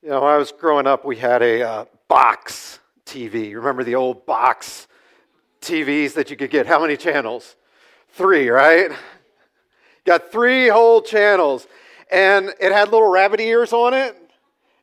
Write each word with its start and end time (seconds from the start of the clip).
You 0.00 0.10
know, 0.10 0.20
when 0.20 0.30
I 0.30 0.36
was 0.36 0.52
growing 0.52 0.86
up, 0.86 1.04
we 1.04 1.16
had 1.16 1.42
a 1.42 1.60
uh, 1.68 1.84
box 2.06 2.78
TV. 3.04 3.52
Remember 3.52 3.82
the 3.82 3.96
old 3.96 4.26
box 4.26 4.86
TVs 5.60 6.14
that 6.14 6.30
you 6.30 6.36
could 6.36 6.50
get? 6.50 6.68
How 6.68 6.80
many 6.80 6.96
channels? 6.96 7.56
Three, 8.10 8.48
right? 8.48 8.92
Got 10.04 10.30
three 10.30 10.68
whole 10.68 11.02
channels. 11.02 11.66
And 12.12 12.54
it 12.60 12.70
had 12.70 12.92
little 12.92 13.08
rabbit 13.08 13.40
ears 13.40 13.72
on 13.72 13.92
it. 13.92 14.27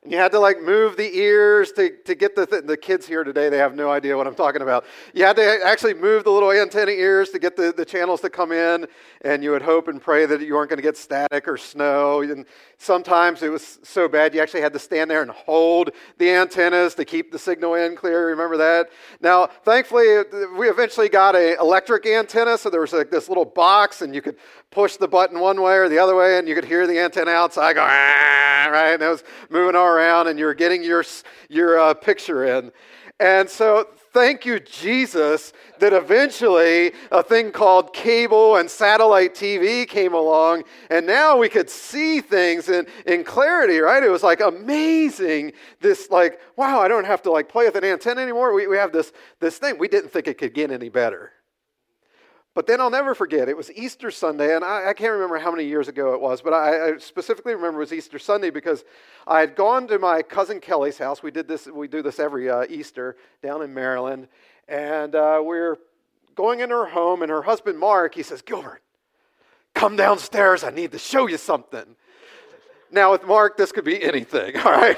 And 0.06 0.12
you 0.12 0.20
had 0.20 0.32
to 0.34 0.40
like 0.40 0.62
move 0.62 0.98
the 0.98 1.18
ears 1.18 1.72
to, 1.72 1.90
to 1.90 2.14
get 2.14 2.36
the, 2.36 2.46
th- 2.46 2.66
the 2.66 2.78
kids 2.78 3.08
here 3.08 3.24
today, 3.24 3.50
they 3.50 3.58
have 3.58 3.74
no 3.74 3.90
idea 3.90 4.16
what 4.16 4.28
I'm 4.28 4.36
talking 4.36 4.62
about. 4.62 4.86
You 5.16 5.26
had 5.26 5.36
to 5.38 5.66
actually 5.66 5.96
move 5.96 6.24
the 6.24 6.30
little 6.30 6.52
antenna 6.52 6.92
ears 6.92 7.32
to 7.32 7.40
get 7.40 7.58
the, 7.58 7.74
the 7.76 7.86
channels 7.86 8.22
to 8.22 8.30
come 8.30 8.52
in, 8.52 8.86
and 9.22 9.44
you 9.44 9.50
would 9.50 9.64
hope 9.64 9.88
and 9.88 10.00
pray 10.00 10.28
that 10.28 10.42
you 10.42 10.54
weren't 10.54 10.70
going 10.70 10.78
to 10.78 10.84
get 10.84 10.96
static 10.96 11.48
or 11.48 11.58
snow. 11.58 12.22
And 12.22 12.46
sometimes 12.78 13.42
it 13.42 13.50
was 13.50 13.80
so 13.82 14.08
bad 14.08 14.36
you 14.36 14.42
actually 14.42 14.62
had 14.62 14.74
to 14.74 14.80
stand 14.80 15.10
there 15.10 15.24
and 15.24 15.32
hold 15.32 15.90
the 16.20 16.30
antennas 16.30 16.94
to 16.96 17.04
keep 17.04 17.32
the 17.32 17.40
signal 17.40 17.74
in 17.74 17.96
clear. 17.96 18.28
Remember 18.28 18.58
that? 18.58 18.92
Now, 19.22 19.48
thankfully, 19.48 20.20
we 20.56 20.70
eventually 20.70 21.10
got 21.10 21.34
a 21.34 21.58
electric 21.58 22.06
antenna, 22.06 22.60
so 22.60 22.70
there 22.70 22.82
was 22.82 22.94
like 22.94 23.10
this 23.10 23.28
little 23.28 23.44
box, 23.44 24.04
and 24.04 24.14
you 24.14 24.22
could 24.22 24.36
push 24.76 24.98
the 24.98 25.08
button 25.08 25.40
one 25.40 25.62
way 25.62 25.78
or 25.78 25.88
the 25.88 25.98
other 25.98 26.18
way, 26.18 26.38
and 26.38 26.50
you 26.50 26.54
could 26.54 26.66
hear 26.66 26.86
the 26.86 27.00
antenna 27.00 27.32
outside 27.32 27.74
go, 27.76 27.82
ah, 27.82 28.68
right? 28.70 28.94
And 28.94 29.02
it 29.02 29.08
was 29.08 29.24
moving 29.50 29.74
all 29.74 29.88
around, 29.88 30.28
and 30.28 30.38
you're 30.38 30.54
getting 30.54 30.84
your, 30.84 31.04
your 31.48 31.80
uh, 31.80 31.94
picture 31.94 32.44
in. 32.44 32.74
And 33.18 33.50
so, 33.50 33.88
thank 34.12 34.46
you, 34.46 34.60
Jesus, 34.60 35.54
that 35.80 35.94
eventually 35.94 36.92
a 37.10 37.24
thing 37.24 37.54
called 37.54 37.94
cable 37.94 38.58
and 38.58 38.70
satellite 38.70 39.34
TV 39.34 39.88
came 39.88 40.14
along, 40.14 40.64
and 40.90 41.08
now 41.08 41.38
we 41.38 41.48
could 41.48 41.70
see 41.70 42.20
things 42.20 42.68
in, 42.68 42.86
in 43.06 43.24
clarity, 43.24 43.80
right? 43.80 44.04
It 44.04 44.10
was 44.10 44.24
like 44.24 44.42
amazing. 44.42 45.54
This, 45.80 46.10
like, 46.12 46.42
wow, 46.58 46.82
I 46.82 46.90
don't 46.90 47.06
have 47.06 47.22
to 47.22 47.32
like 47.32 47.48
play 47.48 47.64
with 47.64 47.76
an 47.76 47.86
antenna 47.86 48.20
anymore. 48.20 48.54
We, 48.54 48.68
we 48.68 48.76
have 48.76 48.92
this, 48.92 49.14
this 49.40 49.58
thing. 49.58 49.78
We 49.78 49.88
didn't 49.88 50.12
think 50.12 50.28
it 50.28 50.38
could 50.38 50.54
get 50.54 50.70
any 50.70 50.90
better. 50.90 51.32
But 52.56 52.68
then 52.68 52.80
I'll 52.80 52.90
never 52.90 53.14
forget, 53.14 53.50
it 53.50 53.58
was 53.58 53.70
Easter 53.74 54.10
Sunday, 54.10 54.56
and 54.56 54.64
I, 54.64 54.90
I 54.90 54.94
can't 54.94 55.12
remember 55.12 55.38
how 55.38 55.52
many 55.52 55.66
years 55.66 55.90
ago 55.90 56.14
it 56.14 56.22
was, 56.22 56.42
but 56.42 56.54
I, 56.54 56.94
I, 56.94 56.98
specifically 57.00 57.54
remember 57.54 57.82
it 57.82 57.84
was 57.84 57.94
Easter 57.94 58.18
Sunday 58.18 58.50
because 58.50 58.86
I 59.28 59.42
had 59.42 59.58
gone 59.58 59.88
to 59.90 60.00
my 60.00 60.22
cousin 60.22 60.62
Kelly's 60.62 60.98
house. 60.98 61.22
We 61.22 61.32
did 61.32 61.50
this, 61.50 61.68
we 61.68 61.90
do 61.90 62.02
this 62.02 62.18
every 62.18 62.50
uh, 62.50 62.64
Easter 62.70 63.18
down 63.44 63.62
in 63.62 63.74
Maryland, 63.74 64.30
and 64.70 65.16
uh, 65.16 65.42
we're 65.44 65.76
going 66.36 66.62
in 66.62 66.70
her 66.70 66.86
home, 66.86 67.24
and 67.24 67.30
her 67.30 67.42
husband 67.42 67.78
Mark, 67.78 68.16
he 68.16 68.24
says, 68.24 68.42
Gilbert, 68.42 68.82
come 69.74 69.98
downstairs, 69.98 70.64
I 70.64 70.70
need 70.70 70.94
to 70.94 70.98
show 70.98 71.28
you 71.28 71.38
something. 71.38 71.98
Now, 72.90 73.12
with 73.12 73.28
Mark, 73.28 73.58
this 73.58 73.74
could 73.74 73.84
be 73.84 74.02
anything, 74.02 74.56
all 74.64 74.72
right? 74.72 74.98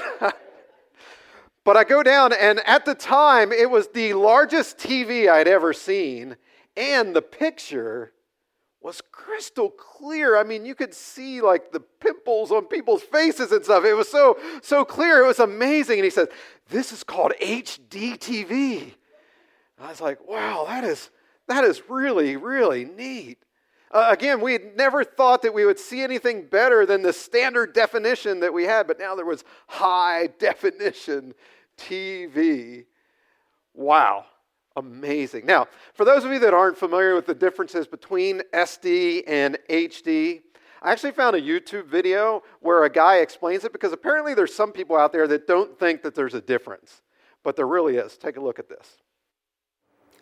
but 1.64 1.76
I 1.76 1.82
go 1.82 2.04
down, 2.04 2.32
and 2.32 2.60
at 2.66 2.84
the 2.84 2.94
time, 2.94 3.50
it 3.50 3.68
was 3.68 3.88
the 3.88 4.14
largest 4.14 4.78
TV 4.78 5.28
I'd 5.28 5.48
ever 5.48 5.72
seen 5.72 6.36
and 6.78 7.14
the 7.14 7.22
picture 7.22 8.12
was 8.80 9.02
crystal 9.10 9.68
clear. 9.68 10.36
I 10.36 10.44
mean, 10.44 10.64
you 10.64 10.76
could 10.76 10.94
see 10.94 11.40
like 11.40 11.72
the 11.72 11.80
pimples 11.80 12.52
on 12.52 12.66
people's 12.66 13.02
faces 13.02 13.50
and 13.50 13.64
stuff. 13.64 13.84
It 13.84 13.94
was 13.94 14.08
so 14.08 14.38
so 14.62 14.84
clear. 14.84 15.24
It 15.24 15.26
was 15.26 15.40
amazing. 15.40 15.98
And 15.98 16.04
he 16.04 16.10
says, 16.10 16.28
"This 16.70 16.92
is 16.92 17.02
called 17.02 17.32
HD 17.40 18.16
TV." 18.16 18.94
I 19.80 19.88
was 19.88 20.00
like, 20.00 20.26
"Wow, 20.26 20.64
that 20.68 20.84
is 20.84 21.10
that 21.48 21.64
is 21.64 21.90
really 21.90 22.36
really 22.36 22.84
neat." 22.84 23.38
Uh, 23.90 24.08
again, 24.10 24.40
we 24.40 24.52
had 24.52 24.76
never 24.76 25.02
thought 25.02 25.42
that 25.42 25.54
we 25.54 25.64
would 25.64 25.78
see 25.78 26.02
anything 26.02 26.44
better 26.44 26.84
than 26.84 27.02
the 27.02 27.12
standard 27.12 27.72
definition 27.72 28.40
that 28.40 28.52
we 28.52 28.64
had, 28.64 28.86
but 28.86 28.98
now 28.98 29.14
there 29.14 29.24
was 29.24 29.44
high 29.66 30.28
definition 30.38 31.34
TV. 31.78 32.84
Wow 33.74 34.26
amazing. 34.78 35.46
Now, 35.46 35.66
for 35.94 36.04
those 36.04 36.24
of 36.24 36.32
you 36.32 36.38
that 36.40 36.54
aren't 36.54 36.78
familiar 36.78 37.14
with 37.14 37.26
the 37.26 37.34
differences 37.34 37.86
between 37.86 38.42
SD 38.52 39.24
and 39.26 39.58
HD, 39.68 40.40
I 40.80 40.92
actually 40.92 41.12
found 41.12 41.34
a 41.34 41.40
YouTube 41.40 41.86
video 41.86 42.42
where 42.60 42.84
a 42.84 42.90
guy 42.90 43.16
explains 43.16 43.64
it 43.64 43.72
because 43.72 43.92
apparently 43.92 44.34
there's 44.34 44.54
some 44.54 44.72
people 44.72 44.96
out 44.96 45.12
there 45.12 45.26
that 45.28 45.46
don't 45.46 45.78
think 45.78 46.02
that 46.02 46.14
there's 46.14 46.34
a 46.34 46.40
difference, 46.40 47.02
but 47.42 47.56
there 47.56 47.66
really 47.66 47.96
is. 47.96 48.16
Take 48.16 48.36
a 48.36 48.40
look 48.40 48.58
at 48.58 48.68
this. 48.68 48.98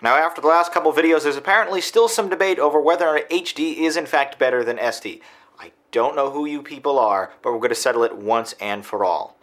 Now, 0.03 0.17
after 0.17 0.41
the 0.41 0.49
last 0.49 0.73
couple 0.73 0.93
videos, 0.93 1.23
there's 1.23 1.37
apparently 1.37 1.81
still 1.81 2.09
some 2.09 2.29
debate 2.29 2.59
over 2.59 2.81
whether 2.81 3.21
HD 3.31 3.77
is 3.77 3.97
in 3.97 4.07
fact 4.07 4.39
better 4.39 4.63
than 4.63 4.77
SD. 4.77 5.21
I 5.59 5.73
don't 5.91 6.17
know 6.17 6.31
who 6.31 6.47
you 6.47 6.63
people 6.63 6.99
are, 6.99 7.33
but 7.43 7.53
we're 7.53 7.59
going 7.59 7.71
to 7.71 7.75
settle 7.75 8.05
it 8.05 8.17
once 8.17 8.55
and 8.61 8.85
for 8.85 9.05
all. 9.05 9.39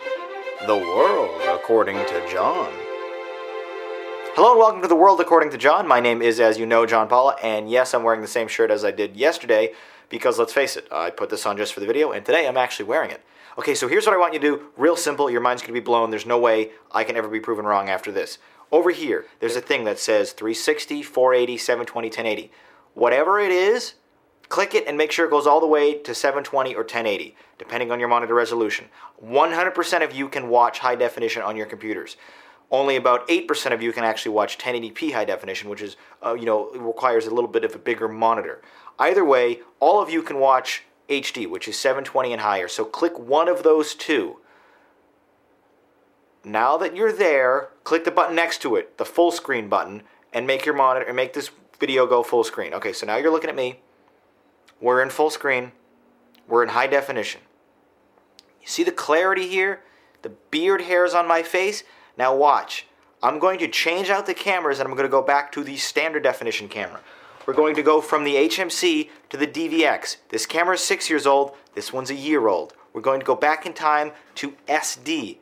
The 0.66 0.78
world 0.78 1.42
according 1.48 1.98
to 1.98 2.28
John. 2.32 2.72
Hello 4.36 4.54
and 4.54 4.60
welcome 4.60 4.82
to 4.82 4.88
the 4.88 4.96
world 4.96 5.22
according 5.22 5.52
to 5.52 5.60
John. 5.60 5.88
My 5.88 6.00
name 6.00 6.24
is, 6.24 6.40
as 6.40 6.58
you 6.58 6.66
know, 6.66 6.88
John 6.88 7.08
Paula, 7.08 7.36
and 7.44 7.70
yes, 7.70 7.94
I'm 7.94 8.02
wearing 8.02 8.22
the 8.22 8.28
same 8.28 8.48
shirt 8.48 8.72
as 8.72 8.84
I 8.84 8.90
did 8.90 9.16
yesterday 9.16 9.74
because 10.10 10.40
let's 10.40 10.52
face 10.52 10.76
it, 10.76 10.88
I 10.92 11.12
put 11.12 11.30
this 11.30 11.46
on 11.46 11.56
just 11.56 11.72
for 11.72 11.82
the 11.82 11.86
video, 11.86 12.14
and 12.14 12.26
today 12.26 12.48
I'm 12.48 12.58
actually 12.58 12.86
wearing 12.86 13.12
it. 13.12 13.22
Okay, 13.60 13.76
so 13.76 13.88
here's 13.88 14.08
what 14.08 14.16
I 14.16 14.18
want 14.18 14.34
you 14.34 14.40
to 14.40 14.48
do. 14.48 14.64
Real 14.76 14.96
simple, 14.96 15.30
your 15.30 15.40
mind's 15.40 15.62
gonna 15.62 15.74
be 15.74 15.80
blown. 15.80 16.10
There's 16.10 16.26
no 16.26 16.40
way 16.40 16.72
I 16.92 17.04
can 17.04 17.16
ever 17.16 17.28
be 17.28 17.40
proven 17.40 17.64
wrong 17.64 17.90
after 17.90 18.12
this. 18.12 18.40
Over 18.72 18.90
here, 18.90 19.28
there's 19.40 19.56
a 19.56 19.62
thing 19.62 19.84
that 19.84 20.00
says 20.00 20.32
360, 20.32 21.04
480, 21.04 21.58
720, 21.60 22.08
1080. 22.08 22.52
Whatever 22.96 23.40
it 23.40 23.52
is, 23.52 23.94
click 24.50 24.74
it 24.74 24.88
and 24.88 24.98
make 24.98 25.12
sure 25.12 25.28
it 25.28 25.32
goes 25.32 25.46
all 25.46 25.60
the 25.60 25.68
way 25.68 25.94
to 25.94 26.16
720 26.16 26.74
or 26.74 26.80
1080, 26.80 27.36
depending 27.60 27.92
on 27.92 28.00
your 28.00 28.10
monitor 28.10 28.34
resolution. 28.34 28.86
100% 29.24 30.04
of 30.04 30.12
you 30.12 30.28
can 30.28 30.50
watch 30.50 30.80
high 30.80 30.96
definition 30.96 31.44
on 31.44 31.56
your 31.56 31.68
computers 31.68 32.18
only 32.74 32.96
about 32.96 33.28
8% 33.28 33.72
of 33.72 33.84
you 33.84 33.94
can 33.94 34.04
actually 34.04 34.32
watch 34.32 34.58
1080p 34.58 35.14
high 35.14 35.26
definition, 35.26 35.70
which 35.70 35.82
is, 35.82 35.96
uh, 36.26 36.34
you 36.34 36.46
know, 36.46 36.72
requires 36.72 37.28
a 37.28 37.34
little 37.34 37.50
bit 37.50 37.64
of 37.64 37.76
a 37.76 37.78
bigger 37.78 38.10
monitor. 38.10 38.64
Either 38.98 39.24
way, 39.24 39.60
all 39.80 40.02
of 40.02 40.10
you 40.10 40.24
can 40.24 40.40
watch 40.40 40.84
HD, 41.08 41.48
which 41.48 41.68
is 41.68 41.78
720 41.80 42.34
and 42.34 42.42
higher. 42.42 42.68
So 42.68 42.84
click 42.84 43.18
one 43.20 43.48
of 43.48 43.62
those 43.62 43.94
two. 43.94 44.38
Now 46.44 46.76
that 46.78 46.96
you're 46.96 47.14
there, 47.14 47.70
click 47.84 48.06
the 48.06 48.12
button 48.12 48.36
next 48.36 48.64
to 48.64 48.76
it, 48.76 48.98
the 48.98 49.06
full 49.06 49.32
screen 49.32 49.70
button, 49.70 50.02
and 50.34 50.48
make 50.48 50.66
your 50.66 50.76
monitor 50.76 51.06
and 51.06 51.16
make 51.16 51.34
this 51.34 51.52
video 51.80 52.08
go 52.08 52.24
full 52.24 52.44
screen. 52.44 52.74
Okay, 52.74 52.92
so 52.92 53.06
now 53.06 53.18
you're 53.18 53.32
looking 53.32 53.52
at 53.52 53.56
me. 53.56 53.82
We're 54.82 55.04
in 55.04 55.12
full 55.12 55.30
screen. 55.30 55.74
We're 56.48 56.64
in 56.64 56.70
high 56.70 56.88
definition. 56.88 57.42
You 58.62 58.68
see 58.68 58.84
the 58.84 58.92
clarity 58.92 59.48
here? 59.48 59.82
The 60.24 60.30
beard 60.50 60.82
hairs 60.82 61.14
on 61.14 61.28
my 61.28 61.44
face? 61.44 61.84
Now 62.18 62.36
watch. 62.36 62.86
I'm 63.22 63.40
going 63.40 63.60
to 63.60 63.68
change 63.68 64.10
out 64.10 64.26
the 64.26 64.34
cameras 64.34 64.80
and 64.80 64.88
I'm 64.88 64.96
going 64.96 65.08
to 65.08 65.12
go 65.12 65.22
back 65.22 65.52
to 65.54 65.64
the 65.64 65.78
standard 65.78 66.24
definition 66.24 66.68
camera. 66.68 67.00
We're 67.46 67.54
going 67.54 67.76
to 67.76 67.84
go 67.84 68.02
from 68.02 68.24
the 68.24 68.36
HMC 68.36 69.10
to 69.30 69.38
the 69.38 69.48
DVX. 69.48 70.18
This 70.30 70.46
camera 70.46 70.76
is 70.76 70.82
six 70.82 71.10
years 71.10 71.26
old, 71.26 71.56
this 71.74 71.92
one's 71.92 72.10
a 72.10 72.16
year 72.16 72.48
old. 72.48 72.74
We're 72.94 73.02
going 73.02 73.20
to 73.20 73.26
go 73.26 73.36
back 73.36 73.66
in 73.66 73.74
time 73.74 74.12
to 74.36 74.56
SD. 74.68 75.38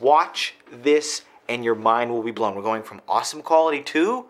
Watch 0.00 0.54
this 0.70 1.22
and 1.48 1.64
your 1.64 1.74
mind 1.74 2.10
will 2.10 2.22
be 2.22 2.30
blown. 2.30 2.54
We're 2.54 2.62
going 2.62 2.82
from 2.82 3.00
awesome 3.08 3.42
quality 3.42 3.82
to 3.82 4.26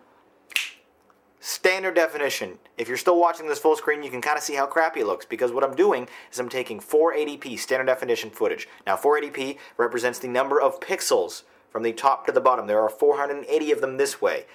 standard 1.39 1.95
definition. 1.95 2.57
If 2.77 2.87
you're 2.87 2.97
still 2.97 3.19
watching 3.19 3.47
this 3.47 3.59
full 3.59 3.75
screen, 3.75 4.03
you 4.03 4.09
can 4.09 4.21
kind 4.21 4.37
of 4.37 4.43
see 4.43 4.55
how 4.55 4.65
crappy 4.65 5.01
it 5.01 5.05
looks 5.05 5.25
because 5.25 5.51
what 5.51 5.63
I'm 5.63 5.75
doing 5.75 6.07
is 6.31 6.39
I'm 6.39 6.49
taking 6.49 6.79
480p 6.79 7.59
standard 7.59 7.85
definition 7.85 8.29
footage. 8.31 8.67
Now 8.87 8.95
480p 8.95 9.57
represents 9.77 10.19
the 10.19 10.27
number 10.27 10.59
of 10.59 10.79
pixels 10.79 11.43
from 11.75 11.83
the 11.83 11.91
top 11.91 12.25
to 12.25 12.31
the 12.31 12.39
bottom. 12.39 12.67
There 12.67 12.79
are 12.79 12.87
480 12.87 13.71
of 13.73 13.81
them 13.81 13.97
this 13.97 14.21
way. 14.21 14.45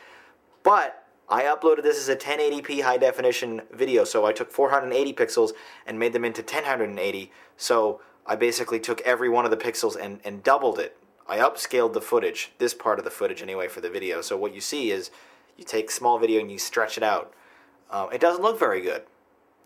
But 0.63 1.07
I 1.29 1.43
uploaded 1.43 1.83
this 1.83 1.99
as 1.99 2.09
a 2.09 2.17
1080p 2.17 2.81
high 2.81 2.97
definition 2.97 3.61
video, 3.71 4.05
so 4.05 4.25
I 4.25 4.33
took 4.33 4.51
480 4.51 5.13
pixels 5.13 5.51
and 5.87 5.99
made 5.99 6.15
them 6.15 6.25
into 6.25 6.41
1080. 6.41 7.31
So 7.59 8.01
I 8.25 8.37
basically 8.37 8.81
took 8.81 9.03
every 9.03 9.29
one 9.29 9.45
of 9.45 9.51
the 9.51 9.59
pixels 9.59 10.01
and, 10.01 10.21
and 10.25 10.43
doubled 10.43 10.79
it. 10.79 10.97
I 11.29 11.37
upscaled 11.37 11.93
the 11.93 12.01
footage, 12.01 12.53
this 12.57 12.73
part 12.73 12.99
of 12.99 13.05
the 13.05 13.11
footage 13.11 13.43
anyway, 13.43 13.69
for 13.69 13.83
the 13.83 13.91
video. 13.91 14.23
So 14.23 14.39
what 14.39 14.55
you 14.55 14.63
see 14.63 14.91
is 14.91 15.11
you 15.59 15.65
take 15.65 15.91
small 15.91 16.19
video 16.19 16.41
and 16.41 16.51
you 16.51 16.59
stretch 16.59 16.97
it 16.97 17.03
out. 17.05 17.35
Um, 17.91 18.11
it 18.15 18.21
doesn't 18.23 18.43
look 18.43 18.59
very 18.59 18.81
good. 18.81 19.03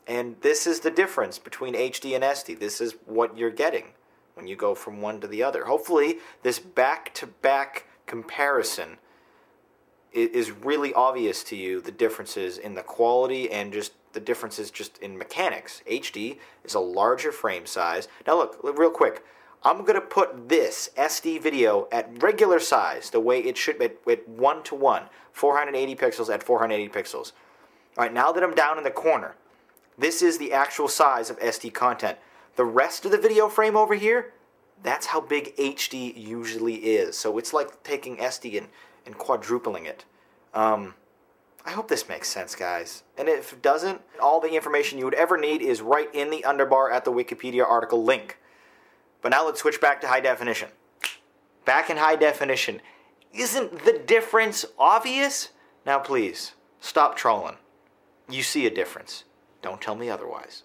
And 0.08 0.34
this 0.40 0.66
is 0.66 0.80
the 0.80 0.90
difference 0.90 1.38
between 1.38 1.74
HD 1.74 2.16
and 2.16 2.24
SD. 2.24 2.58
This 2.58 2.80
is 2.80 2.96
what 3.06 3.38
you're 3.38 3.50
getting 3.50 3.92
when 4.34 4.46
you 4.46 4.56
go 4.56 4.75
from 4.75 5.00
one 5.00 5.20
to 5.20 5.26
the 5.26 5.42
other. 5.42 5.64
Hopefully, 5.64 6.19
this 6.42 6.58
back 6.58 7.14
to 7.14 7.26
back 7.26 7.86
comparison 8.06 8.98
is 10.12 10.52
really 10.52 10.94
obvious 10.94 11.42
to 11.42 11.56
you 11.56 11.81
the 11.81 11.90
differences 11.90 12.56
in 12.56 12.75
the 12.75 12.82
quality 12.82 13.50
and 13.50 13.72
just 13.72 13.92
the 14.12 14.20
differences 14.20 14.70
just 14.70 14.96
in 14.98 15.19
mechanics. 15.19 15.82
HD 15.90 16.38
is 16.64 16.75
a 16.75 16.81
larger 16.81 17.32
frame 17.32 17.66
size. 17.66 18.06
Now, 18.26 18.36
look, 18.36 18.60
real 18.78 18.90
quick. 18.90 19.25
I'm 19.66 19.81
going 19.81 19.94
to 19.94 20.02
put 20.02 20.50
this 20.50 20.90
SD 20.94 21.40
video 21.40 21.88
at 21.90 22.22
regular 22.22 22.60
size, 22.60 23.08
the 23.08 23.19
way 23.19 23.40
it 23.40 23.56
should 23.56 23.78
be, 23.78 23.86
at 23.86 24.28
1 24.28 24.62
to 24.64 24.75
1, 24.75 25.04
480 25.32 25.96
pixels 25.96 26.32
at 26.32 26.42
480 26.42 26.92
pixels. 26.92 27.32
All 27.96 28.04
right, 28.04 28.12
now 28.12 28.31
that 28.31 28.42
I'm 28.44 28.54
down 28.54 28.76
in 28.76 28.84
the 28.84 28.90
corner, 28.90 29.36
this 29.96 30.20
is 30.20 30.36
the 30.36 30.52
actual 30.52 30.86
size 30.86 31.31
of 31.31 31.38
SD 31.40 31.72
content. 31.72 32.19
The 32.56 32.64
rest 32.64 33.04
of 33.04 33.10
the 33.10 33.18
video 33.18 33.48
frame 33.48 33.76
over 33.76 33.94
here, 33.94 34.32
That's 34.82 35.06
how 35.06 35.20
big 35.20 35.56
HD 35.56 36.14
usually 36.14 36.74
is. 36.74 37.16
So 37.16 37.38
it's 37.38 37.52
like 37.54 37.82
taking 37.82 38.18
SD 38.18 38.58
and, 38.58 38.68
and 39.06 39.16
quadrupling 39.16 39.86
it. 39.86 40.04
Um, 40.52 40.94
I 41.64 41.70
hope 41.70 41.88
this 41.88 42.08
makes 42.08 42.28
sense, 42.28 42.54
guys. 42.54 43.02
And 43.16 43.28
if 43.28 43.54
it 43.54 43.62
doesn't, 43.62 44.02
all 44.20 44.40
the 44.40 44.54
information 44.54 44.98
you 44.98 45.06
would 45.06 45.14
ever 45.14 45.38
need 45.38 45.62
is 45.62 45.80
right 45.80 46.14
in 46.14 46.28
the 46.28 46.44
underbar 46.46 46.92
at 46.92 47.04
the 47.04 47.12
Wikipedia 47.12 47.66
article 47.66 48.04
link. 48.04 48.38
But 49.22 49.30
now 49.30 49.46
let's 49.46 49.60
switch 49.60 49.80
back 49.80 50.02
to 50.02 50.08
high 50.08 50.20
definition. 50.20 50.68
Back 51.64 51.88
in 51.88 51.96
high 51.96 52.16
definition. 52.16 52.82
Isn't 53.32 53.84
the 53.84 53.98
difference 53.98 54.66
obvious? 54.78 55.48
Now, 55.86 55.98
please, 55.98 56.52
stop 56.80 57.16
trolling. 57.16 57.56
You 58.28 58.42
see 58.42 58.66
a 58.66 58.70
difference. 58.70 59.24
Don't 59.62 59.80
tell 59.80 59.94
me 59.94 60.10
otherwise. 60.10 60.64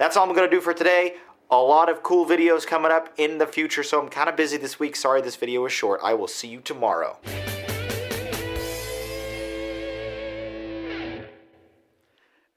That's 0.00 0.16
all 0.16 0.26
I'm 0.26 0.34
going 0.34 0.48
to 0.48 0.56
do 0.56 0.62
for 0.62 0.72
today. 0.72 1.16
A 1.50 1.58
lot 1.58 1.90
of 1.90 2.02
cool 2.02 2.24
videos 2.24 2.66
coming 2.66 2.90
up 2.90 3.10
in 3.18 3.36
the 3.36 3.46
future, 3.46 3.82
so 3.82 4.00
I'm 4.00 4.08
kind 4.08 4.30
of 4.30 4.36
busy 4.36 4.56
this 4.56 4.80
week. 4.80 4.96
Sorry 4.96 5.20
this 5.20 5.36
video 5.36 5.66
is 5.66 5.72
short. 5.72 6.00
I 6.02 6.14
will 6.14 6.26
see 6.26 6.48
you 6.48 6.60
tomorrow. 6.60 7.18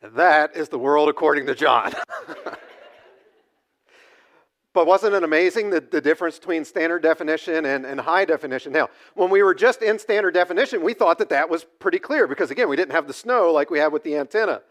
And 0.02 0.16
that 0.16 0.56
is 0.56 0.70
the 0.70 0.80
world 0.80 1.10
according 1.10 1.46
to 1.48 1.54
John. 1.54 1.92
but 4.74 4.88
wasn't 4.88 5.14
it 5.14 5.26
amazing 5.26 5.70
the, 5.70 5.82
the 5.82 6.00
difference 6.00 6.40
between 6.40 6.64
standard 6.64 7.04
definition 7.04 7.66
and, 7.66 7.86
and 7.86 8.00
high 8.00 8.24
definition? 8.24 8.72
Now, 8.72 8.88
when 9.16 9.30
we 9.30 9.44
were 9.44 9.54
just 9.54 9.82
in 9.82 10.00
standard 10.00 10.34
definition, 10.34 10.82
we 10.82 10.94
thought 10.94 11.18
that 11.18 11.28
that 11.28 11.50
was 11.50 11.66
pretty 11.66 12.00
clear 12.00 12.26
because, 12.26 12.52
again, 12.52 12.70
we 12.70 12.78
didn't 12.78 12.94
have 12.94 13.06
the 13.06 13.14
snow 13.14 13.52
like 13.52 13.70
we 13.70 13.80
had 13.80 13.92
with 13.92 14.06
the 14.06 14.16
antenna. 14.16 14.62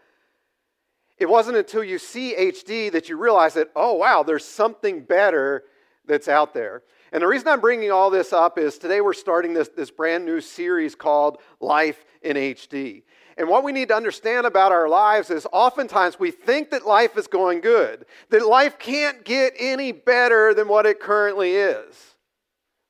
It 1.17 1.29
wasn't 1.29 1.57
until 1.57 1.83
you 1.83 1.99
see 1.99 2.35
HD 2.35 2.91
that 2.91 3.07
you 3.09 3.17
realize 3.17 3.53
that, 3.53 3.69
oh, 3.75 3.93
wow, 3.93 4.23
there's 4.23 4.45
something 4.45 5.01
better 5.01 5.63
that's 6.05 6.27
out 6.27 6.53
there. 6.53 6.83
And 7.11 7.21
the 7.21 7.27
reason 7.27 7.47
I'm 7.47 7.61
bringing 7.61 7.91
all 7.91 8.09
this 8.09 8.33
up 8.33 8.57
is 8.57 8.77
today 8.77 8.99
we're 8.99 9.13
starting 9.13 9.53
this, 9.53 9.69
this 9.69 9.91
brand 9.91 10.25
new 10.25 10.41
series 10.41 10.95
called 10.95 11.37
Life 11.59 12.03
in 12.23 12.35
HD. 12.35 13.03
And 13.37 13.47
what 13.47 13.63
we 13.63 13.71
need 13.71 13.89
to 13.89 13.95
understand 13.95 14.45
about 14.45 14.71
our 14.71 14.89
lives 14.89 15.29
is 15.29 15.47
oftentimes 15.51 16.19
we 16.19 16.31
think 16.31 16.71
that 16.71 16.85
life 16.85 17.17
is 17.17 17.27
going 17.27 17.61
good, 17.61 18.05
that 18.29 18.45
life 18.47 18.77
can't 18.79 19.23
get 19.23 19.53
any 19.59 19.91
better 19.91 20.53
than 20.53 20.67
what 20.67 20.85
it 20.85 20.99
currently 20.99 21.55
is. 21.55 22.15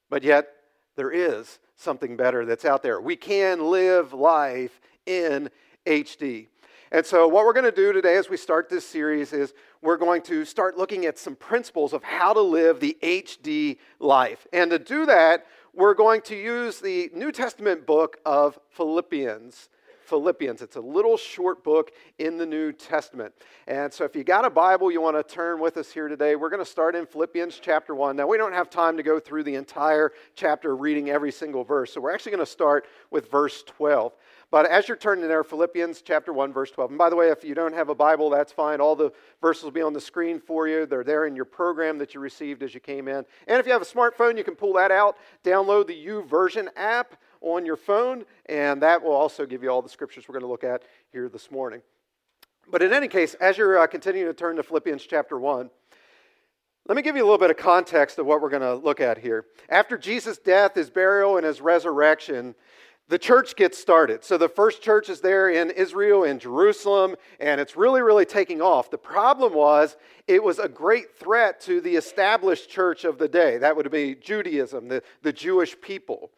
But 0.09 0.23
yet, 0.23 0.47
there 0.95 1.11
is 1.11 1.59
something 1.75 2.15
better 2.15 2.45
that's 2.45 2.65
out 2.65 2.83
there. 2.83 3.01
We 3.01 3.15
can 3.15 3.69
live 3.69 4.13
life 4.13 4.79
in 5.05 5.49
HD. 5.85 6.47
And 6.93 7.03
so, 7.03 7.27
what 7.27 7.43
we're 7.43 7.53
going 7.53 7.65
to 7.65 7.71
do 7.71 7.91
today 7.91 8.17
as 8.17 8.29
we 8.29 8.37
start 8.37 8.69
this 8.69 8.85
series 8.85 9.33
is 9.33 9.55
we're 9.81 9.97
going 9.97 10.21
to 10.23 10.45
start 10.45 10.77
looking 10.77 11.07
at 11.07 11.17
some 11.17 11.35
principles 11.35 11.91
of 11.91 12.03
how 12.03 12.33
to 12.33 12.39
live 12.39 12.79
the 12.79 12.95
HD 13.01 13.79
life. 13.97 14.45
And 14.53 14.69
to 14.69 14.77
do 14.77 15.07
that, 15.07 15.47
we're 15.73 15.95
going 15.95 16.21
to 16.21 16.35
use 16.35 16.79
the 16.79 17.09
New 17.11 17.31
Testament 17.31 17.87
book 17.87 18.19
of 18.27 18.59
Philippians. 18.69 19.69
Philippians. 20.03 20.61
It's 20.61 20.75
a 20.75 20.81
little 20.81 21.17
short 21.17 21.63
book 21.63 21.91
in 22.19 22.37
the 22.37 22.45
New 22.45 22.71
Testament. 22.71 23.33
And 23.65 23.91
so 23.91 24.03
if 24.03 24.15
you 24.15 24.23
got 24.23 24.45
a 24.45 24.49
Bible 24.51 24.91
you 24.91 25.01
want 25.01 25.17
to 25.17 25.23
turn 25.23 25.59
with 25.59 25.77
us 25.77 25.91
here 25.91 26.07
today, 26.07 26.35
we're 26.35 26.49
going 26.49 26.63
to 26.63 26.69
start 26.69 26.93
in 26.93 27.07
Philippians 27.07 27.59
chapter 27.59 27.95
1. 27.95 28.17
Now, 28.17 28.27
we 28.27 28.37
don't 28.37 28.53
have 28.53 28.69
time 28.69 28.97
to 28.97 29.03
go 29.03 29.19
through 29.19 29.43
the 29.43 29.55
entire 29.55 30.11
chapter 30.35 30.75
reading 30.75 31.09
every 31.09 31.31
single 31.31 31.63
verse, 31.63 31.91
so 31.91 32.01
we're 32.01 32.13
actually 32.13 32.33
going 32.33 32.45
to 32.45 32.51
start 32.51 32.85
with 33.09 33.31
verse 33.31 33.63
12. 33.65 34.13
But 34.53 34.67
as 34.67 34.87
you're 34.87 34.97
turning 34.97 35.27
there, 35.27 35.43
Philippians 35.43 36.03
chapter 36.03 36.31
1, 36.31 36.53
verse 36.53 36.69
12. 36.69 36.91
And 36.91 36.97
by 36.99 37.09
the 37.09 37.15
way, 37.15 37.29
if 37.29 37.43
you 37.43 37.55
don't 37.55 37.73
have 37.73 37.89
a 37.89 37.95
Bible, 37.95 38.29
that's 38.29 38.51
fine. 38.51 38.81
All 38.81 38.95
the 38.95 39.11
verses 39.41 39.63
will 39.63 39.71
be 39.71 39.81
on 39.81 39.93
the 39.93 39.99
screen 39.99 40.39
for 40.39 40.67
you. 40.67 40.85
They're 40.85 41.03
there 41.03 41.25
in 41.25 41.35
your 41.35 41.45
program 41.45 41.97
that 41.97 42.13
you 42.13 42.19
received 42.19 42.61
as 42.61 42.71
you 42.71 42.79
came 42.79 43.07
in. 43.07 43.25
And 43.47 43.59
if 43.59 43.65
you 43.65 43.71
have 43.71 43.81
a 43.81 43.85
smartphone, 43.85 44.37
you 44.37 44.43
can 44.43 44.55
pull 44.55 44.73
that 44.73 44.91
out, 44.91 45.17
download 45.43 45.87
the 45.87 45.95
YouVersion 45.95 46.67
app 46.75 47.15
on 47.41 47.65
your 47.65 47.75
phone, 47.75 48.25
and 48.45 48.79
that 48.83 49.01
will 49.01 49.13
also 49.13 49.47
give 49.47 49.63
you 49.63 49.69
all 49.71 49.81
the 49.81 49.89
scriptures 49.89 50.25
we're 50.27 50.33
going 50.33 50.45
to 50.45 50.51
look 50.51 50.63
at 50.63 50.83
here 51.11 51.29
this 51.29 51.49
morning. 51.49 51.81
But 52.69 52.83
in 52.83 52.93
any 52.93 53.07
case, 53.07 53.33
as 53.33 53.57
you're 53.57 53.79
uh, 53.79 53.87
continuing 53.87 54.27
to 54.27 54.35
turn 54.35 54.57
to 54.57 54.63
Philippians 54.63 55.03
chapter 55.07 55.39
1, 55.39 55.67
let 56.87 56.95
me 56.95 57.01
give 57.01 57.15
you 57.15 57.23
a 57.23 57.25
little 57.25 57.39
bit 57.39 57.49
of 57.49 57.57
context 57.57 58.19
of 58.19 58.27
what 58.27 58.39
we're 58.39 58.49
going 58.49 58.61
to 58.61 58.75
look 58.75 58.99
at 58.99 59.17
here. 59.17 59.45
After 59.69 59.97
Jesus' 59.97 60.37
death, 60.37 60.75
his 60.75 60.91
burial, 60.91 61.37
and 61.37 61.45
his 61.45 61.59
resurrection, 61.59 62.53
the 63.09 63.19
church 63.19 63.55
gets 63.55 63.77
started. 63.77 64.23
So 64.23 64.37
the 64.37 64.47
first 64.47 64.81
church 64.81 65.09
is 65.09 65.19
there 65.19 65.49
in 65.49 65.71
Israel, 65.71 66.23
in 66.23 66.39
Jerusalem, 66.39 67.15
and 67.39 67.59
it's 67.59 67.75
really, 67.75 68.01
really 68.01 68.25
taking 68.25 68.61
off. 68.61 68.89
The 68.89 68.97
problem 68.97 69.53
was 69.53 69.97
it 70.27 70.41
was 70.41 70.57
a 70.57 70.69
great 70.69 71.15
threat 71.17 71.59
to 71.61 71.81
the 71.81 71.95
established 71.95 72.69
church 72.69 73.03
of 73.03 73.17
the 73.17 73.27
day. 73.27 73.57
That 73.57 73.75
would 73.75 73.91
be 73.91 74.15
Judaism, 74.15 74.87
the, 74.87 75.03
the 75.21 75.33
Jewish 75.33 75.79
people. 75.81 76.31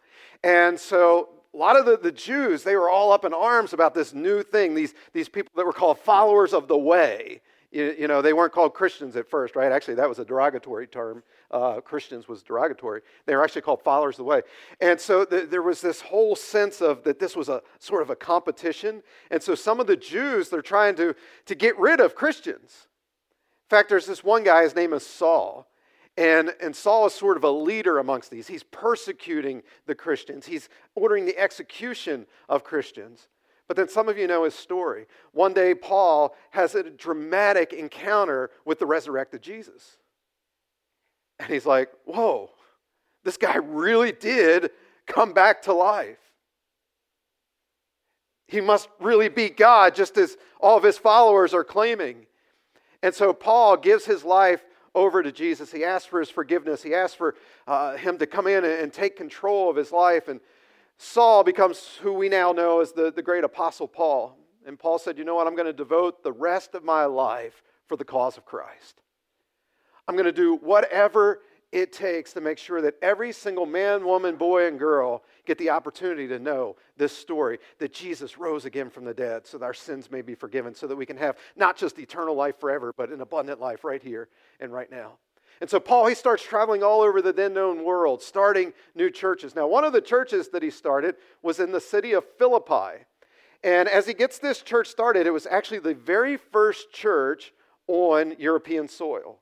And 0.44 0.80
so 0.80 1.30
a 1.54 1.58
lot 1.58 1.80
of 1.80 1.86
the, 1.86 1.98
the 1.98 2.12
Jews, 2.12 2.64
they 2.64 2.76
were 2.76 2.90
all 2.90 3.12
up 3.12 3.26
in 3.26 3.34
arms 3.34 3.74
about 3.74 3.94
this 3.94 4.14
new 4.14 4.44
thing, 4.44 4.74
these, 4.74 4.94
these 5.14 5.30
people 5.30 5.52
that 5.56 5.66
were 5.66 5.74
called 5.74 6.00
followers 6.00 6.54
of 6.54 6.68
the 6.68 6.78
way. 6.78 7.42
You, 7.72 7.96
you 8.00 8.08
know, 8.08 8.22
they 8.22 8.34
weren't 8.34 8.54
called 8.54 8.74
Christians 8.74 9.16
at 9.16 9.30
first, 9.30 9.56
right? 9.56 9.72
Actually, 9.72 9.96
that 9.96 10.10
was 10.10 10.20
a 10.20 10.26
derogatory 10.26 10.88
term 10.88 11.24
uh, 11.51 11.81
Christians 11.81 12.27
was 12.27 12.44
derogatory. 12.44 13.01
They 13.25 13.36
were 13.36 13.44
actually 13.44 13.62
called 13.62 13.81
followers 13.81 14.15
of 14.15 14.18
the 14.18 14.24
way. 14.25 14.42
And 14.81 15.00
so 15.00 15.25
th- 15.25 15.50
there 15.50 15.62
was 15.62 15.81
this 15.81 16.01
whole 16.01 16.36
sense 16.36 16.81
of 16.81 17.03
that 17.03 17.19
this 17.19 17.36
was 17.36 17.50
a 17.50 17.62
sort 17.80 18.01
of 18.01 18.09
a 18.09 18.15
competition. 18.15 19.03
And 19.31 19.42
so 19.42 19.56
some 19.56 19.80
of 19.80 19.88
the 19.88 19.95
Jews, 19.97 20.50
they're 20.50 20.62
trying 20.62 20.95
to, 20.95 21.15
to 21.45 21.56
get 21.56 21.77
rid 21.77 22.00
of 22.00 22.15
Christians. 22.15 22.88
In 23.65 23.69
fact, 23.69 23.89
there's 23.89 24.06
this 24.06 24.24
one 24.24 24.44
guy, 24.44 24.63
his 24.63 24.75
name 24.75 24.94
is 24.94 25.06
Saul. 25.06 25.68
And, 26.18 26.53
and 26.62 26.75
Saul 26.75 27.07
is 27.07 27.13
sort 27.13 27.36
of 27.36 27.44
a 27.44 27.50
leader 27.50 27.97
amongst 28.00 28.31
these. 28.31 28.47
He's 28.47 28.63
persecuting 28.63 29.63
the 29.86 29.95
Christians, 29.95 30.45
he's 30.45 30.69
ordering 30.95 31.25
the 31.25 31.38
execution 31.38 32.25
of 32.47 32.63
Christians. 32.63 33.27
But 33.68 33.77
then 33.77 33.89
some 33.89 34.07
of 34.09 34.18
you 34.18 34.27
know 34.27 34.44
his 34.44 34.53
story. 34.53 35.07
One 35.31 35.53
day, 35.53 35.74
Paul 35.74 36.36
has 36.51 36.75
a 36.75 36.83
dramatic 36.83 37.74
encounter 37.74 38.51
with 38.63 38.77
the 38.77 38.86
resurrected 38.86 39.42
Jesus. 39.42 39.97
And 41.40 41.50
he's 41.50 41.66
like, 41.66 41.90
whoa, 42.06 42.50
this 43.24 43.38
guy 43.38 43.58
really 43.58 44.12
did 44.12 44.72
come 45.06 45.34
back 45.34 45.64
to 45.64 45.74
life. 45.74 46.18
He 48.48 48.62
must 48.62 48.90
really 49.00 49.30
be 49.30 49.50
God, 49.50 49.96
just 49.96 50.18
as 50.18 50.38
all 50.60 50.78
of 50.78 50.84
his 50.84 50.98
followers 50.98 51.54
are 51.54 51.64
claiming. 51.64 52.28
And 53.02 53.14
so 53.14 53.34
Paul 53.34 53.78
gives 53.78 54.06
his 54.06 54.24
life 54.24 54.64
over 54.94 55.22
to 55.22 55.32
Jesus. 55.32 55.72
He 55.72 55.84
asks 55.84 56.08
for 56.08 56.20
his 56.20 56.30
forgiveness. 56.30 56.82
He 56.82 56.94
asks 56.94 57.16
for 57.16 57.36
uh, 57.68 57.98
him 57.98 58.18
to 58.19 58.28
come 58.28 58.48
in 58.48 58.64
and, 58.64 58.94
take 58.94 59.18
control 59.18 59.69
of 59.69 59.76
his 59.76 59.92
life. 59.92 60.28
And 60.28 60.40
Saul 60.98 61.44
becomes 61.44 61.98
who 62.02 62.14
we 62.14 62.30
now 62.30 62.52
know 62.52 62.80
as 62.80 62.94
the, 62.94 63.12
the 63.12 63.21
great 63.21 63.44
apostle 63.44 63.88
Paul. 63.88 64.38
And 64.66 64.80
Paul 64.80 64.98
said, 64.98 65.18
You 65.18 65.26
know 65.26 65.36
what? 65.36 65.48
I'm 65.48 65.56
going 65.56 65.66
to 65.66 65.74
devote 65.74 66.24
the 66.24 66.31
rest 66.31 66.76
of 66.76 66.83
my 66.83 67.06
life 67.06 67.62
for 67.88 67.98
the 67.98 68.06
cause 68.06 68.38
of 68.38 68.45
Christ. 68.45 69.02
I'm 70.07 70.16
going 70.16 70.26
to 70.26 70.31
do 70.31 70.56
whatever 70.57 71.42
it 71.71 71.92
takes 71.92 72.31
to 72.33 72.42
make 72.42 72.57
sure 72.57 72.81
that 72.81 72.95
every 73.02 73.31
single 73.31 73.66
man, 73.66 74.06
woman, 74.06 74.38
boy, 74.38 74.68
and 74.68 74.80
girl 74.80 75.24
get 75.45 75.57
the 75.57 75.69
opportunity 75.69 76.28
to 76.28 76.40
know 76.40 76.76
this 76.95 77.16
story 77.16 77.59
that 77.80 77.92
Jesus 77.92 78.38
rose 78.38 78.66
again 78.66 78.90
from 78.90 79.04
the 79.04 79.14
dead 79.14 79.45
so 79.45 79.57
that 79.57 79.66
our 79.66 79.74
sins 79.74 80.09
may 80.09 80.21
be 80.21 80.35
forgiven, 80.35 80.74
so 80.74 80.88
that 80.88 80.95
we 80.95 81.06
can 81.06 81.18
have 81.18 81.38
not 81.56 81.76
just 81.76 82.00
eternal 82.00 82.35
life 82.35 82.59
forever, 82.59 82.94
but 82.95 83.09
an 83.09 83.21
abundant 83.21 83.59
life 83.59 83.83
right 83.83 84.02
here 84.02 84.30
and 84.59 84.71
right 84.71 84.90
now. 84.90 85.14
And 85.62 85.69
so 85.69 85.80
Paul, 85.80 86.07
he 86.07 86.16
starts 86.16 86.44
traveling 86.44 86.83
all 86.83 87.02
over 87.02 87.21
the 87.21 87.33
then 87.33 87.54
known 87.54 87.83
world, 87.83 88.21
starting 88.21 88.74
new 88.94 89.09
churches. 89.09 89.56
Now, 89.56 89.68
one 89.68 89.83
of 89.83 89.94
the 89.94 90.02
churches 90.02 90.50
that 90.50 90.64
he 90.64 90.69
started 90.69 91.16
was 91.42 91.59
in 91.59 91.71
the 91.71 91.81
city 91.81 92.14
of 92.14 92.26
Philippi. 92.38 93.06
And 93.64 93.90
as 93.90 94.06
he 94.06 94.14
gets 94.14 94.38
this 94.38 94.62
church 94.62 94.88
started, 94.88 95.26
it 95.28 95.31
was 95.31 95.47
actually 95.47 95.80
the 95.80 95.94
very 95.94 96.38
first 96.38 96.92
church 96.92 97.54
on 97.88 98.35
European 98.38 98.88
soil. 98.88 99.40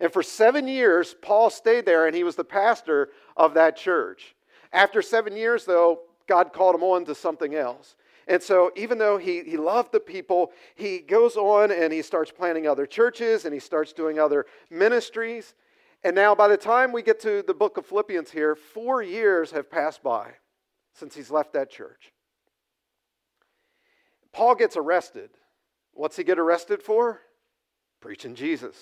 And 0.00 0.12
for 0.12 0.22
seven 0.22 0.66
years, 0.66 1.14
Paul 1.20 1.50
stayed 1.50 1.84
there 1.84 2.06
and 2.06 2.16
he 2.16 2.24
was 2.24 2.36
the 2.36 2.44
pastor 2.44 3.10
of 3.36 3.54
that 3.54 3.76
church. 3.76 4.34
After 4.72 5.02
seven 5.02 5.36
years, 5.36 5.64
though, 5.64 6.00
God 6.26 6.52
called 6.52 6.74
him 6.74 6.82
on 6.82 7.04
to 7.04 7.14
something 7.14 7.54
else. 7.54 7.96
And 8.26 8.42
so, 8.42 8.70
even 8.76 8.98
though 8.98 9.18
he, 9.18 9.42
he 9.42 9.56
loved 9.56 9.92
the 9.92 10.00
people, 10.00 10.52
he 10.76 11.00
goes 11.00 11.36
on 11.36 11.72
and 11.72 11.92
he 11.92 12.00
starts 12.00 12.30
planting 12.30 12.68
other 12.68 12.86
churches 12.86 13.44
and 13.44 13.52
he 13.52 13.58
starts 13.58 13.92
doing 13.92 14.20
other 14.20 14.46
ministries. 14.70 15.54
And 16.04 16.14
now, 16.14 16.34
by 16.34 16.46
the 16.46 16.56
time 16.56 16.92
we 16.92 17.02
get 17.02 17.20
to 17.20 17.42
the 17.42 17.54
book 17.54 17.76
of 17.76 17.86
Philippians 17.86 18.30
here, 18.30 18.54
four 18.54 19.02
years 19.02 19.50
have 19.50 19.70
passed 19.70 20.02
by 20.02 20.30
since 20.94 21.14
he's 21.14 21.30
left 21.30 21.52
that 21.54 21.70
church. 21.70 22.12
Paul 24.32 24.54
gets 24.54 24.76
arrested. 24.76 25.30
What's 25.92 26.16
he 26.16 26.22
get 26.22 26.38
arrested 26.38 26.82
for? 26.82 27.20
Preaching 28.00 28.36
Jesus. 28.36 28.76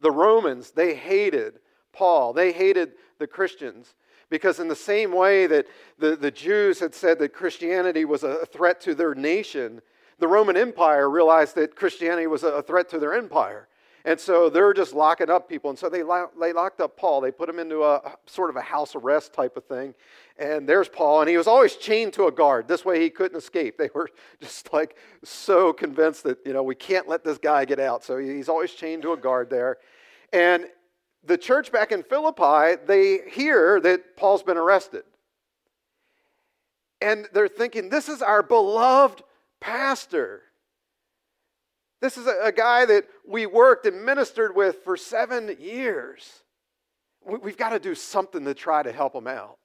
The 0.00 0.10
Romans, 0.10 0.70
they 0.70 0.94
hated 0.94 1.60
Paul, 1.92 2.32
they 2.32 2.52
hated 2.52 2.92
the 3.18 3.26
Christians. 3.26 3.94
Because, 4.30 4.60
in 4.60 4.68
the 4.68 4.76
same 4.76 5.12
way 5.12 5.46
that 5.46 5.66
the, 5.98 6.14
the 6.14 6.30
Jews 6.30 6.80
had 6.80 6.94
said 6.94 7.18
that 7.18 7.32
Christianity 7.32 8.04
was 8.04 8.22
a 8.22 8.44
threat 8.44 8.80
to 8.82 8.94
their 8.94 9.14
nation, 9.14 9.80
the 10.18 10.28
Roman 10.28 10.56
Empire 10.56 11.08
realized 11.08 11.54
that 11.54 11.76
Christianity 11.76 12.26
was 12.26 12.42
a 12.42 12.62
threat 12.62 12.88
to 12.90 12.98
their 12.98 13.14
empire. 13.14 13.68
And 14.08 14.18
so 14.18 14.48
they're 14.48 14.72
just 14.72 14.94
locking 14.94 15.28
up 15.28 15.50
people. 15.50 15.68
And 15.68 15.78
so 15.78 15.90
they, 15.90 16.02
they 16.40 16.54
locked 16.54 16.80
up 16.80 16.96
Paul. 16.96 17.20
They 17.20 17.30
put 17.30 17.46
him 17.46 17.58
into 17.58 17.84
a 17.84 18.16
sort 18.24 18.48
of 18.48 18.56
a 18.56 18.62
house 18.62 18.94
arrest 18.94 19.34
type 19.34 19.54
of 19.58 19.66
thing. 19.66 19.94
And 20.38 20.66
there's 20.66 20.88
Paul. 20.88 21.20
And 21.20 21.28
he 21.28 21.36
was 21.36 21.46
always 21.46 21.76
chained 21.76 22.14
to 22.14 22.26
a 22.26 22.32
guard. 22.32 22.68
This 22.68 22.86
way 22.86 23.02
he 23.02 23.10
couldn't 23.10 23.36
escape. 23.36 23.76
They 23.76 23.90
were 23.94 24.08
just 24.40 24.72
like 24.72 24.96
so 25.24 25.74
convinced 25.74 26.22
that, 26.22 26.38
you 26.46 26.54
know, 26.54 26.62
we 26.62 26.74
can't 26.74 27.06
let 27.06 27.22
this 27.22 27.36
guy 27.36 27.66
get 27.66 27.78
out. 27.78 28.02
So 28.02 28.16
he's 28.16 28.48
always 28.48 28.72
chained 28.72 29.02
to 29.02 29.12
a 29.12 29.16
guard 29.18 29.50
there. 29.50 29.76
And 30.32 30.64
the 31.22 31.36
church 31.36 31.70
back 31.70 31.92
in 31.92 32.02
Philippi, 32.02 32.82
they 32.86 33.28
hear 33.30 33.78
that 33.78 34.16
Paul's 34.16 34.42
been 34.42 34.56
arrested. 34.56 35.02
And 37.02 37.28
they're 37.34 37.46
thinking, 37.46 37.90
this 37.90 38.08
is 38.08 38.22
our 38.22 38.42
beloved 38.42 39.22
pastor. 39.60 40.44
This 42.00 42.16
is 42.16 42.26
a, 42.26 42.36
a 42.44 42.52
guy 42.52 42.84
that 42.86 43.06
we 43.26 43.46
worked 43.46 43.86
and 43.86 44.04
ministered 44.04 44.54
with 44.54 44.76
for 44.84 44.96
seven 44.96 45.56
years. 45.60 46.42
We, 47.26 47.38
we've 47.38 47.56
got 47.56 47.70
to 47.70 47.78
do 47.78 47.94
something 47.94 48.44
to 48.44 48.54
try 48.54 48.82
to 48.82 48.92
help 48.92 49.14
him 49.14 49.26
out. 49.26 49.58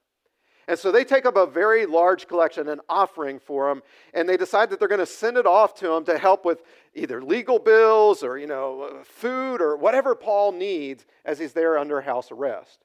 And 0.66 0.78
so 0.78 0.90
they 0.90 1.04
take 1.04 1.26
up 1.26 1.36
a 1.36 1.46
very 1.46 1.84
large 1.84 2.26
collection, 2.26 2.68
an 2.68 2.80
offering 2.88 3.38
for 3.38 3.70
him, 3.70 3.82
and 4.14 4.26
they 4.26 4.38
decide 4.38 4.70
that 4.70 4.78
they're 4.78 4.88
going 4.88 4.98
to 4.98 5.06
send 5.06 5.36
it 5.36 5.46
off 5.46 5.74
to 5.76 5.92
him 5.92 6.04
to 6.04 6.16
help 6.16 6.44
with 6.44 6.62
either 6.94 7.22
legal 7.22 7.58
bills 7.58 8.22
or, 8.22 8.38
you 8.38 8.46
know, 8.46 9.02
food 9.04 9.60
or 9.60 9.76
whatever 9.76 10.14
Paul 10.14 10.52
needs 10.52 11.04
as 11.24 11.38
he's 11.38 11.52
there 11.52 11.76
under 11.76 12.00
house 12.00 12.32
arrest. 12.32 12.78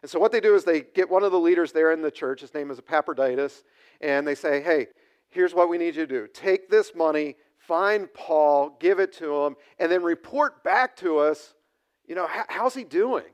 And 0.00 0.10
so 0.10 0.18
what 0.18 0.32
they 0.32 0.40
do 0.40 0.54
is 0.54 0.64
they 0.64 0.80
get 0.80 1.10
one 1.10 1.22
of 1.22 1.32
the 1.32 1.38
leaders 1.38 1.72
there 1.72 1.92
in 1.92 2.00
the 2.02 2.10
church, 2.10 2.40
his 2.40 2.54
name 2.54 2.70
is 2.70 2.78
Epaphroditus, 2.78 3.62
and 4.00 4.26
they 4.26 4.34
say, 4.34 4.62
hey, 4.62 4.88
here's 5.28 5.54
what 5.54 5.68
we 5.68 5.78
need 5.78 5.94
you 5.94 6.06
to 6.06 6.20
do. 6.20 6.26
Take 6.32 6.70
this 6.70 6.94
money, 6.94 7.36
find 7.66 8.12
Paul, 8.12 8.76
give 8.80 8.98
it 8.98 9.12
to 9.14 9.44
him, 9.44 9.56
and 9.78 9.90
then 9.90 10.02
report 10.02 10.62
back 10.64 10.96
to 10.96 11.18
us, 11.18 11.54
you 12.06 12.14
know, 12.14 12.28
how's 12.48 12.74
he 12.74 12.84
doing? 12.84 13.24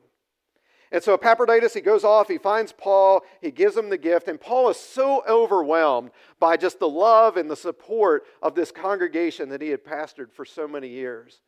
And 0.91 1.03
so 1.03 1.15
Epaphroditus, 1.15 1.75
he 1.75 1.81
goes 1.81 2.03
off, 2.03 2.29
he 2.29 2.39
finds 2.39 2.73
Paul, 2.73 3.23
he 3.43 3.51
gives 3.51 3.77
him 3.77 3.91
the 3.91 3.99
gift, 3.99 4.29
and 4.29 4.41
Paul 4.41 4.71
is 4.71 4.79
so 4.79 5.23
overwhelmed 5.29 6.11
by 6.41 6.57
just 6.57 6.79
the 6.79 6.89
love 6.89 7.37
and 7.37 7.51
the 7.51 7.57
support 7.57 8.25
of 8.43 8.55
this 8.55 8.71
congregation 8.71 9.51
that 9.51 9.61
he 9.61 9.69
had 9.69 9.85
pastored 9.85 10.33
for 10.33 10.45
so 10.45 10.67
many 10.67 10.89
years 10.89 11.41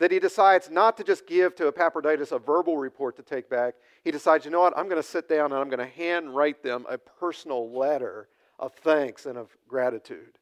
that 0.00 0.10
he 0.10 0.18
decides 0.18 0.70
not 0.70 0.96
to 0.96 1.04
just 1.04 1.26
give 1.26 1.54
to 1.54 1.68
Epaphroditus 1.68 2.32
a 2.32 2.38
verbal 2.38 2.78
report 2.78 3.16
to 3.16 3.22
take 3.22 3.50
back. 3.50 3.74
He 4.02 4.10
decides, 4.10 4.46
you 4.46 4.50
know 4.50 4.60
what, 4.60 4.76
I'm 4.76 4.88
going 4.88 5.00
to 5.00 5.06
sit 5.06 5.28
down 5.28 5.52
and 5.52 5.60
I'm 5.60 5.68
going 5.68 5.86
to 5.86 5.94
handwrite 5.94 6.62
them 6.62 6.86
a 6.88 6.96
personal 6.96 7.70
letter 7.70 8.28
of 8.58 8.72
thanks 8.72 9.26
and 9.26 9.36
of 9.36 9.54
gratitude. 9.68 10.38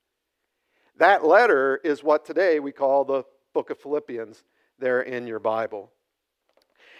That 0.98 1.24
letter 1.24 1.80
is 1.84 2.02
what 2.02 2.24
today 2.24 2.58
we 2.58 2.72
call 2.72 3.04
the 3.04 3.22
book 3.54 3.70
of 3.70 3.78
Philippians 3.78 4.42
there 4.78 5.00
in 5.00 5.26
your 5.26 5.38
Bible. 5.38 5.92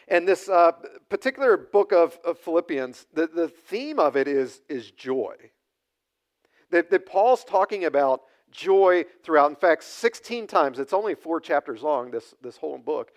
And 0.07 0.27
this 0.27 0.49
uh, 0.49 0.73
particular 1.09 1.57
book 1.57 1.93
of, 1.93 2.19
of 2.25 2.39
Philippians, 2.39 3.07
the, 3.13 3.27
the 3.27 3.49
theme 3.49 3.99
of 3.99 4.17
it 4.17 4.29
is, 4.29 4.63
is 4.69 4.93
joy. 4.93 5.35
That, 6.71 6.91
that 6.91 7.07
Paul's 7.07 7.45
talking 7.45 7.85
about 7.85 8.23
joy 8.53 9.05
throughout. 9.25 9.51
In 9.51 9.57
fact, 9.57 9.83
16 9.83 10.47
times, 10.47 10.79
it's 10.79 10.93
only 10.93 11.15
four 11.15 11.41
chapters 11.41 11.83
long, 11.83 12.11
this, 12.11 12.35
this 12.41 12.57
whole 12.57 12.79
book. 12.79 13.13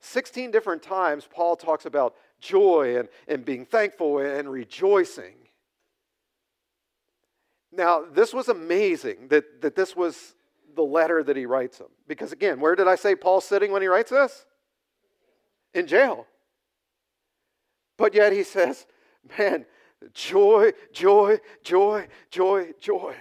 16 0.00 0.50
different 0.50 0.82
times, 0.82 1.26
Paul 1.28 1.56
talks 1.56 1.86
about 1.86 2.14
joy 2.40 2.98
and, 2.98 3.08
and 3.26 3.44
being 3.44 3.64
thankful 3.64 4.18
and 4.18 4.50
rejoicing. 4.50 5.45
Now, 7.72 8.04
this 8.10 8.32
was 8.32 8.48
amazing 8.48 9.28
that, 9.28 9.60
that 9.62 9.74
this 9.74 9.94
was 9.96 10.34
the 10.74 10.82
letter 10.82 11.22
that 11.22 11.36
he 11.36 11.46
writes 11.46 11.78
him. 11.78 11.88
Because 12.06 12.32
again, 12.32 12.60
where 12.60 12.74
did 12.74 12.88
I 12.88 12.94
say 12.94 13.14
Paul's 13.14 13.44
sitting 13.44 13.72
when 13.72 13.82
he 13.82 13.88
writes 13.88 14.10
this? 14.10 14.46
In 15.74 15.86
jail. 15.86 16.26
But 17.96 18.14
yet 18.14 18.32
he 18.32 18.42
says, 18.42 18.86
man, 19.38 19.66
joy, 20.12 20.72
joy, 20.92 21.40
joy, 21.62 22.08
joy, 22.30 22.72
joy. 22.78 23.14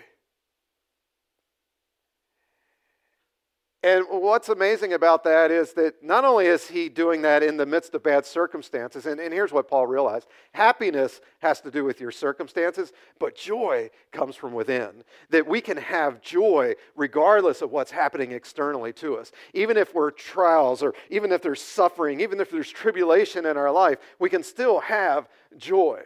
And 3.86 4.04
what's 4.10 4.50
amazing 4.50 4.94
about 4.94 5.24
that 5.26 5.52
is 5.52 5.74
that 5.74 6.04
not 6.04 6.26
only 6.26 6.48
is 6.48 6.68
he 6.68 6.90
doing 6.90 7.22
that 7.22 7.44
in 7.44 7.56
the 7.56 7.68
midst 7.68 7.94
of 7.94 8.02
bad 8.02 8.26
circumstances, 8.26 9.06
and, 9.06 9.20
and, 9.20 9.32
here's 9.32 9.52
what 9.52 9.68
Paul 9.68 9.86
realized 9.86 10.28
happiness 10.56 11.22
has 11.38 11.62
to 11.62 11.70
do 11.70 11.84
with 11.84 12.02
your 12.02 12.10
circumstances, 12.10 12.94
but 13.20 13.36
joy 13.36 13.92
comes 14.12 14.36
from 14.36 14.54
within. 14.54 15.04
That 15.30 15.46
we 15.46 15.62
can 15.62 15.78
have 15.78 16.20
joy 16.20 16.74
regardless 16.96 17.62
of 17.62 17.70
what's 17.70 17.92
happening 17.92 18.32
externally 18.32 18.92
to 18.94 19.18
us. 19.18 19.32
Even 19.54 19.78
if 19.78 19.94
we're 19.94 20.10
trials, 20.10 20.82
or 20.82 20.96
even 21.12 21.32
if 21.32 21.44
there's 21.44 21.62
suffering, 21.62 22.22
even 22.22 22.40
if 22.40 22.50
there's 22.50 22.72
tribulation 22.72 23.46
in 23.46 23.56
our 23.56 23.72
life, 23.72 24.00
we 24.18 24.32
can 24.32 24.42
still 24.42 24.80
have 24.80 25.30
joy. 25.58 26.02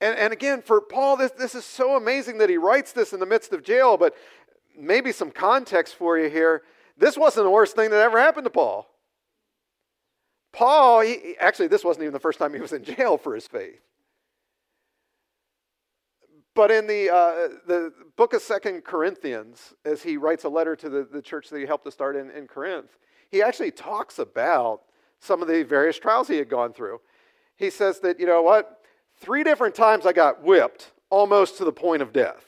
And, 0.00 0.18
and 0.18 0.32
again, 0.32 0.62
for 0.62 0.80
Paul, 0.80 1.18
this, 1.18 1.30
this 1.32 1.54
is 1.54 1.64
so 1.64 1.94
amazing 1.96 2.38
that 2.38 2.48
he 2.48 2.56
writes 2.56 2.92
this 2.92 3.12
in 3.12 3.20
the 3.20 3.26
midst 3.26 3.52
of 3.52 3.62
jail, 3.62 3.98
but 3.98 4.14
maybe 4.80 5.12
some 5.12 5.30
context 5.30 5.94
for 5.94 6.18
you 6.18 6.28
here. 6.28 6.62
This 6.96 7.16
wasn't 7.16 7.44
the 7.44 7.50
worst 7.50 7.76
thing 7.76 7.90
that 7.90 8.00
ever 8.00 8.18
happened 8.18 8.44
to 8.44 8.50
Paul. 8.50 8.86
Paul, 10.52 11.00
he, 11.00 11.36
actually, 11.38 11.68
this 11.68 11.84
wasn't 11.84 12.04
even 12.04 12.12
the 12.12 12.20
first 12.20 12.38
time 12.38 12.52
he 12.52 12.60
was 12.60 12.72
in 12.72 12.82
jail 12.82 13.16
for 13.16 13.34
his 13.34 13.46
faith. 13.46 13.80
But 16.54 16.70
in 16.70 16.86
the, 16.86 17.08
uh, 17.08 17.48
the 17.66 17.92
book 18.16 18.34
of 18.34 18.42
Second 18.42 18.84
Corinthians, 18.84 19.72
as 19.84 20.02
he 20.02 20.16
writes 20.16 20.44
a 20.44 20.48
letter 20.48 20.74
to 20.76 20.88
the, 20.88 21.04
the 21.10 21.22
church 21.22 21.48
that 21.48 21.58
he 21.58 21.66
helped 21.66 21.84
to 21.84 21.92
start 21.92 22.16
in, 22.16 22.30
in 22.30 22.48
Corinth, 22.48 22.98
he 23.30 23.42
actually 23.42 23.70
talks 23.70 24.18
about 24.18 24.82
some 25.20 25.42
of 25.42 25.48
the 25.48 25.62
various 25.62 25.98
trials 25.98 26.26
he 26.26 26.36
had 26.36 26.48
gone 26.48 26.72
through. 26.72 27.00
He 27.56 27.70
says 27.70 28.00
that, 28.00 28.18
you 28.18 28.26
know 28.26 28.42
what, 28.42 28.82
three 29.20 29.44
different 29.44 29.74
times 29.74 30.04
I 30.04 30.12
got 30.12 30.42
whipped 30.42 30.92
almost 31.08 31.56
to 31.58 31.64
the 31.64 31.72
point 31.72 32.02
of 32.02 32.12
death. 32.12 32.44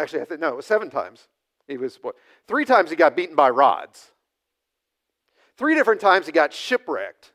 Actually, 0.00 0.22
I 0.22 0.24
think, 0.24 0.40
no, 0.40 0.48
it 0.48 0.56
was 0.56 0.64
seven 0.64 0.88
times. 0.88 1.28
He 1.68 1.76
was, 1.76 1.98
what, 2.00 2.14
three 2.48 2.64
times 2.64 2.88
he 2.88 2.96
got 2.96 3.14
beaten 3.14 3.36
by 3.36 3.50
rods. 3.50 4.12
Three 5.58 5.74
different 5.74 6.00
times 6.00 6.24
he 6.24 6.32
got 6.32 6.54
shipwrecked. 6.54 7.32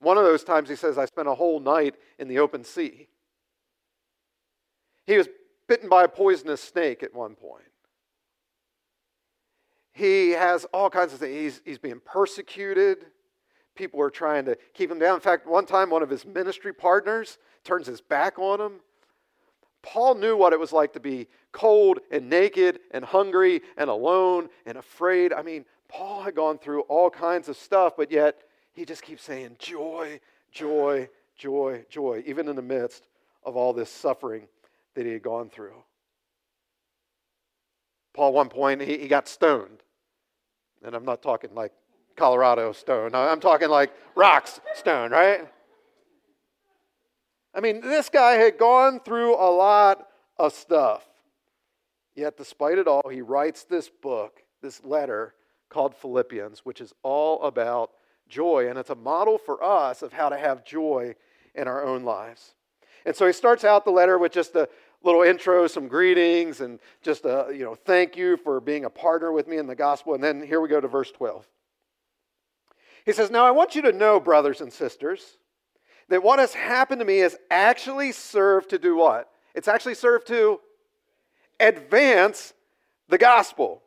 One 0.00 0.18
of 0.18 0.24
those 0.24 0.42
times 0.42 0.68
he 0.68 0.74
says, 0.74 0.98
I 0.98 1.04
spent 1.04 1.28
a 1.28 1.34
whole 1.34 1.60
night 1.60 1.94
in 2.18 2.26
the 2.26 2.40
open 2.40 2.64
sea. 2.64 3.06
He 5.06 5.16
was 5.16 5.28
bitten 5.68 5.88
by 5.88 6.04
a 6.04 6.08
poisonous 6.08 6.60
snake 6.60 7.04
at 7.04 7.14
one 7.14 7.36
point. 7.36 7.62
He 9.92 10.30
has 10.30 10.64
all 10.74 10.90
kinds 10.90 11.12
of 11.12 11.20
things. 11.20 11.36
He's, 11.36 11.62
he's 11.64 11.78
being 11.78 12.00
persecuted. 12.04 13.06
People 13.76 14.00
are 14.00 14.10
trying 14.10 14.44
to 14.46 14.58
keep 14.72 14.90
him 14.90 14.98
down. 14.98 15.14
In 15.14 15.20
fact, 15.20 15.46
one 15.46 15.66
time 15.66 15.88
one 15.88 16.02
of 16.02 16.10
his 16.10 16.26
ministry 16.26 16.72
partners 16.72 17.38
turns 17.62 17.86
his 17.86 18.00
back 18.00 18.40
on 18.40 18.60
him 18.60 18.80
Paul 19.84 20.14
knew 20.14 20.34
what 20.34 20.54
it 20.54 20.58
was 20.58 20.72
like 20.72 20.94
to 20.94 21.00
be 21.00 21.28
cold 21.52 22.00
and 22.10 22.30
naked 22.30 22.80
and 22.90 23.04
hungry 23.04 23.60
and 23.76 23.90
alone 23.90 24.48
and 24.64 24.78
afraid. 24.78 25.32
I 25.32 25.42
mean, 25.42 25.66
Paul 25.88 26.22
had 26.22 26.34
gone 26.34 26.58
through 26.58 26.80
all 26.82 27.10
kinds 27.10 27.50
of 27.50 27.56
stuff, 27.56 27.92
but 27.96 28.10
yet 28.10 28.38
he 28.72 28.86
just 28.86 29.02
keeps 29.02 29.22
saying, 29.22 29.56
joy, 29.58 30.20
joy, 30.50 31.08
joy, 31.36 31.84
joy, 31.90 32.22
even 32.26 32.48
in 32.48 32.56
the 32.56 32.62
midst 32.62 33.06
of 33.44 33.56
all 33.56 33.74
this 33.74 33.90
suffering 33.90 34.48
that 34.94 35.04
he 35.04 35.12
had 35.12 35.22
gone 35.22 35.50
through. 35.50 35.76
Paul, 38.14 38.32
one 38.32 38.48
point, 38.48 38.80
he, 38.80 38.96
he 38.96 39.06
got 39.06 39.28
stoned. 39.28 39.82
And 40.82 40.94
I'm 40.94 41.04
not 41.04 41.22
talking 41.22 41.54
like 41.54 41.72
Colorado 42.16 42.72
stone, 42.72 43.14
I'm 43.14 43.40
talking 43.40 43.68
like 43.68 43.92
rocks 44.14 44.60
stone, 44.74 45.10
right? 45.10 45.46
I 47.54 47.60
mean, 47.60 47.80
this 47.80 48.08
guy 48.08 48.32
had 48.32 48.58
gone 48.58 49.00
through 49.00 49.34
a 49.34 49.50
lot 49.50 50.08
of 50.38 50.52
stuff. 50.52 51.04
Yet, 52.16 52.36
despite 52.36 52.78
it 52.78 52.88
all, 52.88 53.08
he 53.08 53.22
writes 53.22 53.64
this 53.64 53.88
book, 53.88 54.42
this 54.60 54.82
letter 54.84 55.34
called 55.68 55.94
Philippians, 55.94 56.60
which 56.60 56.80
is 56.80 56.92
all 57.02 57.42
about 57.42 57.90
joy. 58.28 58.68
And 58.68 58.78
it's 58.78 58.90
a 58.90 58.94
model 58.94 59.38
for 59.38 59.62
us 59.62 60.02
of 60.02 60.12
how 60.12 60.28
to 60.28 60.36
have 60.36 60.64
joy 60.64 61.14
in 61.54 61.68
our 61.68 61.84
own 61.84 62.04
lives. 62.04 62.54
And 63.06 63.14
so 63.14 63.26
he 63.26 63.32
starts 63.32 63.64
out 63.64 63.84
the 63.84 63.90
letter 63.90 64.18
with 64.18 64.32
just 64.32 64.54
a 64.56 64.68
little 65.02 65.22
intro, 65.22 65.66
some 65.66 65.88
greetings, 65.88 66.60
and 66.60 66.80
just 67.02 67.24
a, 67.24 67.48
you 67.52 67.64
know, 67.64 67.74
thank 67.74 68.16
you 68.16 68.36
for 68.36 68.60
being 68.60 68.84
a 68.84 68.90
partner 68.90 69.30
with 69.30 69.46
me 69.46 69.58
in 69.58 69.66
the 69.66 69.74
gospel. 69.74 70.14
And 70.14 70.22
then 70.22 70.42
here 70.42 70.60
we 70.60 70.68
go 70.68 70.80
to 70.80 70.88
verse 70.88 71.10
12. 71.10 71.46
He 73.04 73.12
says, 73.12 73.30
Now 73.30 73.44
I 73.44 73.50
want 73.50 73.74
you 73.74 73.82
to 73.82 73.92
know, 73.92 74.18
brothers 74.18 74.60
and 74.60 74.72
sisters, 74.72 75.38
that 76.08 76.22
what 76.22 76.38
has 76.38 76.54
happened 76.54 77.00
to 77.00 77.04
me 77.04 77.18
has 77.18 77.36
actually 77.50 78.12
served 78.12 78.70
to 78.70 78.78
do 78.78 78.96
what? 78.96 79.30
It's 79.54 79.68
actually 79.68 79.94
served 79.94 80.26
to 80.28 80.60
advance 81.60 82.52
the 83.08 83.18
gospel. 83.18 83.82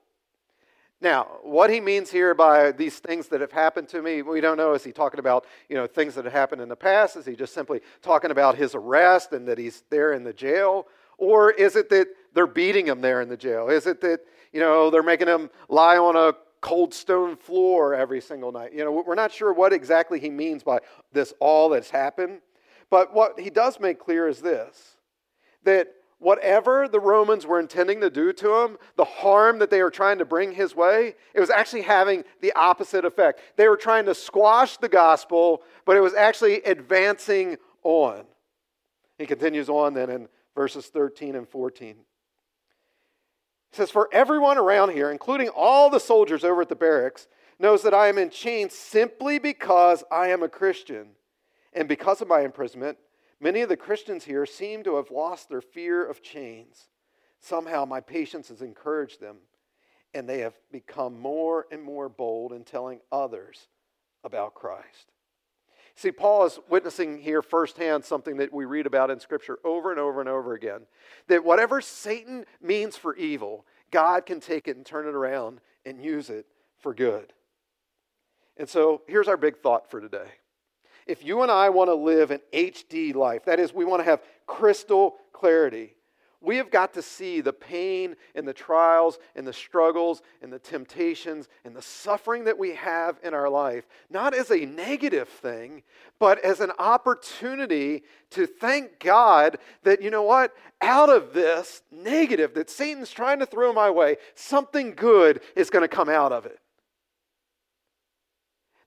Now, 0.99 1.27
what 1.43 1.69
he 1.69 1.79
means 1.79 2.09
here 2.09 2.33
by 2.33 2.71
these 2.71 2.97
things 2.97 3.27
that 3.27 3.41
have 3.41 3.51
happened 3.51 3.87
to 3.89 4.01
me, 4.01 4.23
we 4.23 4.41
don't 4.41 4.57
know. 4.57 4.73
Is 4.73 4.83
he 4.83 4.91
talking 4.91 5.19
about, 5.19 5.45
you 5.69 5.75
know, 5.75 5.85
things 5.85 6.15
that 6.15 6.25
have 6.25 6.33
happened 6.33 6.61
in 6.61 6.69
the 6.69 6.75
past? 6.75 7.15
Is 7.15 7.25
he 7.25 7.35
just 7.35 7.53
simply 7.53 7.81
talking 8.01 8.31
about 8.31 8.55
his 8.55 8.73
arrest 8.73 9.31
and 9.31 9.47
that 9.47 9.59
he's 9.59 9.83
there 9.91 10.13
in 10.13 10.23
the 10.23 10.33
jail? 10.33 10.87
Or 11.19 11.51
is 11.51 11.75
it 11.75 11.89
that 11.89 12.07
they're 12.33 12.47
beating 12.47 12.87
him 12.87 13.01
there 13.01 13.21
in 13.21 13.29
the 13.29 13.37
jail? 13.37 13.69
Is 13.69 13.85
it 13.85 14.01
that 14.01 14.21
you 14.51 14.59
know, 14.59 14.89
they're 14.89 15.03
making 15.03 15.27
him 15.27 15.49
lie 15.69 15.97
on 15.97 16.15
a 16.15 16.33
cold 16.67 16.93
stone 16.93 17.37
floor 17.37 17.95
every 17.95 18.19
single 18.19 18.51
night. 18.51 18.73
You 18.73 18.83
know, 18.83 18.91
we're 18.91 19.15
not 19.15 19.31
sure 19.31 19.53
what 19.53 19.71
exactly 19.71 20.19
he 20.19 20.29
means 20.29 20.63
by 20.63 20.79
this 21.13 21.33
all 21.39 21.69
that's 21.69 21.89
happened. 21.89 22.41
But 22.89 23.13
what 23.13 23.39
he 23.39 23.49
does 23.49 23.79
make 23.79 23.99
clear 23.99 24.27
is 24.27 24.41
this 24.41 24.97
that 25.63 25.87
whatever 26.19 26.89
the 26.89 26.99
Romans 26.99 27.45
were 27.45 27.61
intending 27.61 28.01
to 28.01 28.09
do 28.09 28.33
to 28.33 28.63
him, 28.63 28.77
the 28.97 29.05
harm 29.05 29.59
that 29.59 29.69
they 29.69 29.81
were 29.81 29.91
trying 29.91 30.17
to 30.17 30.25
bring 30.25 30.51
his 30.51 30.75
way, 30.75 31.15
it 31.33 31.39
was 31.39 31.49
actually 31.49 31.83
having 31.83 32.25
the 32.41 32.51
opposite 32.53 33.05
effect. 33.05 33.39
They 33.55 33.69
were 33.69 33.77
trying 33.77 34.05
to 34.05 34.15
squash 34.15 34.75
the 34.75 34.89
gospel, 34.89 35.63
but 35.85 35.95
it 35.95 36.01
was 36.01 36.15
actually 36.15 36.61
advancing 36.63 37.57
on. 37.83 38.25
He 39.17 39.25
continues 39.25 39.69
on 39.69 39.93
then 39.93 40.09
in 40.09 40.27
verses 40.53 40.87
13 40.87 41.35
and 41.35 41.47
14. 41.47 41.95
Says, 43.77 43.91
For 43.91 44.09
everyone 44.11 44.57
around 44.57 44.91
here, 44.91 45.09
including 45.09 45.49
all 45.49 45.89
the 45.89 45.99
soldiers 45.99 46.43
over 46.43 46.63
at 46.63 46.69
the 46.69 46.75
barracks, 46.75 47.27
knows 47.57 47.81
that 47.83 47.93
I 47.93 48.07
am 48.07 48.17
in 48.17 48.29
chains 48.29 48.73
simply 48.73 49.39
because 49.39 50.03
I 50.11 50.27
am 50.27 50.43
a 50.43 50.49
Christian. 50.49 51.11
And 51.73 51.87
because 51.87 52.21
of 52.21 52.27
my 52.27 52.41
imprisonment, 52.41 52.97
Many 53.39 53.61
of 53.61 53.69
the 53.69 53.77
Christians 53.77 54.23
here 54.23 54.45
seem 54.45 54.83
to 54.83 54.95
have 54.95 55.11
lost 55.11 55.49
their 55.49 55.61
fear 55.61 56.03
of 56.03 56.23
chains. 56.23 56.87
Somehow 57.39 57.85
my 57.85 58.01
patience 58.01 58.49
has 58.49 58.61
encouraged 58.61 59.21
them, 59.21 59.37
and 60.13 60.27
they 60.27 60.39
have 60.39 60.55
become 60.71 61.19
more 61.19 61.67
and 61.71 61.83
more 61.83 62.09
bold 62.09 62.51
in 62.51 62.63
telling 62.63 62.99
others 63.11 63.67
about 64.23 64.55
Christ. 64.55 65.11
See, 65.97 66.11
Paul 66.11 66.45
is 66.45 66.59
witnessing 66.69 67.17
here 67.17 67.41
firsthand 67.41 68.05
something 68.05 68.37
that 68.37 68.53
we 68.53 68.65
read 68.65 68.85
about 68.85 69.09
in 69.09 69.19
Scripture 69.19 69.57
over 69.63 69.89
and 69.89 69.99
over 69.99 70.19
and 70.19 70.29
over 70.29 70.53
again 70.53 70.81
that 71.27 71.43
whatever 71.43 71.81
Satan 71.81 72.45
means 72.61 72.95
for 72.95 73.15
evil, 73.15 73.65
God 73.89 74.27
can 74.27 74.39
take 74.39 74.67
it 74.67 74.77
and 74.77 74.85
turn 74.85 75.07
it 75.07 75.15
around 75.15 75.59
and 75.87 75.99
use 75.99 76.29
it 76.29 76.45
for 76.77 76.93
good. 76.93 77.33
And 78.57 78.69
so 78.69 79.01
here's 79.07 79.27
our 79.27 79.37
big 79.37 79.57
thought 79.57 79.89
for 79.89 79.99
today 79.99 80.27
if 81.07 81.25
you 81.25 81.41
and 81.41 81.49
I 81.49 81.69
want 81.69 81.89
to 81.89 81.95
live 81.95 82.29
an 82.29 82.41
HD 82.53 83.15
life, 83.15 83.45
that 83.45 83.59
is, 83.59 83.73
we 83.73 83.83
want 83.83 84.01
to 84.01 84.09
have 84.09 84.21
crystal 84.45 85.15
clarity, 85.33 85.95
we 86.41 86.57
have 86.57 86.69
got 86.69 86.93
to 86.93 87.01
see 87.01 87.41
the 87.41 87.53
pain 87.53 88.15
and 88.35 88.47
the 88.47 88.53
trials 88.53 89.17
and 89.35 89.45
the 89.45 89.53
struggles 89.53 90.21
and 90.41 90.53
the 90.53 90.59
temptations 90.59 91.47
and 91.65 91.75
the 91.75 91.81
suffering 91.81 92.43
that 92.45 92.57
we 92.57 92.75
have 92.75 93.19
in 93.23 93.33
our 93.33 93.49
life, 93.49 93.87
not 94.09 94.33
as 94.33 94.51
a 94.51 94.65
negative 94.65 95.27
thing, 95.27 95.81
but 96.19 96.43
as 96.45 96.59
an 96.59 96.71
opportunity 96.77 98.03
to 98.29 98.45
thank 98.45 98.99
God 98.99 99.57
that, 99.83 100.01
you 100.01 100.11
know 100.11 100.23
what, 100.23 100.53
out 100.81 101.09
of 101.09 101.33
this 101.33 101.81
negative 101.91 102.53
that 102.53 102.69
Satan's 102.69 103.11
trying 103.11 103.39
to 103.39 103.45
throw 103.45 103.73
my 103.73 103.89
way, 103.89 104.17
something 104.35 104.93
good 104.93 105.41
is 105.55 105.69
going 105.71 105.83
to 105.83 105.87
come 105.87 106.09
out 106.09 106.31
of 106.31 106.45
it 106.45 106.59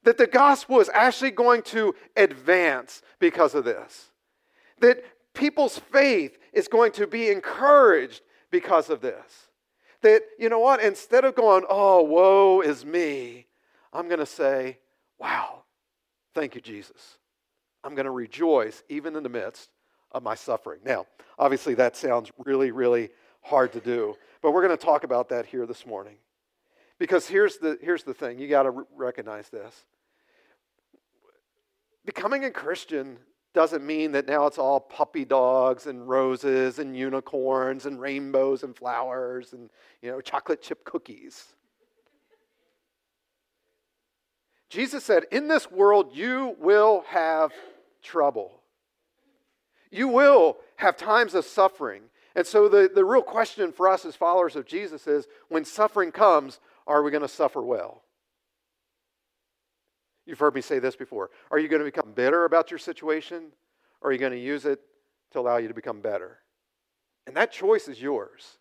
that 0.02 0.18
the 0.18 0.26
gospel 0.26 0.80
is 0.80 0.90
actually 0.94 1.30
going 1.30 1.62
to 1.62 1.94
advance 2.16 3.02
because 3.18 3.54
of 3.54 3.64
this. 3.64 4.10
That 4.80 5.04
people's 5.34 5.78
faith 5.78 6.38
is 6.52 6.68
going 6.68 6.92
to 6.92 7.06
be 7.06 7.30
encouraged 7.30 8.22
because 8.50 8.90
of 8.90 9.00
this. 9.00 9.48
That, 10.02 10.22
you 10.38 10.48
know 10.48 10.58
what, 10.58 10.82
instead 10.82 11.24
of 11.24 11.34
going, 11.34 11.64
oh, 11.68 12.02
woe 12.02 12.62
is 12.62 12.84
me, 12.84 13.46
I'm 13.92 14.06
going 14.08 14.20
to 14.20 14.26
say, 14.26 14.78
wow, 15.18 15.64
thank 16.34 16.54
you, 16.54 16.60
Jesus. 16.60 17.18
I'm 17.84 17.94
going 17.94 18.06
to 18.06 18.10
rejoice 18.10 18.82
even 18.88 19.16
in 19.16 19.22
the 19.22 19.28
midst 19.28 19.70
of 20.12 20.22
my 20.22 20.34
suffering. 20.34 20.80
Now, 20.84 21.06
obviously, 21.38 21.74
that 21.74 21.96
sounds 21.96 22.30
really, 22.44 22.70
really 22.70 23.10
hard 23.42 23.72
to 23.72 23.80
do, 23.80 24.16
but 24.42 24.52
we're 24.52 24.66
going 24.66 24.76
to 24.76 24.84
talk 24.84 25.04
about 25.04 25.28
that 25.30 25.46
here 25.46 25.66
this 25.66 25.86
morning. 25.86 26.16
Because 26.98 27.26
here's 27.26 27.56
the, 27.56 27.78
here's 27.82 28.02
the 28.02 28.12
thing 28.12 28.38
you 28.38 28.48
got 28.48 28.64
to 28.64 28.86
recognize 28.94 29.48
this. 29.48 29.84
Becoming 32.04 32.44
a 32.44 32.50
Christian 32.50 33.18
doesn't 33.52 33.84
mean 33.84 34.12
that 34.12 34.28
now 34.28 34.46
it's 34.46 34.58
all 34.58 34.78
puppy 34.78 35.24
dogs 35.24 35.86
and 35.86 36.08
roses 36.08 36.78
and 36.78 36.96
unicorns 36.96 37.86
and 37.86 38.00
rainbows 38.00 38.62
and 38.62 38.76
flowers 38.76 39.52
and 39.52 39.70
you 40.02 40.10
know 40.10 40.20
chocolate 40.20 40.62
chip 40.62 40.84
cookies. 40.84 41.54
Jesus 44.68 45.04
said, 45.04 45.24
"In 45.32 45.48
this 45.48 45.70
world 45.70 46.14
you 46.14 46.56
will 46.60 47.04
have 47.08 47.52
trouble. 48.02 48.60
You 49.90 50.08
will 50.08 50.58
have 50.76 50.96
times 50.96 51.34
of 51.34 51.44
suffering. 51.44 52.02
And 52.34 52.46
so, 52.46 52.68
the, 52.68 52.90
the 52.92 53.04
real 53.04 53.22
question 53.22 53.72
for 53.72 53.88
us 53.88 54.04
as 54.04 54.14
followers 54.14 54.56
of 54.56 54.66
Jesus 54.66 55.06
is 55.06 55.26
when 55.48 55.64
suffering 55.64 56.12
comes, 56.12 56.60
are 56.86 57.02
we 57.02 57.10
going 57.10 57.22
to 57.22 57.28
suffer 57.28 57.60
well? 57.60 58.02
You've 60.30 60.38
heard 60.38 60.54
me 60.54 60.60
say 60.60 60.78
this 60.78 60.94
before. 60.94 61.30
Are 61.50 61.58
you 61.58 61.66
going 61.66 61.80
to 61.80 61.84
become 61.84 62.12
bitter 62.12 62.44
about 62.44 62.70
your 62.70 62.78
situation, 62.78 63.46
or 64.00 64.10
are 64.10 64.12
you 64.12 64.18
going 64.18 64.30
to 64.30 64.38
use 64.38 64.64
it 64.64 64.80
to 65.32 65.40
allow 65.40 65.56
you 65.56 65.66
to 65.66 65.74
become 65.74 66.00
better? 66.00 66.38
And 67.26 67.36
that 67.36 67.50
choice 67.50 67.88
is 67.88 68.00
yours. 68.00 68.58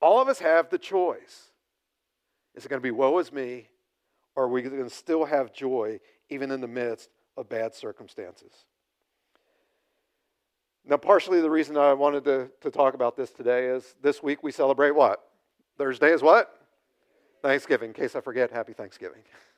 All 0.00 0.20
of 0.20 0.26
us 0.26 0.40
have 0.40 0.68
the 0.68 0.78
choice. 0.78 1.52
Is 2.56 2.64
it 2.64 2.68
going 2.68 2.80
to 2.80 2.82
be 2.82 2.90
woe 2.90 3.18
is 3.18 3.32
me, 3.32 3.68
or 4.34 4.44
are 4.44 4.48
we 4.48 4.62
going 4.62 4.82
to 4.82 4.90
still 4.90 5.24
have 5.26 5.54
joy 5.54 6.00
even 6.28 6.50
in 6.50 6.60
the 6.60 6.66
midst 6.66 7.08
of 7.36 7.48
bad 7.48 7.72
circumstances? 7.72 8.52
Now, 10.84 10.96
partially 10.96 11.40
the 11.40 11.50
reason 11.50 11.76
I 11.76 11.92
wanted 11.92 12.24
to, 12.24 12.50
to 12.62 12.70
talk 12.72 12.94
about 12.94 13.16
this 13.16 13.30
today 13.30 13.66
is 13.66 13.94
this 14.02 14.24
week 14.24 14.42
we 14.42 14.50
celebrate 14.50 14.90
what? 14.90 15.22
Thursday 15.78 16.10
is 16.10 16.20
what? 16.20 16.52
Thanksgiving. 17.42 17.90
In 17.90 17.94
case 17.94 18.16
I 18.16 18.20
forget, 18.20 18.50
happy 18.50 18.72
Thanksgiving. 18.72 19.22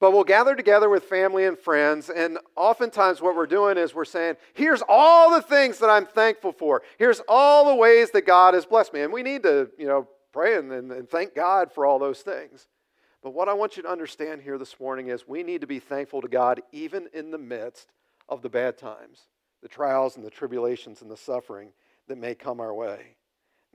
But 0.00 0.12
we'll 0.12 0.24
gather 0.24 0.54
together 0.54 0.88
with 0.88 1.04
family 1.04 1.44
and 1.44 1.58
friends, 1.58 2.08
and 2.08 2.38
oftentimes 2.54 3.20
what 3.20 3.34
we're 3.34 3.46
doing 3.46 3.76
is 3.76 3.94
we're 3.94 4.04
saying, 4.04 4.36
Here's 4.54 4.82
all 4.88 5.32
the 5.32 5.42
things 5.42 5.78
that 5.78 5.90
I'm 5.90 6.06
thankful 6.06 6.52
for. 6.52 6.82
Here's 6.98 7.20
all 7.28 7.68
the 7.68 7.74
ways 7.74 8.12
that 8.12 8.24
God 8.24 8.54
has 8.54 8.64
blessed 8.64 8.94
me. 8.94 9.00
And 9.00 9.12
we 9.12 9.24
need 9.24 9.42
to, 9.42 9.70
you 9.76 9.88
know, 9.88 10.06
pray 10.32 10.56
and, 10.56 10.70
and 10.70 11.08
thank 11.08 11.34
God 11.34 11.72
for 11.72 11.84
all 11.84 11.98
those 11.98 12.20
things. 12.20 12.68
But 13.22 13.34
what 13.34 13.48
I 13.48 13.54
want 13.54 13.76
you 13.76 13.82
to 13.82 13.90
understand 13.90 14.42
here 14.42 14.58
this 14.58 14.78
morning 14.78 15.08
is 15.08 15.26
we 15.26 15.42
need 15.42 15.62
to 15.62 15.66
be 15.66 15.80
thankful 15.80 16.20
to 16.20 16.28
God 16.28 16.62
even 16.70 17.08
in 17.12 17.32
the 17.32 17.38
midst 17.38 17.90
of 18.28 18.42
the 18.42 18.48
bad 18.48 18.78
times, 18.78 19.22
the 19.62 19.68
trials 19.68 20.16
and 20.16 20.24
the 20.24 20.30
tribulations 20.30 21.02
and 21.02 21.10
the 21.10 21.16
suffering 21.16 21.70
that 22.06 22.18
may 22.18 22.36
come 22.36 22.60
our 22.60 22.72
way. 22.72 23.16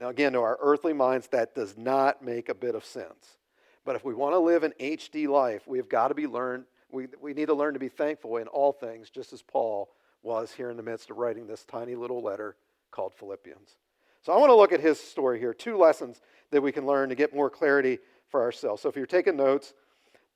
Now, 0.00 0.08
again, 0.08 0.32
to 0.32 0.40
our 0.40 0.58
earthly 0.60 0.94
minds, 0.94 1.28
that 1.28 1.54
does 1.54 1.76
not 1.76 2.24
make 2.24 2.48
a 2.48 2.54
bit 2.54 2.74
of 2.74 2.84
sense. 2.84 3.38
But 3.84 3.96
if 3.96 4.04
we 4.04 4.14
want 4.14 4.34
to 4.34 4.38
live 4.38 4.62
an 4.62 4.72
HD 4.80 5.28
life, 5.28 5.62
we've 5.66 5.88
got 5.88 6.08
to 6.08 6.14
be 6.14 6.26
learned, 6.26 6.64
we, 6.90 7.08
we 7.20 7.34
need 7.34 7.46
to 7.46 7.54
learn 7.54 7.74
to 7.74 7.80
be 7.80 7.88
thankful 7.88 8.38
in 8.38 8.48
all 8.48 8.72
things, 8.72 9.10
just 9.10 9.32
as 9.32 9.42
Paul 9.42 9.90
was 10.22 10.52
here 10.52 10.70
in 10.70 10.76
the 10.76 10.82
midst 10.82 11.10
of 11.10 11.18
writing 11.18 11.46
this 11.46 11.64
tiny 11.64 11.94
little 11.94 12.22
letter 12.22 12.56
called 12.90 13.12
Philippians. 13.14 13.76
So 14.22 14.32
I 14.32 14.38
want 14.38 14.48
to 14.48 14.54
look 14.54 14.72
at 14.72 14.80
his 14.80 14.98
story 14.98 15.38
here, 15.38 15.52
two 15.52 15.76
lessons 15.76 16.22
that 16.50 16.62
we 16.62 16.72
can 16.72 16.86
learn 16.86 17.10
to 17.10 17.14
get 17.14 17.34
more 17.34 17.50
clarity 17.50 17.98
for 18.30 18.40
ourselves. 18.40 18.80
So 18.80 18.88
if 18.88 18.96
you're 18.96 19.04
taking 19.04 19.36
notes, 19.36 19.74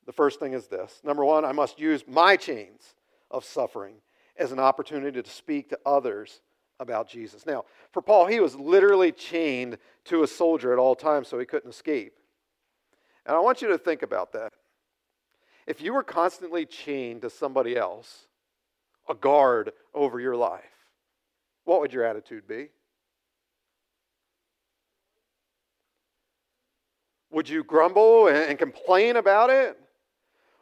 the 0.04 0.12
first 0.12 0.40
thing 0.40 0.52
is 0.52 0.66
this. 0.66 1.00
Number 1.02 1.24
one, 1.24 1.44
I 1.44 1.52
must 1.52 1.78
use 1.78 2.04
my 2.06 2.36
chains 2.36 2.94
of 3.30 3.44
suffering 3.44 3.94
as 4.36 4.52
an 4.52 4.58
opportunity 4.58 5.22
to 5.22 5.30
speak 5.30 5.70
to 5.70 5.78
others 5.86 6.42
about 6.80 7.08
Jesus. 7.08 7.46
Now, 7.46 7.64
for 7.92 8.02
Paul, 8.02 8.26
he 8.26 8.40
was 8.40 8.54
literally 8.54 9.10
chained 9.10 9.78
to 10.04 10.22
a 10.22 10.26
soldier 10.26 10.72
at 10.72 10.78
all 10.78 10.94
times 10.94 11.28
so 11.28 11.38
he 11.38 11.46
couldn't 11.46 11.70
escape. 11.70 12.17
And 13.28 13.36
I 13.36 13.40
want 13.40 13.60
you 13.60 13.68
to 13.68 13.78
think 13.78 14.00
about 14.02 14.32
that. 14.32 14.54
If 15.66 15.82
you 15.82 15.92
were 15.92 16.02
constantly 16.02 16.64
chained 16.64 17.20
to 17.22 17.30
somebody 17.30 17.76
else, 17.76 18.26
a 19.06 19.14
guard 19.14 19.72
over 19.92 20.18
your 20.18 20.34
life, 20.34 20.62
what 21.64 21.82
would 21.82 21.92
your 21.92 22.04
attitude 22.04 22.48
be? 22.48 22.68
Would 27.30 27.50
you 27.50 27.62
grumble 27.62 28.28
and, 28.28 28.58
complain 28.58 29.16
about 29.16 29.50
it? 29.50 29.78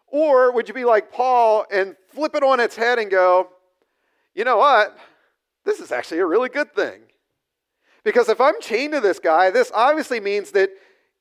Or 0.08 0.50
would 0.50 0.66
you 0.66 0.74
be 0.74 0.84
like 0.84 1.12
Paul 1.12 1.66
and 1.70 1.94
flip 2.08 2.34
it 2.34 2.42
on 2.42 2.58
its 2.58 2.74
head 2.74 2.98
and 2.98 3.08
go, 3.08 3.48
you 4.34 4.42
know 4.42 4.56
what? 4.56 4.98
This 5.64 5.78
is 5.78 5.92
actually 5.92 6.18
a 6.18 6.26
really 6.26 6.48
good 6.48 6.74
thing. 6.74 7.02
Because 8.02 8.28
if 8.28 8.40
I'm 8.40 8.60
chained 8.60 8.92
to 8.94 9.00
this 9.00 9.20
guy, 9.20 9.50
this 9.50 9.70
obviously 9.72 10.18
means 10.18 10.50
that 10.50 10.70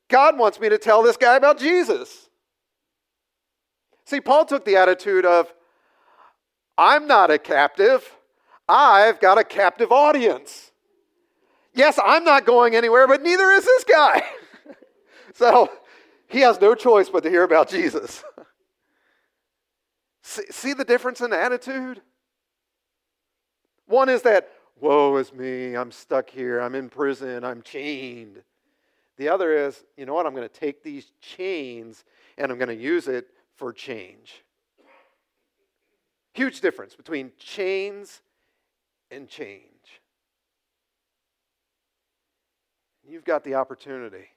God 0.09 0.37
wants 0.37 0.59
me 0.59 0.69
to 0.69 0.77
tell 0.77 1.03
this 1.03 1.17
guy 1.17 1.35
about 1.35 1.57
Jesus. 1.57 2.29
See, 4.05 4.21
Paul 4.21 4.45
took 4.45 4.65
the 4.65 4.75
attitude 4.75 5.25
of, 5.25 5.51
I'm 6.77 7.07
not 7.07 7.31
a 7.31 7.39
captive, 7.39 8.15
I've 8.67 9.19
got 9.19 9.37
a 9.37 9.43
captive 9.43 9.91
audience. 9.91 10.71
Yes, 11.73 11.99
I'm 12.03 12.23
not 12.23 12.45
going 12.45 12.75
anywhere, 12.75 13.07
but 13.07 13.21
neither 13.21 13.49
is 13.51 13.65
this 13.65 13.83
guy. 13.83 14.23
so 15.33 15.69
he 16.27 16.39
has 16.39 16.59
no 16.61 16.75
choice 16.75 17.09
but 17.09 17.23
to 17.23 17.29
hear 17.29 17.43
about 17.43 17.69
Jesus. 17.69 18.23
see, 20.21 20.45
see 20.51 20.73
the 20.73 20.85
difference 20.85 21.21
in 21.21 21.33
attitude? 21.33 22.01
One 23.87 24.09
is 24.09 24.21
that 24.23 24.49
woe 24.79 25.17
is 25.17 25.33
me, 25.33 25.75
I'm 25.75 25.91
stuck 25.91 26.29
here, 26.29 26.59
I'm 26.59 26.75
in 26.75 26.89
prison, 26.89 27.43
I'm 27.43 27.61
chained. 27.61 28.43
The 29.17 29.29
other 29.29 29.53
is, 29.53 29.85
you 29.97 30.05
know 30.05 30.13
what, 30.13 30.25
I'm 30.25 30.35
going 30.35 30.47
to 30.47 30.59
take 30.59 30.83
these 30.83 31.11
chains 31.21 32.03
and 32.37 32.51
I'm 32.51 32.57
going 32.57 32.69
to 32.69 32.75
use 32.75 33.07
it 33.07 33.27
for 33.55 33.71
change. 33.71 34.43
Huge 36.33 36.59
difference 36.59 36.95
between 36.95 37.31
chains 37.37 38.21
and 39.09 39.29
change. 39.29 39.61
You've 43.07 43.23
got 43.23 43.43
the 43.43 43.55
opportunity 43.55 44.27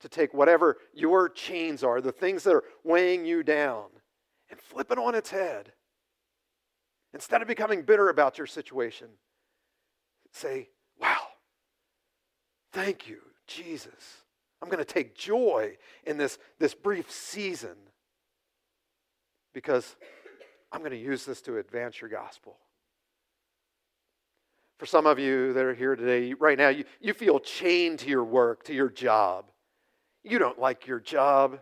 to 0.00 0.08
take 0.08 0.34
whatever 0.34 0.76
your 0.92 1.28
chains 1.28 1.82
are, 1.82 2.00
the 2.00 2.12
things 2.12 2.44
that 2.44 2.54
are 2.54 2.64
weighing 2.84 3.24
you 3.24 3.42
down, 3.42 3.86
and 4.50 4.60
flip 4.60 4.92
it 4.92 4.98
on 4.98 5.14
its 5.14 5.30
head. 5.30 5.72
Instead 7.14 7.42
of 7.42 7.48
becoming 7.48 7.82
bitter 7.82 8.08
about 8.08 8.38
your 8.38 8.46
situation, 8.46 9.08
say, 10.30 10.68
Wow, 11.00 11.26
thank 12.72 13.08
you, 13.08 13.20
Jesus. 13.54 14.22
I'm 14.60 14.68
going 14.68 14.78
to 14.78 14.84
take 14.84 15.16
joy 15.16 15.76
in 16.06 16.16
this, 16.16 16.38
this 16.58 16.74
brief 16.74 17.10
season 17.10 17.76
because 19.52 19.96
I'm 20.70 20.80
going 20.80 20.92
to 20.92 20.96
use 20.96 21.24
this 21.24 21.42
to 21.42 21.58
advance 21.58 22.00
your 22.00 22.10
gospel. 22.10 22.56
For 24.78 24.86
some 24.86 25.06
of 25.06 25.18
you 25.18 25.52
that 25.52 25.64
are 25.64 25.74
here 25.74 25.96
today, 25.96 26.32
right 26.34 26.58
now, 26.58 26.68
you, 26.68 26.84
you 27.00 27.12
feel 27.12 27.38
chained 27.38 28.00
to 28.00 28.08
your 28.08 28.24
work, 28.24 28.64
to 28.64 28.74
your 28.74 28.88
job. 28.88 29.44
You 30.24 30.38
don't 30.38 30.58
like 30.58 30.86
your 30.86 31.00
job. 31.00 31.60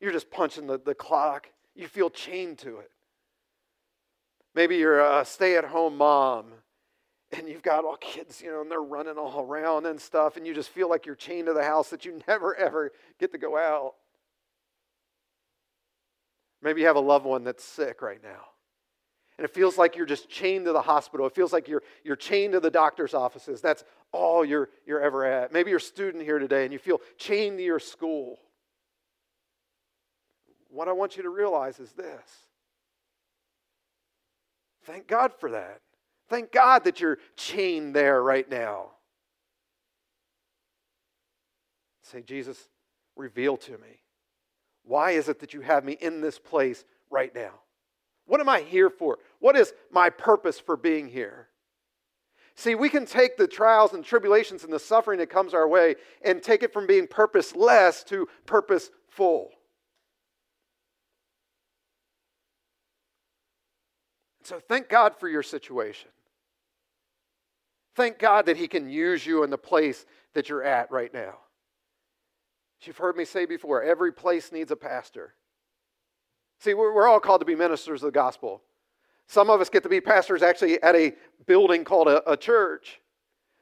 You're 0.00 0.12
just 0.12 0.30
punching 0.30 0.66
the, 0.66 0.78
the 0.78 0.94
clock. 0.94 1.48
You 1.74 1.88
feel 1.88 2.10
chained 2.10 2.58
to 2.58 2.78
it. 2.78 2.90
Maybe 4.54 4.76
you're 4.76 5.00
a 5.00 5.24
stay 5.24 5.56
at 5.56 5.64
home 5.64 5.98
mom 5.98 6.46
and 7.36 7.48
you've 7.48 7.62
got 7.62 7.84
all 7.84 7.96
kids, 7.96 8.40
you 8.40 8.50
know, 8.50 8.60
and 8.60 8.70
they're 8.70 8.80
running 8.80 9.18
all 9.18 9.42
around 9.42 9.86
and 9.86 10.00
stuff, 10.00 10.36
and 10.36 10.46
you 10.46 10.54
just 10.54 10.70
feel 10.70 10.88
like 10.88 11.06
you're 11.06 11.14
chained 11.14 11.46
to 11.46 11.52
the 11.52 11.62
house 11.62 11.90
that 11.90 12.04
you 12.04 12.20
never 12.28 12.54
ever 12.56 12.92
get 13.18 13.32
to 13.32 13.38
go 13.38 13.56
out. 13.56 13.94
Maybe 16.62 16.80
you 16.80 16.86
have 16.86 16.96
a 16.96 17.00
loved 17.00 17.24
one 17.24 17.44
that's 17.44 17.62
sick 17.62 18.02
right 18.02 18.22
now. 18.22 18.46
And 19.38 19.44
it 19.44 19.52
feels 19.52 19.76
like 19.76 19.96
you're 19.96 20.06
just 20.06 20.30
chained 20.30 20.64
to 20.64 20.72
the 20.72 20.80
hospital. 20.80 21.26
It 21.26 21.34
feels 21.34 21.52
like 21.52 21.68
you're, 21.68 21.82
you're 22.02 22.16
chained 22.16 22.54
to 22.54 22.60
the 22.60 22.70
doctor's 22.70 23.12
offices. 23.12 23.60
That's 23.60 23.84
all 24.10 24.44
you're, 24.44 24.70
you're 24.86 25.00
ever 25.00 25.26
at. 25.26 25.52
Maybe 25.52 25.70
you're 25.70 25.76
a 25.76 25.80
student 25.80 26.24
here 26.24 26.38
today 26.38 26.64
and 26.64 26.72
you 26.72 26.78
feel 26.78 27.00
chained 27.18 27.58
to 27.58 27.62
your 27.62 27.78
school. 27.78 28.38
What 30.70 30.88
I 30.88 30.92
want 30.92 31.16
you 31.18 31.22
to 31.24 31.28
realize 31.28 31.78
is 31.78 31.92
this 31.92 32.46
thank 34.84 35.06
God 35.06 35.32
for 35.38 35.50
that. 35.50 35.80
Thank 36.28 36.52
God 36.52 36.84
that 36.84 37.00
you're 37.00 37.18
chained 37.36 37.94
there 37.94 38.22
right 38.22 38.48
now. 38.50 38.90
Say, 42.02 42.22
Jesus, 42.22 42.68
reveal 43.16 43.56
to 43.58 43.72
me. 43.72 44.00
Why 44.84 45.12
is 45.12 45.28
it 45.28 45.40
that 45.40 45.54
you 45.54 45.60
have 45.60 45.84
me 45.84 45.94
in 46.00 46.20
this 46.20 46.38
place 46.38 46.84
right 47.10 47.34
now? 47.34 47.52
What 48.26 48.40
am 48.40 48.48
I 48.48 48.60
here 48.60 48.90
for? 48.90 49.18
What 49.40 49.56
is 49.56 49.72
my 49.90 50.10
purpose 50.10 50.58
for 50.58 50.76
being 50.76 51.08
here? 51.08 51.48
See, 52.54 52.74
we 52.74 52.88
can 52.88 53.04
take 53.04 53.36
the 53.36 53.46
trials 53.46 53.92
and 53.92 54.04
tribulations 54.04 54.64
and 54.64 54.72
the 54.72 54.78
suffering 54.78 55.18
that 55.18 55.28
comes 55.28 55.52
our 55.52 55.68
way 55.68 55.96
and 56.22 56.42
take 56.42 56.62
it 56.62 56.72
from 56.72 56.86
being 56.86 57.06
purposeless 57.06 58.02
to 58.04 58.28
purposeful. 58.46 59.50
So 64.42 64.60
thank 64.60 64.88
God 64.88 65.16
for 65.18 65.28
your 65.28 65.42
situation. 65.42 66.08
Thank 67.96 68.18
God 68.18 68.46
that 68.46 68.58
He 68.58 68.68
can 68.68 68.88
use 68.88 69.26
you 69.26 69.42
in 69.42 69.50
the 69.50 69.58
place 69.58 70.04
that 70.34 70.48
you're 70.48 70.62
at 70.62 70.90
right 70.92 71.12
now. 71.12 71.38
You've 72.82 72.98
heard 72.98 73.16
me 73.16 73.24
say 73.24 73.46
before, 73.46 73.82
every 73.82 74.12
place 74.12 74.52
needs 74.52 74.70
a 74.70 74.76
pastor. 74.76 75.34
See, 76.60 76.74
we're, 76.74 77.08
all 77.08 77.20
called 77.20 77.40
to 77.40 77.46
be 77.46 77.54
ministers 77.54 78.02
of 78.02 78.08
the 78.08 78.12
gospel. 78.12 78.62
Some 79.26 79.50
of 79.50 79.60
us 79.60 79.70
get 79.70 79.82
to 79.82 79.88
be 79.88 80.00
pastors 80.00 80.42
actually 80.42 80.80
at 80.82 80.94
a 80.94 81.14
building 81.46 81.84
called 81.84 82.06
a, 82.06 82.30
a 82.30 82.36
church. 82.36 83.00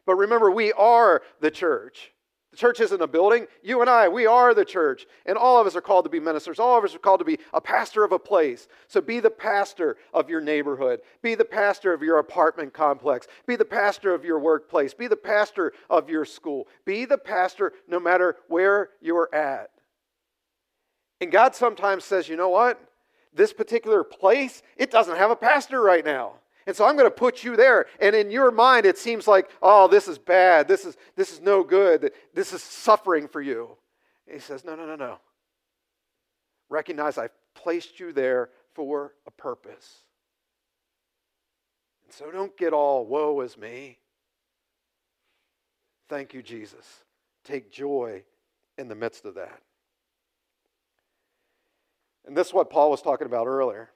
But 0.05 0.17
remember, 0.17 0.51
we 0.51 0.73
are 0.73 1.23
the 1.41 1.51
church. 1.51 2.13
The 2.55 2.61
church 2.61 2.79
isn't 2.79 3.03
a 3.03 3.09
building. 3.09 3.49
You 3.65 3.81
and 3.81 3.91
I, 3.91 4.07
we 4.07 4.27
are 4.27 4.55
the 4.55 4.65
church. 4.65 5.09
And 5.27 5.37
all 5.37 5.61
of 5.61 5.67
us 5.67 5.75
are 5.75 5.81
called 5.81 6.05
to 6.05 6.09
be 6.09 6.21
ministers. 6.21 6.61
All 6.61 6.79
of 6.79 6.85
us 6.85 6.95
are 6.95 7.01
called 7.01 7.19
to 7.19 7.25
be 7.25 7.41
a 7.53 7.61
pastor 7.61 8.05
of 8.05 8.13
a 8.13 8.19
place. 8.19 8.69
So 8.87 9.01
be 9.01 9.19
the 9.19 9.29
pastor 9.29 9.97
of 10.13 10.31
your 10.31 10.41
neighborhood. 10.41 11.01
Be 11.21 11.35
the 11.35 11.45
pastor 11.45 11.93
of 11.93 12.01
your 12.01 12.21
apartment 12.21 12.73
complex. 12.73 13.27
Be 13.49 13.57
the 13.57 13.65
pastor 13.65 14.15
of 14.15 14.25
your 14.25 14.39
workplace. 14.39 14.95
Be 14.95 15.09
the 15.09 15.17
pastor 15.17 15.73
of 15.91 16.09
your 16.09 16.25
school. 16.25 16.69
Be 16.85 17.07
the 17.07 17.19
pastor 17.19 17.73
no 17.89 17.99
matter 17.99 18.37
where 18.47 18.91
you're 19.01 19.35
at. 19.35 19.71
And 21.21 21.33
God 21.33 21.57
sometimes 21.57 22.05
says, 22.05 22.29
you 22.29 22.37
know 22.37 22.51
what? 22.51 22.81
This 23.33 23.53
particular 23.53 24.05
place, 24.05 24.63
it 24.77 24.93
doesn't 24.93 25.17
have 25.17 25.33
a 25.33 25.37
pastor 25.37 25.83
right 25.83 26.05
now. 26.05 26.35
And 26.67 26.75
so 26.75 26.87
I'm 26.87 26.97
going 26.97 27.07
to 27.07 27.11
put 27.11 27.45
you 27.45 27.57
there. 27.57 27.87
And 28.01 28.17
in 28.17 28.31
your 28.31 28.51
mind, 28.51 28.87
it 28.87 28.97
seems 28.97 29.29
like, 29.29 29.51
oh, 29.61 29.89
this 29.89 30.09
is 30.09 30.19
bad. 30.19 30.67
This 30.67 30.85
is, 30.85 30.97
this 31.17 31.33
is 31.33 31.41
no 31.41 31.63
good. 31.63 32.13
This 32.33 32.53
is 32.53 32.63
suffering 32.63 33.29
for 33.29 33.41
you. 33.41 33.77
And 34.27 34.35
he 34.35 34.41
says, 34.41 34.65
no, 34.65 34.75
no, 34.75 34.87
no, 34.87 34.97
no. 34.97 35.19
Recognize 36.71 37.19
I've 37.19 37.35
placed 37.55 38.01
you 38.01 38.13
there 38.13 38.51
for 38.75 39.13
a 39.27 39.31
purpose. 39.31 39.99
And 42.05 42.15
so 42.15 42.31
don't 42.31 42.57
get 42.57 42.73
all, 42.73 43.07
woe 43.07 43.41
is 43.43 43.59
me. 43.59 43.99
Thank 46.09 46.35
you, 46.35 46.43
Jesus. 46.43 47.05
Take 47.45 47.71
joy 47.71 48.25
in 48.79 48.89
the 48.89 48.95
midst 48.95 49.25
of 49.25 49.35
that. 49.35 49.61
And 52.27 52.37
this 52.37 52.49
is 52.49 52.55
what 52.55 52.71
Paul 52.71 52.91
was 52.91 53.03
talking 53.03 53.27
about 53.27 53.47
earlier. 53.47 53.91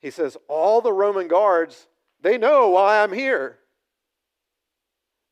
He 0.00 0.10
says, 0.10 0.36
All 0.48 0.80
the 0.80 0.92
Roman 0.92 1.28
guards, 1.28 1.86
they 2.20 2.38
know 2.38 2.70
why 2.70 3.02
I'm 3.02 3.12
here. 3.12 3.58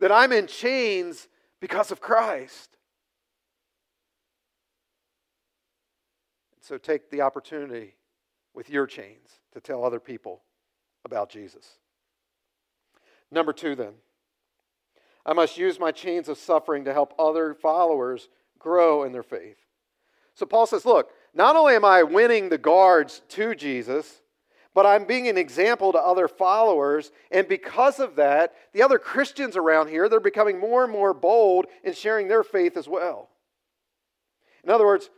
That 0.01 0.13
I'm 0.13 0.33
in 0.33 0.47
chains 0.47 1.29
because 1.61 1.91
of 1.91 2.01
Christ. 2.01 2.77
So 6.61 6.77
take 6.77 7.11
the 7.11 7.23
opportunity 7.23 7.95
with 8.55 8.69
your 8.69 8.87
chains 8.87 9.41
to 9.55 9.61
tell 9.61 9.85
other 9.85 10.01
people 10.01 10.43
about 11.05 11.31
Jesus. 11.31 11.79
Number 13.31 13.53
two, 13.53 13.75
then, 13.75 13.95
I 15.25 15.33
must 15.33 15.59
use 15.59 15.81
my 15.81 15.93
chains 15.93 16.29
of 16.29 16.39
suffering 16.39 16.85
to 16.85 16.93
help 16.93 17.15
other 17.19 17.55
followers 17.55 18.29
grow 18.59 19.05
in 19.05 19.13
their 19.13 19.23
faith. 19.23 19.59
So 20.35 20.47
Paul 20.47 20.67
says, 20.67 20.85
Look, 20.85 21.11
not 21.35 21.57
only 21.57 21.75
am 21.75 21.85
I 21.85 22.03
winning 22.03 22.49
the 22.49 22.59
guards 22.59 23.23
to 23.31 23.55
Jesus, 23.55 24.23
but 24.79 24.87
I'm 24.87 25.07
being 25.07 25.27
an 25.27 25.37
example 25.37 25.91
to 25.91 25.99
other 25.99 26.29
followers. 26.29 27.11
And 27.33 27.49
because 27.49 27.99
of 27.99 28.15
that, 28.15 28.55
the 28.73 28.85
other 28.85 29.01
Christians 29.01 29.57
around 29.57 29.89
here, 29.89 30.09
they're 30.09 30.21
becoming 30.21 30.61
more 30.61 30.85
and 30.85 30.93
more 30.93 31.13
bold 31.13 31.67
in 31.83 31.95
sharing 31.95 32.29
their 32.29 32.45
faith 32.45 32.77
as 32.77 32.87
well. 32.87 33.29
In 34.63 34.71
other 34.71 34.87
words, 34.87 35.11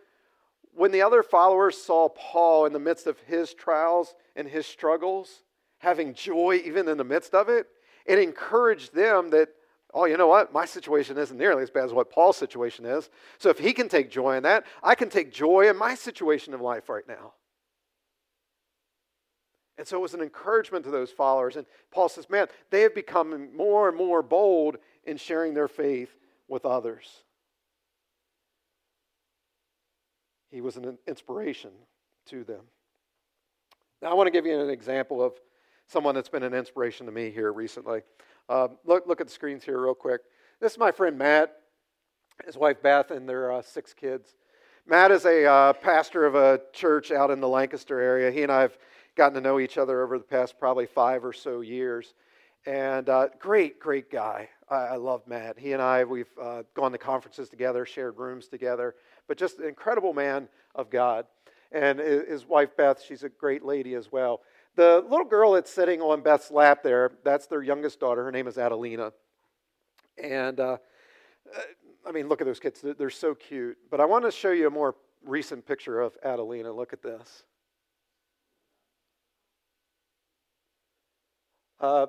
when 0.72 0.92
the 0.92 1.02
other 1.02 1.22
followers 1.22 1.76
saw 1.76 2.08
Paul 2.08 2.64
in 2.64 2.72
the 2.72 2.78
midst 2.78 3.06
of 3.06 3.18
his 3.26 3.52
trials 3.52 4.14
and 4.34 4.48
his 4.48 4.64
struggles, 4.64 5.42
having 5.76 6.14
joy 6.14 6.62
even 6.64 6.88
in 6.88 6.96
the 6.96 7.04
midst 7.04 7.34
of 7.34 7.50
it, 7.50 7.66
it 8.06 8.18
encouraged 8.18 8.94
them 8.94 9.28
that 9.28 9.50
oh, 9.92 10.06
you 10.06 10.16
know 10.16 10.28
what? 10.28 10.54
My 10.54 10.64
situation 10.64 11.18
isn't 11.18 11.36
nearly 11.36 11.64
as 11.64 11.70
bad 11.70 11.84
as 11.84 11.92
what 11.92 12.10
Paul's 12.10 12.38
situation 12.38 12.86
is. 12.86 13.10
So 13.36 13.50
if 13.50 13.58
he 13.58 13.74
can 13.74 13.90
take 13.90 14.10
joy 14.10 14.38
in 14.38 14.44
that, 14.44 14.64
I 14.82 14.94
can 14.94 15.10
take 15.10 15.30
joy 15.30 15.68
in 15.68 15.76
my 15.76 15.96
situation 15.96 16.54
of 16.54 16.62
life 16.62 16.88
right 16.88 17.06
now. 17.06 17.34
And 19.80 19.88
so 19.88 19.96
it 19.96 20.02
was 20.02 20.12
an 20.12 20.20
encouragement 20.20 20.84
to 20.84 20.90
those 20.90 21.10
followers. 21.10 21.56
And 21.56 21.64
Paul 21.90 22.10
says, 22.10 22.28
man, 22.28 22.48
they 22.68 22.82
have 22.82 22.94
become 22.94 23.48
more 23.56 23.88
and 23.88 23.96
more 23.96 24.22
bold 24.22 24.76
in 25.04 25.16
sharing 25.16 25.54
their 25.54 25.68
faith 25.68 26.14
with 26.48 26.66
others. 26.66 27.06
He 30.50 30.60
was 30.60 30.76
an 30.76 30.98
inspiration 31.08 31.70
to 32.26 32.44
them. 32.44 32.60
Now, 34.02 34.10
I 34.10 34.14
want 34.14 34.26
to 34.26 34.30
give 34.30 34.44
you 34.44 34.60
an 34.60 34.68
example 34.68 35.24
of 35.24 35.32
someone 35.86 36.14
that's 36.14 36.28
been 36.28 36.42
an 36.42 36.52
inspiration 36.52 37.06
to 37.06 37.12
me 37.12 37.30
here 37.30 37.50
recently. 37.50 38.02
Uh, 38.50 38.68
look, 38.84 39.06
look 39.06 39.22
at 39.22 39.28
the 39.28 39.32
screens 39.32 39.64
here, 39.64 39.80
real 39.80 39.94
quick. 39.94 40.20
This 40.60 40.72
is 40.72 40.78
my 40.78 40.92
friend 40.92 41.16
Matt, 41.16 41.56
his 42.44 42.58
wife 42.58 42.82
Beth, 42.82 43.10
and 43.10 43.26
their 43.26 43.50
uh, 43.50 43.62
six 43.62 43.94
kids. 43.94 44.36
Matt 44.86 45.10
is 45.10 45.24
a 45.24 45.46
uh, 45.46 45.72
pastor 45.72 46.26
of 46.26 46.34
a 46.34 46.60
church 46.74 47.10
out 47.12 47.30
in 47.30 47.40
the 47.40 47.48
Lancaster 47.48 47.98
area. 47.98 48.30
He 48.30 48.42
and 48.42 48.52
I 48.52 48.60
have 48.60 48.76
gotten 49.16 49.34
to 49.34 49.40
know 49.40 49.60
each 49.60 49.78
other 49.78 50.02
over 50.02 50.18
the 50.18 50.24
past 50.24 50.58
probably 50.58 50.86
five 50.86 51.24
or 51.24 51.32
so 51.32 51.60
years. 51.60 52.14
And 52.66 53.08
uh, 53.08 53.28
great, 53.38 53.80
great 53.80 54.10
guy. 54.10 54.48
I, 54.68 54.74
I, 54.74 54.96
love 54.96 55.26
Matt. 55.26 55.58
He 55.58 55.72
and 55.72 55.80
I, 55.80 56.04
we've 56.04 56.30
uh, 56.40 56.62
gone 56.74 56.92
to 56.92 56.98
conferences 56.98 57.48
together, 57.48 57.86
shared 57.86 58.18
rooms 58.18 58.48
together, 58.48 58.94
but 59.28 59.38
just 59.38 59.58
an 59.58 59.66
incredible 59.66 60.12
man 60.12 60.48
of 60.74 60.90
God. 60.90 61.24
And 61.72 61.98
his 61.98 62.46
wife, 62.46 62.76
Beth, 62.76 63.00
she's 63.00 63.22
a 63.22 63.28
great 63.28 63.64
lady 63.64 63.94
as 63.94 64.10
well. 64.10 64.40
the 64.74 65.04
little 65.08 65.24
girl 65.24 65.52
that's 65.52 65.70
sitting 65.70 66.00
on 66.00 66.20
Beth's 66.20 66.50
lap 66.50 66.82
there, 66.82 67.12
that's 67.24 67.46
their 67.46 67.62
youngest 67.62 68.00
daughter. 68.00 68.24
Her 68.24 68.32
name 68.32 68.48
is 68.48 68.58
Adelina. 68.58 69.12
And 70.22 70.58
uh, 70.58 70.78
uh 71.54 71.60
I 72.06 72.12
mean, 72.12 72.28
look 72.28 72.40
at 72.40 72.46
those 72.46 72.60
kids. 72.60 72.80
They're, 72.80 72.94
they're 72.94 73.10
so 73.10 73.34
cute. 73.34 73.76
But 73.90 74.00
I 74.00 74.04
want 74.04 74.24
to 74.24 74.32
show 74.32 74.50
you 74.50 74.66
a 74.66 74.70
more 74.70 74.96
recent 75.24 75.66
picture 75.66 76.00
of 76.00 76.16
Adelina. 76.24 76.72
Look 76.72 76.92
at 76.92 77.02
this. 77.02 77.44
Uh, 81.80 82.06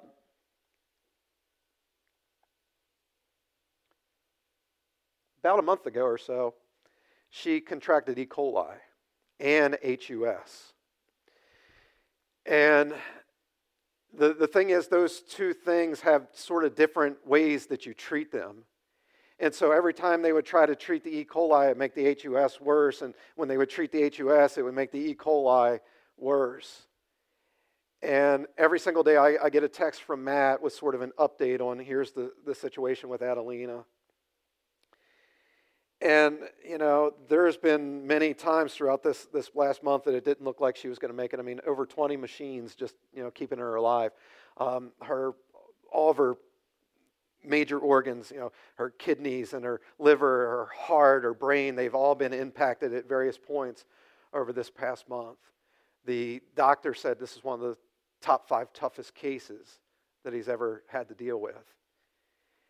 about 5.41 5.59
a 5.59 5.61
month 5.61 5.85
ago 5.85 6.01
or 6.01 6.17
so, 6.17 6.53
she 7.29 7.61
contracted 7.61 8.19
E. 8.19 8.25
coli 8.25 8.73
and 9.39 9.77
HUS. 9.81 10.73
And 12.45 12.93
the, 14.13 14.33
the 14.33 14.47
thing 14.47 14.71
is, 14.71 14.89
those 14.89 15.21
two 15.21 15.53
things 15.53 16.01
have 16.01 16.27
sort 16.33 16.65
of 16.65 16.75
different 16.75 17.25
ways 17.25 17.67
that 17.67 17.85
you 17.85 17.93
treat 17.93 18.29
them. 18.29 18.65
And 19.39 19.53
so 19.53 19.71
every 19.71 19.93
time 19.93 20.21
they 20.21 20.33
would 20.33 20.45
try 20.45 20.65
to 20.65 20.75
treat 20.75 21.05
the 21.05 21.15
E. 21.15 21.25
coli, 21.25 21.65
it 21.65 21.69
would 21.69 21.77
make 21.77 21.95
the 21.95 22.17
HUS 22.21 22.59
worse. 22.59 23.01
And 23.01 23.13
when 23.35 23.47
they 23.47 23.57
would 23.57 23.69
treat 23.69 23.93
the 23.93 24.11
HUS, 24.15 24.57
it 24.57 24.63
would 24.63 24.75
make 24.75 24.91
the 24.91 24.99
E. 24.99 25.15
coli 25.15 25.79
worse. 26.17 26.87
And 28.01 28.47
every 28.57 28.79
single 28.79 29.03
day, 29.03 29.17
I, 29.17 29.37
I 29.43 29.49
get 29.49 29.63
a 29.63 29.69
text 29.69 30.01
from 30.01 30.23
Matt 30.23 30.61
with 30.61 30.73
sort 30.73 30.95
of 30.95 31.01
an 31.01 31.11
update 31.19 31.61
on 31.61 31.77
here's 31.77 32.11
the, 32.11 32.31
the 32.45 32.55
situation 32.55 33.09
with 33.09 33.21
Adelina. 33.21 33.83
And, 36.01 36.39
you 36.67 36.79
know, 36.79 37.13
there's 37.29 37.57
been 37.57 38.07
many 38.07 38.33
times 38.33 38.73
throughout 38.73 39.03
this, 39.03 39.27
this 39.31 39.51
last 39.53 39.83
month 39.83 40.05
that 40.05 40.15
it 40.15 40.25
didn't 40.25 40.43
look 40.43 40.59
like 40.59 40.75
she 40.75 40.87
was 40.87 40.97
going 40.97 41.11
to 41.11 41.15
make 41.15 41.31
it. 41.33 41.39
I 41.39 41.43
mean, 41.43 41.61
over 41.67 41.85
20 41.85 42.17
machines 42.17 42.73
just, 42.73 42.95
you 43.13 43.21
know, 43.21 43.29
keeping 43.29 43.59
her 43.59 43.75
alive. 43.75 44.11
Um, 44.57 44.93
her, 45.03 45.33
all 45.91 46.09
of 46.09 46.17
her 46.17 46.37
major 47.43 47.77
organs, 47.77 48.31
you 48.31 48.39
know, 48.39 48.51
her 48.75 48.89
kidneys 48.89 49.53
and 49.53 49.63
her 49.63 49.79
liver, 49.99 50.47
her 50.47 50.69
heart, 50.75 51.23
her 51.23 51.35
brain, 51.35 51.75
they've 51.75 51.93
all 51.93 52.15
been 52.15 52.33
impacted 52.33 52.95
at 52.95 53.07
various 53.07 53.37
points 53.37 53.85
over 54.33 54.51
this 54.51 54.71
past 54.71 55.07
month. 55.07 55.37
The 56.05 56.41
doctor 56.55 56.95
said 56.95 57.19
this 57.19 57.35
is 57.35 57.43
one 57.43 57.59
of 57.59 57.61
the 57.61 57.77
top 58.21 58.47
five 58.47 58.71
toughest 58.73 59.15
cases 59.15 59.79
that 60.23 60.33
he's 60.33 60.47
ever 60.47 60.83
had 60.87 61.07
to 61.09 61.15
deal 61.15 61.39
with. 61.39 61.73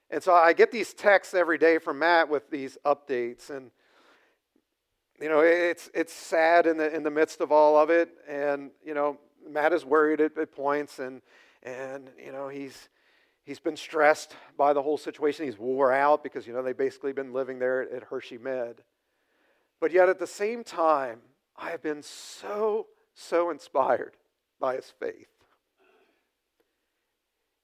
And 0.10 0.22
so 0.22 0.34
I 0.34 0.54
get 0.54 0.72
these 0.72 0.94
texts 0.94 1.34
every 1.34 1.58
day 1.58 1.78
from 1.78 2.00
Matt 2.00 2.30
with 2.30 2.50
these 2.50 2.78
updates, 2.86 3.50
and 3.50 3.72
you 5.22 5.30
know 5.30 5.40
it's 5.40 5.90
it's 5.94 6.14
sad 6.14 6.68
in 6.68 6.78
the 6.78 6.94
in 6.94 7.04
the 7.04 7.10
midst 7.10 7.40
of 7.40 7.52
all 7.52 7.78
of 7.78 7.90
it, 7.90 8.10
and 8.28 8.72
you 8.86 8.94
know 8.94 9.18
Matt 9.50 9.72
is 9.72 9.86
worried 9.86 10.20
at, 10.20 10.38
at 10.38 10.52
points, 10.52 11.00
and 11.00 11.22
and 11.64 12.10
you 12.24 12.34
know 12.34 12.50
he's 12.50 12.90
he's 13.46 13.60
been 13.60 13.78
stressed 13.78 14.36
by 14.58 14.74
the 14.74 14.82
whole 14.82 14.98
situation. 14.98 15.46
He's 15.46 15.58
wore 15.58 15.94
out 15.94 16.24
because 16.24 16.46
you 16.46 16.52
know 16.52 16.62
they've 16.62 16.78
basically 16.78 17.14
been 17.14 17.32
living 17.32 17.60
there 17.60 17.82
at 17.82 18.04
Hershey 18.04 18.38
Med, 18.38 18.84
but 19.80 19.94
yet 19.94 20.10
at 20.10 20.20
the 20.20 20.28
same 20.28 20.66
time, 20.66 21.22
I 21.56 21.70
have 21.70 21.82
been 21.82 22.04
so 22.04 22.88
so 23.14 23.50
inspired 23.50 24.18
by 24.60 24.76
his 24.76 24.92
faith. 25.00 25.31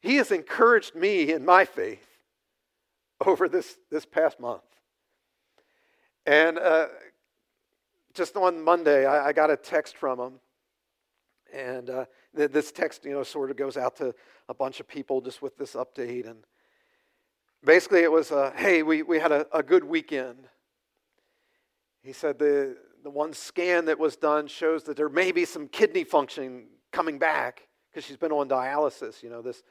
He 0.01 0.15
has 0.15 0.31
encouraged 0.31 0.95
me 0.95 1.31
in 1.33 1.45
my 1.45 1.65
faith 1.65 2.07
over 3.25 3.47
this, 3.49 3.77
this 3.89 4.05
past 4.05 4.39
month. 4.39 4.61
And 6.25 6.59
uh, 6.59 6.87
just 8.13 8.35
on 8.35 8.61
Monday, 8.61 9.05
I, 9.05 9.27
I, 9.27 9.33
got 9.33 9.49
a 9.49 9.55
text 9.55 9.97
from 9.97 10.19
him. 10.19 10.33
And 11.53 11.89
uh, 11.89 12.05
th- 12.35 12.51
this 12.51 12.71
text, 12.71 13.05
you 13.05 13.11
know, 13.11 13.23
sort 13.23 13.49
of 13.49 13.57
goes 13.57 13.77
out 13.77 13.95
to 13.97 14.13
a 14.49 14.53
bunch 14.53 14.79
of 14.79 14.87
people 14.87 15.21
just 15.21 15.41
with 15.41 15.57
this 15.57 15.73
update. 15.73 16.29
And 16.29 16.39
basically, 17.63 18.01
it 18.01 18.11
was, 18.11 18.31
uh, 18.31 18.51
hey, 18.55 18.83
we, 18.83 19.03
we 19.03 19.19
had 19.19 19.31
a, 19.31 19.47
a 19.55 19.63
good 19.63 19.83
weekend. 19.83 20.47
He 22.03 22.13
said 22.13 22.37
the, 22.37 22.77
the 23.03 23.09
one 23.09 23.33
scan 23.33 23.85
that 23.85 23.97
was 23.97 24.15
done 24.15 24.47
shows 24.47 24.83
that 24.83 24.97
there 24.97 25.09
may 25.09 25.31
be 25.31 25.45
some 25.45 25.67
kidney 25.67 26.03
function 26.03 26.67
coming 26.91 27.19
back 27.19 27.67
because 27.89 28.05
she's 28.05 28.17
been 28.17 28.31
on 28.31 28.49
dialysis, 28.49 29.23
you 29.23 29.29
know, 29.29 29.41
this, 29.41 29.63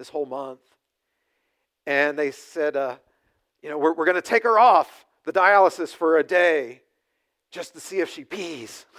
this 0.00 0.08
whole 0.08 0.24
month 0.24 0.60
and 1.86 2.18
they 2.18 2.30
said, 2.30 2.74
uh, 2.74 2.96
you 3.62 3.68
know, 3.68 3.76
we're, 3.76 3.92
we're 3.92 4.06
going 4.06 4.14
to 4.14 4.22
take 4.22 4.44
her 4.44 4.58
off 4.58 5.04
the 5.26 5.32
dialysis 5.32 5.94
for 5.94 6.16
a 6.16 6.24
day 6.24 6.80
just 7.50 7.74
to 7.74 7.80
see 7.80 8.00
if 8.00 8.08
she 8.08 8.24
pees. 8.24 8.86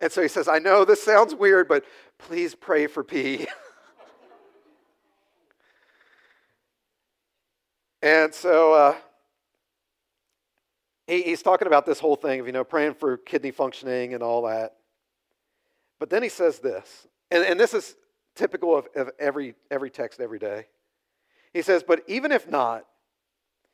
And 0.00 0.10
so 0.10 0.20
he 0.20 0.28
says, 0.28 0.48
I 0.48 0.58
know 0.58 0.84
this 0.84 1.00
sounds 1.02 1.36
weird, 1.36 1.68
but 1.68 1.84
please 2.18 2.54
pray 2.54 2.88
for 2.88 3.04
pee. 3.04 3.46
and 8.02 8.34
so 8.34 8.74
uh, 8.74 8.96
he, 11.06 11.22
he's 11.22 11.42
talking 11.42 11.68
about 11.68 11.86
this 11.86 12.00
whole 12.00 12.16
thing 12.16 12.40
of, 12.40 12.46
you 12.46 12.52
know, 12.52 12.64
praying 12.64 12.94
for 12.94 13.16
kidney 13.16 13.52
functioning 13.52 14.14
and 14.14 14.22
all 14.22 14.42
that. 14.42 14.74
But 16.00 16.10
then 16.10 16.24
he 16.24 16.28
says 16.28 16.58
this, 16.58 17.06
and, 17.30 17.44
and 17.44 17.58
this 17.58 17.72
is 17.72 17.94
typical 18.34 18.76
of, 18.76 18.88
of 18.96 19.10
every, 19.18 19.54
every 19.70 19.90
text 19.90 20.20
every 20.20 20.38
day. 20.38 20.66
He 21.52 21.62
says, 21.62 21.82
But 21.86 22.02
even 22.06 22.32
if 22.32 22.48
not, 22.48 22.84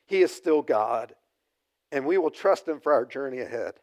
he 0.07 0.23
is 0.23 0.35
still 0.35 0.63
God, 0.63 1.15
and 1.93 2.07
we 2.07 2.19
will 2.19 2.31
trust 2.31 2.67
him 2.67 2.81
for 2.81 2.93
our 2.93 3.05
journey 3.05 3.39
ahead. 3.39 3.75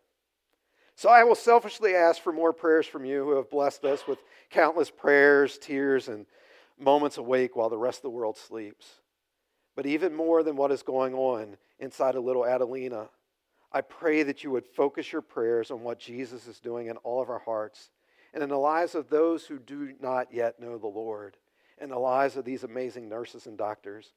So 0.95 1.09
I 1.09 1.23
will 1.23 1.35
selfishly 1.35 1.93
ask 1.93 2.21
for 2.21 2.33
more 2.33 2.53
prayers 2.53 2.87
from 2.87 3.05
you 3.05 3.23
who 3.23 3.35
have 3.35 3.49
blessed 3.49 3.85
us 3.85 4.07
with 4.07 4.17
countless 4.49 4.89
prayers, 4.89 5.57
tears, 5.57 6.07
and 6.07 6.25
moments 6.79 7.17
awake 7.17 7.55
while 7.55 7.69
the 7.69 7.77
rest 7.77 7.99
of 7.99 8.03
the 8.03 8.09
world 8.09 8.37
sleeps. 8.37 8.87
But 9.75 9.85
even 9.85 10.15
more 10.15 10.41
than 10.41 10.55
what 10.55 10.71
is 10.71 10.81
going 10.81 11.13
on 11.13 11.57
inside 11.79 12.15
of 12.15 12.23
little 12.23 12.45
Adelina, 12.45 13.09
I 13.71 13.81
pray 13.81 14.23
that 14.23 14.43
you 14.43 14.49
would 14.51 14.65
focus 14.65 15.11
your 15.11 15.21
prayers 15.21 15.69
on 15.69 15.81
what 15.81 15.99
Jesus 15.99 16.47
is 16.47 16.59
doing 16.59 16.87
in 16.87 16.97
all 16.97 17.21
of 17.21 17.29
our 17.29 17.39
hearts 17.39 17.91
and 18.37 18.43
in 18.43 18.49
the 18.49 18.55
lives 18.55 18.93
of 18.93 19.09
those 19.09 19.47
who 19.47 19.57
do 19.57 19.95
not 19.99 20.31
yet 20.31 20.59
know 20.59 20.77
the 20.77 20.85
Lord 20.85 21.37
in 21.81 21.89
the 21.89 21.97
lives 21.97 22.37
of 22.37 22.45
these 22.45 22.63
amazing 22.63 23.09
nurses 23.09 23.47
and 23.47 23.57
doctors. 23.57 24.13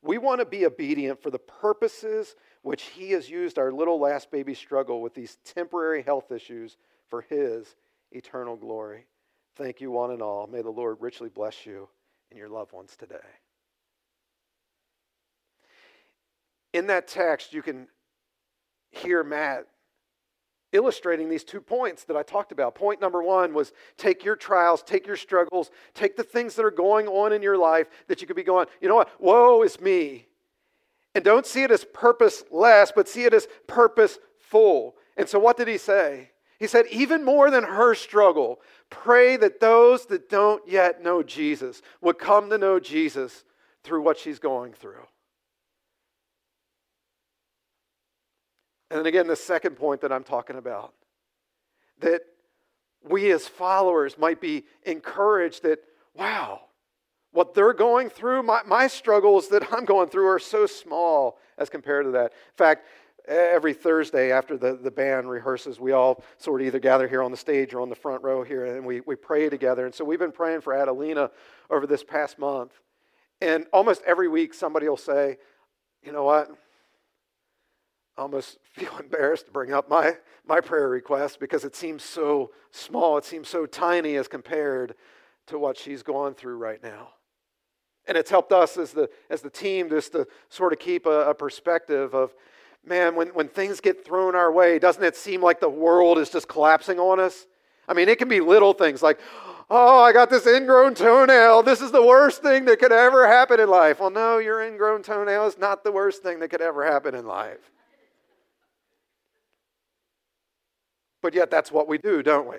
We 0.00 0.16
want 0.16 0.38
to 0.38 0.44
be 0.44 0.64
obedient 0.64 1.20
for 1.20 1.30
the 1.30 1.40
purposes 1.40 2.36
which 2.62 2.82
He 2.82 3.10
has 3.10 3.28
used 3.28 3.58
our 3.58 3.72
little 3.72 3.98
last 3.98 4.30
baby 4.30 4.54
struggle 4.54 5.02
with 5.02 5.12
these 5.12 5.38
temporary 5.44 6.04
health 6.04 6.30
issues 6.30 6.76
for 7.08 7.22
His 7.22 7.74
eternal 8.12 8.54
glory. 8.54 9.06
Thank 9.56 9.80
you, 9.80 9.90
one 9.90 10.12
and 10.12 10.22
all. 10.22 10.46
May 10.46 10.62
the 10.62 10.70
Lord 10.70 10.98
richly 11.00 11.28
bless 11.28 11.66
you 11.66 11.88
and 12.30 12.38
your 12.38 12.48
loved 12.48 12.70
ones 12.70 12.94
today. 12.96 13.16
In 16.72 16.86
that 16.86 17.08
text, 17.08 17.52
you 17.52 17.60
can 17.60 17.88
hear 18.92 19.24
Matt 19.24 19.66
illustrating 20.74 21.28
these 21.28 21.44
two 21.44 21.60
points 21.60 22.04
that 22.04 22.16
I 22.16 22.22
talked 22.22 22.52
about. 22.52 22.74
Point 22.74 23.00
number 23.00 23.22
one 23.22 23.54
was 23.54 23.72
take 23.96 24.24
your 24.24 24.36
trials, 24.36 24.82
take 24.82 25.06
your 25.06 25.16
struggles, 25.16 25.70
take 25.94 26.16
the 26.16 26.22
things 26.22 26.56
that 26.56 26.64
are 26.64 26.70
going 26.70 27.06
on 27.06 27.32
in 27.32 27.42
your 27.42 27.56
life 27.56 27.88
that 28.08 28.20
you 28.20 28.26
could 28.26 28.36
be 28.36 28.42
going, 28.42 28.66
you 28.80 28.88
know 28.88 28.96
what, 28.96 29.20
woe 29.20 29.62
is 29.62 29.80
me. 29.80 30.26
And 31.14 31.24
don't 31.24 31.46
see 31.46 31.62
it 31.62 31.70
as 31.70 31.84
purposeless, 31.94 32.92
but 32.94 33.08
see 33.08 33.24
it 33.24 33.32
as 33.32 33.46
purposeful. 33.68 34.96
And 35.16 35.28
so, 35.28 35.38
what 35.38 35.56
did 35.56 35.68
he 35.68 35.78
say? 35.78 36.30
He 36.58 36.66
said, 36.66 36.86
even 36.90 37.24
more 37.24 37.50
than 37.50 37.64
her 37.64 37.94
struggle, 37.94 38.60
pray 38.90 39.36
that 39.36 39.60
those 39.60 40.06
that 40.06 40.28
don't 40.28 40.66
yet 40.68 41.02
know 41.02 41.22
Jesus 41.22 41.82
would 42.00 42.18
come 42.18 42.50
to 42.50 42.58
know 42.58 42.80
Jesus 42.80 43.44
through 43.82 44.02
what 44.02 44.18
she's 44.18 44.38
going 44.38 44.72
through. 44.72 45.06
And 48.94 49.00
then 49.00 49.06
again, 49.06 49.26
the 49.26 49.34
second 49.34 49.74
point 49.74 50.02
that 50.02 50.12
I'm 50.12 50.22
talking 50.22 50.54
about 50.54 50.94
that 51.98 52.20
we 53.02 53.32
as 53.32 53.48
followers 53.48 54.16
might 54.16 54.40
be 54.40 54.66
encouraged 54.84 55.64
that, 55.64 55.80
wow, 56.14 56.60
what 57.32 57.54
they're 57.54 57.72
going 57.72 58.08
through, 58.08 58.44
my, 58.44 58.60
my 58.64 58.86
struggles 58.86 59.48
that 59.48 59.66
I'm 59.72 59.84
going 59.84 60.10
through 60.10 60.28
are 60.28 60.38
so 60.38 60.66
small 60.66 61.40
as 61.58 61.68
compared 61.68 62.04
to 62.04 62.12
that. 62.12 62.26
In 62.26 62.56
fact, 62.56 62.86
every 63.26 63.74
Thursday 63.74 64.30
after 64.30 64.56
the, 64.56 64.76
the 64.76 64.92
band 64.92 65.28
rehearses, 65.28 65.80
we 65.80 65.90
all 65.90 66.22
sort 66.38 66.60
of 66.60 66.68
either 66.68 66.78
gather 66.78 67.08
here 67.08 67.24
on 67.24 67.32
the 67.32 67.36
stage 67.36 67.74
or 67.74 67.80
on 67.80 67.88
the 67.88 67.96
front 67.96 68.22
row 68.22 68.44
here 68.44 68.64
and 68.64 68.86
we, 68.86 69.00
we 69.00 69.16
pray 69.16 69.48
together. 69.48 69.86
And 69.86 69.94
so 69.94 70.04
we've 70.04 70.20
been 70.20 70.30
praying 70.30 70.60
for 70.60 70.72
Adelina 70.72 71.32
over 71.68 71.88
this 71.88 72.04
past 72.04 72.38
month. 72.38 72.80
And 73.40 73.66
almost 73.72 74.02
every 74.06 74.28
week, 74.28 74.54
somebody 74.54 74.88
will 74.88 74.96
say, 74.96 75.38
you 76.00 76.12
know 76.12 76.22
what? 76.22 76.48
Almost 78.16 78.58
feel 78.72 78.96
embarrassed 78.98 79.46
to 79.46 79.52
bring 79.52 79.72
up 79.72 79.88
my, 79.88 80.16
my 80.46 80.60
prayer 80.60 80.88
request 80.88 81.40
because 81.40 81.64
it 81.64 81.76
seems 81.76 82.02
so 82.02 82.50
small, 82.70 83.18
it 83.18 83.24
seems 83.24 83.48
so 83.48 83.66
tiny 83.66 84.16
as 84.16 84.28
compared 84.28 84.94
to 85.46 85.58
what 85.58 85.76
she's 85.76 86.02
going 86.02 86.34
through 86.34 86.56
right 86.56 86.82
now. 86.82 87.08
And 88.06 88.18
it's 88.18 88.30
helped 88.30 88.52
us 88.52 88.76
as 88.76 88.92
the, 88.92 89.08
as 89.30 89.40
the 89.40 89.50
team 89.50 89.88
just 89.88 90.12
to 90.12 90.26
sort 90.48 90.72
of 90.72 90.78
keep 90.78 91.06
a, 91.06 91.30
a 91.30 91.34
perspective 91.34 92.14
of, 92.14 92.34
man, 92.84 93.14
when, 93.14 93.28
when 93.28 93.48
things 93.48 93.80
get 93.80 94.04
thrown 94.04 94.34
our 94.34 94.52
way, 94.52 94.78
doesn't 94.78 95.02
it 95.02 95.16
seem 95.16 95.42
like 95.42 95.58
the 95.58 95.68
world 95.68 96.18
is 96.18 96.28
just 96.28 96.48
collapsing 96.48 96.98
on 96.98 97.18
us? 97.18 97.46
I 97.88 97.94
mean, 97.94 98.08
it 98.08 98.18
can 98.18 98.28
be 98.28 98.40
little 98.40 98.72
things 98.74 99.02
like, 99.02 99.18
Oh, 99.70 100.02
I 100.02 100.12
got 100.12 100.28
this 100.28 100.46
ingrown 100.46 100.94
toenail. 100.94 101.62
This 101.62 101.80
is 101.80 101.90
the 101.90 102.04
worst 102.04 102.42
thing 102.42 102.66
that 102.66 102.78
could 102.78 102.92
ever 102.92 103.26
happen 103.26 103.60
in 103.60 103.68
life. 103.68 103.98
Well, 103.98 104.10
no, 104.10 104.38
your 104.38 104.62
ingrown 104.62 105.02
toenail 105.02 105.46
is 105.46 105.58
not 105.58 105.84
the 105.84 105.92
worst 105.92 106.22
thing 106.22 106.38
that 106.40 106.50
could 106.50 106.60
ever 106.60 106.84
happen 106.84 107.14
in 107.14 107.26
life. 107.26 107.70
But 111.24 111.32
yet, 111.32 111.50
that's 111.50 111.72
what 111.72 111.88
we 111.88 111.96
do, 111.96 112.22
don't 112.22 112.46
we? 112.46 112.58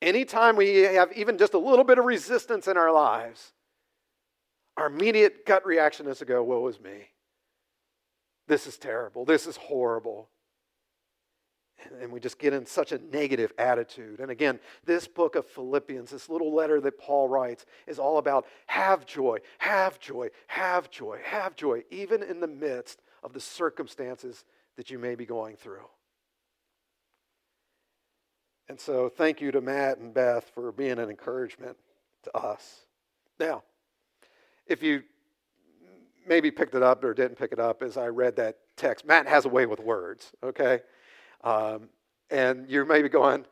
Anytime 0.00 0.54
we 0.54 0.82
have 0.82 1.12
even 1.16 1.38
just 1.38 1.54
a 1.54 1.58
little 1.58 1.84
bit 1.84 1.98
of 1.98 2.04
resistance 2.04 2.68
in 2.68 2.76
our 2.76 2.92
lives, 2.92 3.52
our 4.76 4.86
immediate 4.86 5.44
gut 5.44 5.66
reaction 5.66 6.06
is 6.06 6.20
to 6.20 6.24
go, 6.24 6.40
Woe 6.44 6.68
is 6.68 6.78
me. 6.78 7.08
This 8.46 8.68
is 8.68 8.78
terrible. 8.78 9.24
This 9.24 9.48
is 9.48 9.56
horrible. 9.56 10.28
And 12.00 12.12
we 12.12 12.20
just 12.20 12.38
get 12.38 12.52
in 12.52 12.64
such 12.64 12.92
a 12.92 12.98
negative 12.98 13.52
attitude. 13.58 14.20
And 14.20 14.30
again, 14.30 14.60
this 14.84 15.08
book 15.08 15.34
of 15.34 15.44
Philippians, 15.44 16.10
this 16.10 16.28
little 16.28 16.54
letter 16.54 16.80
that 16.82 17.00
Paul 17.00 17.28
writes, 17.28 17.66
is 17.88 17.98
all 17.98 18.18
about 18.18 18.46
have 18.66 19.04
joy, 19.04 19.38
have 19.58 19.98
joy, 19.98 20.28
have 20.46 20.92
joy, 20.92 21.18
have 21.24 21.56
joy, 21.56 21.82
even 21.90 22.22
in 22.22 22.38
the 22.38 22.46
midst 22.46 23.02
of 23.24 23.32
the 23.32 23.40
circumstances 23.40 24.44
that 24.76 24.90
you 24.90 24.98
may 25.00 25.16
be 25.16 25.26
going 25.26 25.56
through. 25.56 25.86
And 28.68 28.80
so, 28.80 29.08
thank 29.08 29.40
you 29.40 29.52
to 29.52 29.60
Matt 29.60 29.98
and 29.98 30.12
Beth 30.12 30.50
for 30.54 30.72
being 30.72 30.98
an 30.98 31.08
encouragement 31.08 31.76
to 32.24 32.36
us. 32.36 32.86
Now, 33.38 33.62
if 34.66 34.82
you 34.82 35.02
maybe 36.26 36.50
picked 36.50 36.74
it 36.74 36.82
up 36.82 37.04
or 37.04 37.14
didn't 37.14 37.38
pick 37.38 37.52
it 37.52 37.60
up 37.60 37.82
as 37.82 37.96
I 37.96 38.06
read 38.06 38.36
that 38.36 38.56
text, 38.76 39.06
Matt 39.06 39.28
has 39.28 39.44
a 39.44 39.48
way 39.48 39.66
with 39.66 39.78
words, 39.78 40.32
okay? 40.42 40.80
Um, 41.44 41.88
and 42.30 42.68
you're 42.68 42.84
maybe 42.84 43.08
going, 43.08 43.46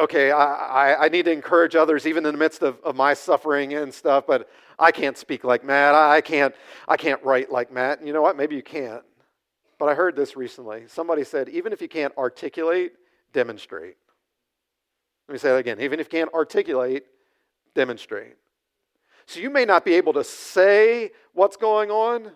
okay, 0.00 0.30
I, 0.30 0.44
I, 0.44 1.04
I, 1.04 1.08
need 1.08 1.26
to 1.26 1.32
encourage 1.32 1.76
others 1.76 2.06
even 2.06 2.24
in 2.24 2.32
the 2.32 2.38
midst 2.38 2.62
of, 2.62 2.78
of 2.82 2.96
my 2.96 3.12
suffering 3.12 3.74
and 3.74 3.92
stuff, 3.92 4.24
but 4.26 4.48
I 4.78 4.92
can't 4.92 5.18
speak 5.18 5.44
like 5.44 5.64
Matt. 5.64 5.94
I 5.94 6.20
can't, 6.20 6.54
I 6.86 6.96
can't 6.96 7.22
write 7.22 7.50
like 7.50 7.72
Matt. 7.72 7.98
And 7.98 8.06
you 8.06 8.14
know 8.14 8.22
what? 8.22 8.36
Maybe 8.36 8.56
you 8.56 8.62
can't. 8.62 9.02
But 9.78 9.88
I 9.88 9.94
heard 9.94 10.16
this 10.16 10.36
recently. 10.36 10.84
Somebody 10.86 11.24
said, 11.24 11.48
even 11.48 11.72
if 11.72 11.82
you 11.82 11.88
can't 11.88 12.16
articulate, 12.16 12.92
demonstrate. 13.32 13.96
Let 15.28 15.32
me 15.32 15.38
say 15.38 15.50
that 15.50 15.56
again. 15.56 15.80
Even 15.80 16.00
if 16.00 16.06
you 16.06 16.18
can't 16.18 16.32
articulate, 16.32 17.04
demonstrate. 17.74 18.36
So 19.26 19.40
you 19.40 19.50
may 19.50 19.66
not 19.66 19.84
be 19.84 19.94
able 19.94 20.14
to 20.14 20.24
say 20.24 21.10
what's 21.34 21.56
going 21.56 21.90
on, 21.90 22.32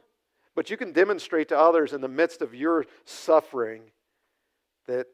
but 0.54 0.68
you 0.68 0.76
can 0.76 0.92
demonstrate 0.92 1.48
to 1.48 1.58
others 1.58 1.94
in 1.94 2.02
the 2.02 2.08
midst 2.08 2.42
of 2.42 2.54
your 2.54 2.84
suffering 3.06 3.82
that, 4.86 5.06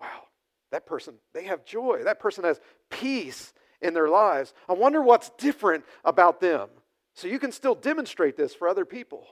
wow, 0.00 0.22
that 0.70 0.86
person, 0.86 1.14
they 1.34 1.44
have 1.44 1.66
joy. 1.66 2.00
That 2.04 2.20
person 2.20 2.44
has 2.44 2.58
peace 2.88 3.52
in 3.82 3.92
their 3.92 4.08
lives. 4.08 4.54
I 4.68 4.72
wonder 4.72 5.02
what's 5.02 5.30
different 5.36 5.84
about 6.04 6.40
them. 6.40 6.70
So 7.14 7.28
you 7.28 7.38
can 7.38 7.52
still 7.52 7.74
demonstrate 7.74 8.38
this 8.38 8.54
for 8.54 8.66
other 8.66 8.86
people. 8.86 9.26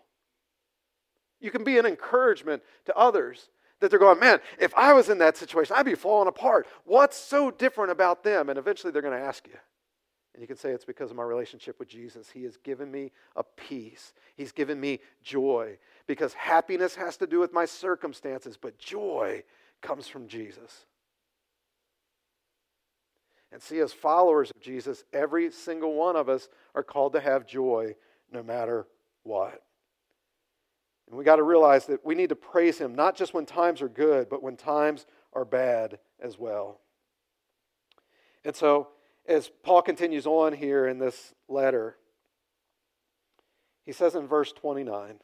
You 1.40 1.50
can 1.50 1.64
be 1.64 1.78
an 1.78 1.86
encouragement 1.86 2.62
to 2.84 2.94
others 2.94 3.48
that 3.80 3.90
they're 3.90 3.98
going, 3.98 4.20
man, 4.20 4.40
if 4.58 4.74
I 4.74 4.92
was 4.92 5.08
in 5.08 5.18
that 5.18 5.36
situation, 5.36 5.74
I'd 5.76 5.86
be 5.86 5.94
falling 5.94 6.28
apart. 6.28 6.66
What's 6.84 7.16
so 7.16 7.50
different 7.50 7.90
about 7.90 8.22
them? 8.22 8.48
And 8.48 8.58
eventually 8.58 8.92
they're 8.92 9.02
going 9.02 9.18
to 9.18 9.24
ask 9.24 9.46
you. 9.46 9.56
And 10.34 10.40
you 10.40 10.46
can 10.46 10.56
say 10.56 10.70
it's 10.70 10.84
because 10.84 11.10
of 11.10 11.16
my 11.16 11.22
relationship 11.22 11.78
with 11.78 11.88
Jesus. 11.88 12.30
He 12.30 12.44
has 12.44 12.56
given 12.58 12.90
me 12.90 13.10
a 13.36 13.42
peace, 13.42 14.12
He's 14.36 14.52
given 14.52 14.80
me 14.80 15.00
joy. 15.22 15.78
Because 16.06 16.34
happiness 16.34 16.94
has 16.94 17.16
to 17.18 17.26
do 17.26 17.40
with 17.40 17.52
my 17.52 17.64
circumstances, 17.64 18.56
but 18.60 18.78
joy 18.78 19.44
comes 19.80 20.08
from 20.08 20.28
Jesus. 20.28 20.86
And 23.52 23.60
see, 23.60 23.80
as 23.80 23.92
followers 23.92 24.50
of 24.54 24.60
Jesus, 24.60 25.04
every 25.12 25.50
single 25.50 25.94
one 25.94 26.16
of 26.16 26.28
us 26.28 26.48
are 26.74 26.82
called 26.82 27.14
to 27.14 27.20
have 27.20 27.46
joy 27.46 27.96
no 28.30 28.42
matter 28.42 28.86
what. 29.24 29.62
We 31.20 31.24
got 31.26 31.36
to 31.36 31.42
realize 31.42 31.84
that 31.84 32.02
we 32.02 32.14
need 32.14 32.30
to 32.30 32.34
praise 32.34 32.78
Him 32.78 32.94
not 32.94 33.14
just 33.14 33.34
when 33.34 33.44
times 33.44 33.82
are 33.82 33.90
good, 33.90 34.30
but 34.30 34.42
when 34.42 34.56
times 34.56 35.04
are 35.34 35.44
bad 35.44 35.98
as 36.18 36.38
well. 36.38 36.80
And 38.42 38.56
so, 38.56 38.88
as 39.28 39.50
Paul 39.62 39.82
continues 39.82 40.24
on 40.24 40.54
here 40.54 40.86
in 40.86 40.98
this 40.98 41.34
letter, 41.46 41.98
he 43.84 43.92
says 43.92 44.14
in 44.14 44.28
verse 44.28 44.50
29, 44.52 45.20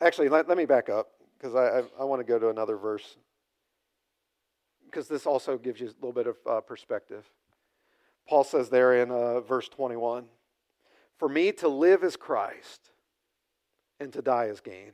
actually, 0.00 0.30
let, 0.30 0.48
let 0.48 0.56
me 0.56 0.64
back 0.64 0.88
up 0.88 1.08
because 1.36 1.54
I, 1.54 1.80
I, 1.80 1.82
I 2.00 2.04
want 2.04 2.20
to 2.20 2.24
go 2.24 2.38
to 2.38 2.48
another 2.48 2.78
verse 2.78 3.18
because 4.86 5.06
this 5.06 5.26
also 5.26 5.58
gives 5.58 5.82
you 5.82 5.88
a 5.88 5.92
little 6.00 6.14
bit 6.14 6.26
of 6.26 6.36
uh, 6.48 6.60
perspective. 6.62 7.26
Paul 8.26 8.42
says 8.42 8.70
there 8.70 9.02
in 9.02 9.10
uh, 9.10 9.42
verse 9.42 9.68
21 9.68 10.28
For 11.18 11.28
me 11.28 11.52
to 11.52 11.68
live 11.68 12.02
is 12.02 12.16
Christ 12.16 12.92
and 14.00 14.12
to 14.12 14.22
die 14.22 14.46
is 14.46 14.60
gain. 14.60 14.92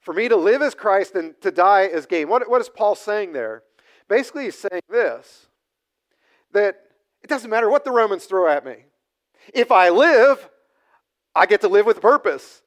For 0.00 0.12
me 0.14 0.28
to 0.28 0.36
live 0.36 0.62
as 0.62 0.74
Christ 0.74 1.14
and 1.14 1.34
to 1.40 1.50
die 1.50 1.82
is 1.82 2.06
gain. 2.06 2.28
What, 2.28 2.48
what 2.48 2.60
is 2.60 2.68
Paul 2.68 2.94
saying 2.94 3.32
there? 3.32 3.62
Basically, 4.08 4.44
he's 4.44 4.58
saying 4.58 4.82
this 4.88 5.48
that 6.52 6.76
it 7.22 7.26
doesn't 7.28 7.50
matter 7.50 7.68
what 7.68 7.84
the 7.84 7.90
Romans 7.90 8.24
throw 8.24 8.48
at 8.48 8.64
me. 8.64 8.76
If 9.52 9.72
I 9.72 9.90
live, 9.90 10.48
I 11.34 11.46
get 11.46 11.60
to 11.62 11.68
live 11.68 11.86
with 11.86 12.00
purpose. 12.00 12.62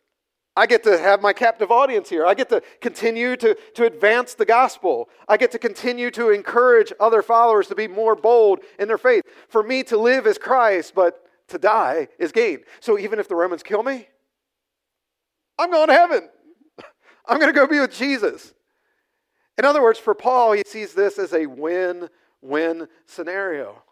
I 0.56 0.66
get 0.66 0.84
to 0.84 0.98
have 0.98 1.22
my 1.22 1.32
captive 1.32 1.72
audience 1.72 2.10
here. 2.10 2.26
I 2.26 2.34
get 2.34 2.50
to 2.50 2.62
continue 2.82 3.38
to, 3.38 3.56
to 3.76 3.86
advance 3.86 4.34
the 4.34 4.46
gospel. 4.46 5.08
I 5.28 5.38
get 5.38 5.52
to 5.52 5.60
continue 5.60 6.12
to 6.12 6.32
encourage 6.32 6.92
other 7.00 7.22
followers 7.22 7.68
to 7.70 7.76
be 7.76 7.88
more 7.88 8.16
bold 8.16 8.60
in 8.78 8.90
their 8.90 8.98
faith. 8.98 9.24
For 9.48 9.64
me 9.64 9.84
to 9.84 9.98
live 9.98 10.28
is 10.28 10.38
Christ, 10.38 10.94
but 10.94 11.24
to 11.50 11.58
die 11.58 12.08
is 12.18 12.32
gain. 12.32 12.60
So 12.80 12.98
even 12.98 13.20
if 13.20 13.28
the 13.28 13.36
Romans 13.36 13.64
kill 13.64 13.84
me, 13.84 14.08
I'm 15.58 15.72
going 15.72 15.88
to 15.88 15.94
heaven. 15.94 16.30
I'm 17.28 17.40
going 17.40 17.54
to 17.54 17.60
go 17.60 17.68
be 17.68 17.80
with 17.80 17.94
Jesus. 17.94 18.54
In 19.58 19.66
other 19.66 19.82
words, 19.82 20.00
for 20.00 20.14
Paul, 20.14 20.54
he 20.54 20.64
sees 20.66 20.94
this 20.94 21.20
as 21.20 21.34
a 21.34 21.46
win 21.46 22.10
win 22.42 22.88
scenario. 23.06 23.84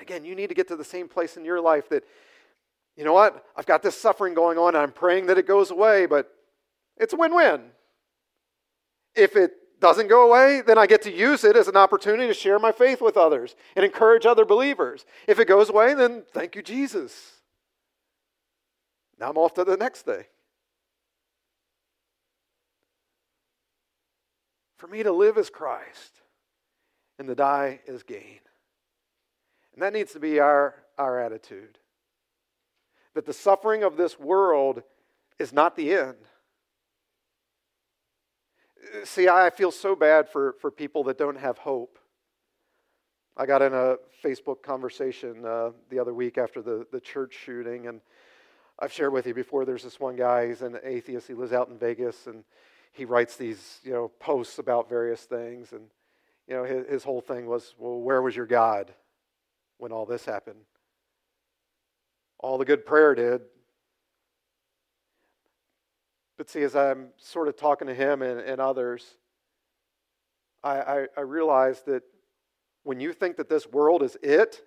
Again, 0.00 0.24
you 0.24 0.34
need 0.34 0.48
to 0.48 0.54
get 0.54 0.68
to 0.68 0.76
the 0.76 0.84
same 0.84 1.08
place 1.08 1.36
in 1.36 1.44
your 1.44 1.60
life 1.60 1.88
that, 1.88 2.04
you 2.96 3.04
know 3.04 3.12
what, 3.12 3.44
I've 3.56 3.66
got 3.66 3.82
this 3.82 3.98
suffering 3.98 4.34
going 4.34 4.58
on, 4.58 4.76
I'm 4.76 4.92
praying 4.92 5.26
that 5.26 5.38
it 5.38 5.46
goes 5.46 5.70
away, 5.70 6.06
but 6.06 6.30
it's 6.98 7.12
a 7.12 7.16
win 7.16 7.34
win. 7.34 7.62
If 9.14 9.36
it 9.36 9.52
doesn't 9.84 10.08
go 10.08 10.26
away, 10.26 10.62
then 10.62 10.78
I 10.78 10.86
get 10.86 11.02
to 11.02 11.12
use 11.12 11.44
it 11.44 11.56
as 11.56 11.68
an 11.68 11.76
opportunity 11.76 12.26
to 12.26 12.32
share 12.32 12.58
my 12.58 12.72
faith 12.72 13.02
with 13.02 13.18
others 13.18 13.54
and 13.76 13.84
encourage 13.84 14.24
other 14.24 14.46
believers. 14.46 15.04
If 15.28 15.38
it 15.38 15.46
goes 15.46 15.68
away, 15.68 15.92
then 15.92 16.22
thank 16.32 16.56
you, 16.56 16.62
Jesus. 16.62 17.32
Now 19.20 19.28
I'm 19.28 19.36
off 19.36 19.52
to 19.54 19.64
the 19.64 19.76
next 19.76 20.06
day. 20.06 20.28
For 24.78 24.86
me 24.86 25.02
to 25.02 25.12
live 25.12 25.36
is 25.36 25.50
Christ, 25.50 26.22
and 27.18 27.28
to 27.28 27.34
die 27.34 27.80
is 27.86 28.02
gain. 28.02 28.40
And 29.74 29.82
that 29.82 29.92
needs 29.92 30.14
to 30.14 30.18
be 30.18 30.40
our, 30.40 30.76
our 30.96 31.20
attitude. 31.20 31.78
That 33.12 33.26
the 33.26 33.34
suffering 33.34 33.82
of 33.82 33.98
this 33.98 34.18
world 34.18 34.82
is 35.38 35.52
not 35.52 35.76
the 35.76 35.92
end 35.92 36.16
see, 39.04 39.28
I 39.28 39.50
feel 39.50 39.70
so 39.70 39.94
bad 39.94 40.28
for, 40.28 40.54
for 40.60 40.70
people 40.70 41.04
that 41.04 41.18
don't 41.18 41.38
have 41.38 41.58
hope. 41.58 41.98
I 43.36 43.46
got 43.46 43.62
in 43.62 43.72
a 43.72 43.96
Facebook 44.22 44.62
conversation 44.62 45.44
uh, 45.44 45.70
the 45.90 45.98
other 45.98 46.14
week 46.14 46.38
after 46.38 46.62
the, 46.62 46.86
the 46.92 47.00
church 47.00 47.34
shooting, 47.44 47.88
and 47.88 48.00
I've 48.78 48.92
shared 48.92 49.12
with 49.12 49.26
you 49.26 49.34
before. 49.34 49.64
There's 49.64 49.82
this 49.82 49.98
one 49.98 50.16
guy, 50.16 50.48
he's 50.48 50.62
an 50.62 50.78
atheist. 50.84 51.26
He 51.26 51.34
lives 51.34 51.52
out 51.52 51.68
in 51.68 51.78
Vegas, 51.78 52.26
and 52.26 52.44
he 52.92 53.04
writes 53.04 53.36
these 53.36 53.80
you 53.82 53.92
know 53.92 54.10
posts 54.20 54.58
about 54.58 54.88
various 54.88 55.22
things. 55.22 55.72
And 55.72 55.86
you 56.46 56.54
know 56.54 56.64
his, 56.64 56.86
his 56.88 57.04
whole 57.04 57.20
thing 57.20 57.46
was, 57.46 57.74
well, 57.78 58.00
where 58.00 58.22
was 58.22 58.36
your 58.36 58.46
God 58.46 58.94
when 59.78 59.90
all 59.90 60.06
this 60.06 60.24
happened? 60.24 60.60
All 62.38 62.58
the 62.58 62.64
good 62.64 62.86
prayer 62.86 63.14
did 63.14 63.42
but 66.36 66.50
see, 66.50 66.62
as 66.62 66.74
I'm 66.74 67.08
sort 67.16 67.48
of 67.48 67.56
talking 67.56 67.88
to 67.88 67.94
him 67.94 68.22
and, 68.22 68.40
and 68.40 68.60
others, 68.60 69.04
I, 70.62 70.80
I, 70.80 71.06
I 71.16 71.20
realize 71.20 71.82
that 71.82 72.02
when 72.82 73.00
you 73.00 73.12
think 73.12 73.36
that 73.36 73.48
this 73.48 73.66
world 73.66 74.02
is 74.02 74.16
it, 74.22 74.62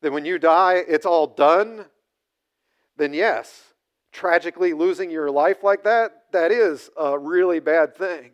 that 0.00 0.12
when 0.12 0.24
you 0.24 0.38
die, 0.38 0.82
it's 0.86 1.06
all 1.06 1.26
done, 1.26 1.84
then 2.96 3.12
yes, 3.12 3.74
tragically 4.12 4.72
losing 4.72 5.10
your 5.10 5.30
life 5.30 5.62
like 5.62 5.84
that, 5.84 6.24
that 6.32 6.50
is 6.50 6.90
a 6.96 7.18
really 7.18 7.60
bad 7.60 7.96
thing. 7.96 8.30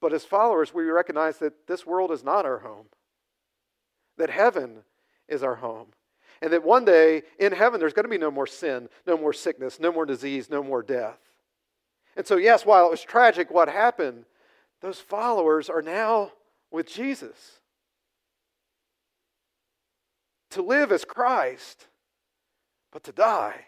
But 0.00 0.12
as 0.12 0.24
followers, 0.24 0.72
we 0.72 0.84
recognize 0.84 1.38
that 1.38 1.66
this 1.66 1.84
world 1.84 2.12
is 2.12 2.22
not 2.22 2.46
our 2.46 2.58
home, 2.58 2.86
that 4.16 4.30
heaven 4.30 4.84
is 5.28 5.42
our 5.42 5.56
home. 5.56 5.88
And 6.40 6.52
that 6.52 6.64
one 6.64 6.84
day 6.84 7.22
in 7.38 7.52
heaven, 7.52 7.80
there's 7.80 7.92
going 7.92 8.04
to 8.04 8.10
be 8.10 8.18
no 8.18 8.30
more 8.30 8.46
sin, 8.46 8.88
no 9.06 9.16
more 9.16 9.32
sickness, 9.32 9.80
no 9.80 9.92
more 9.92 10.06
disease, 10.06 10.48
no 10.48 10.62
more 10.62 10.82
death. 10.82 11.18
And 12.16 12.26
so, 12.26 12.36
yes, 12.36 12.66
while 12.66 12.86
it 12.86 12.90
was 12.90 13.02
tragic 13.02 13.50
what 13.50 13.68
happened, 13.68 14.24
those 14.80 15.00
followers 15.00 15.68
are 15.68 15.82
now 15.82 16.32
with 16.70 16.86
Jesus. 16.86 17.60
To 20.50 20.62
live 20.62 20.92
as 20.92 21.04
Christ, 21.04 21.86
but 22.92 23.04
to 23.04 23.12
die, 23.12 23.66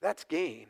that's 0.00 0.24
gain. 0.24 0.68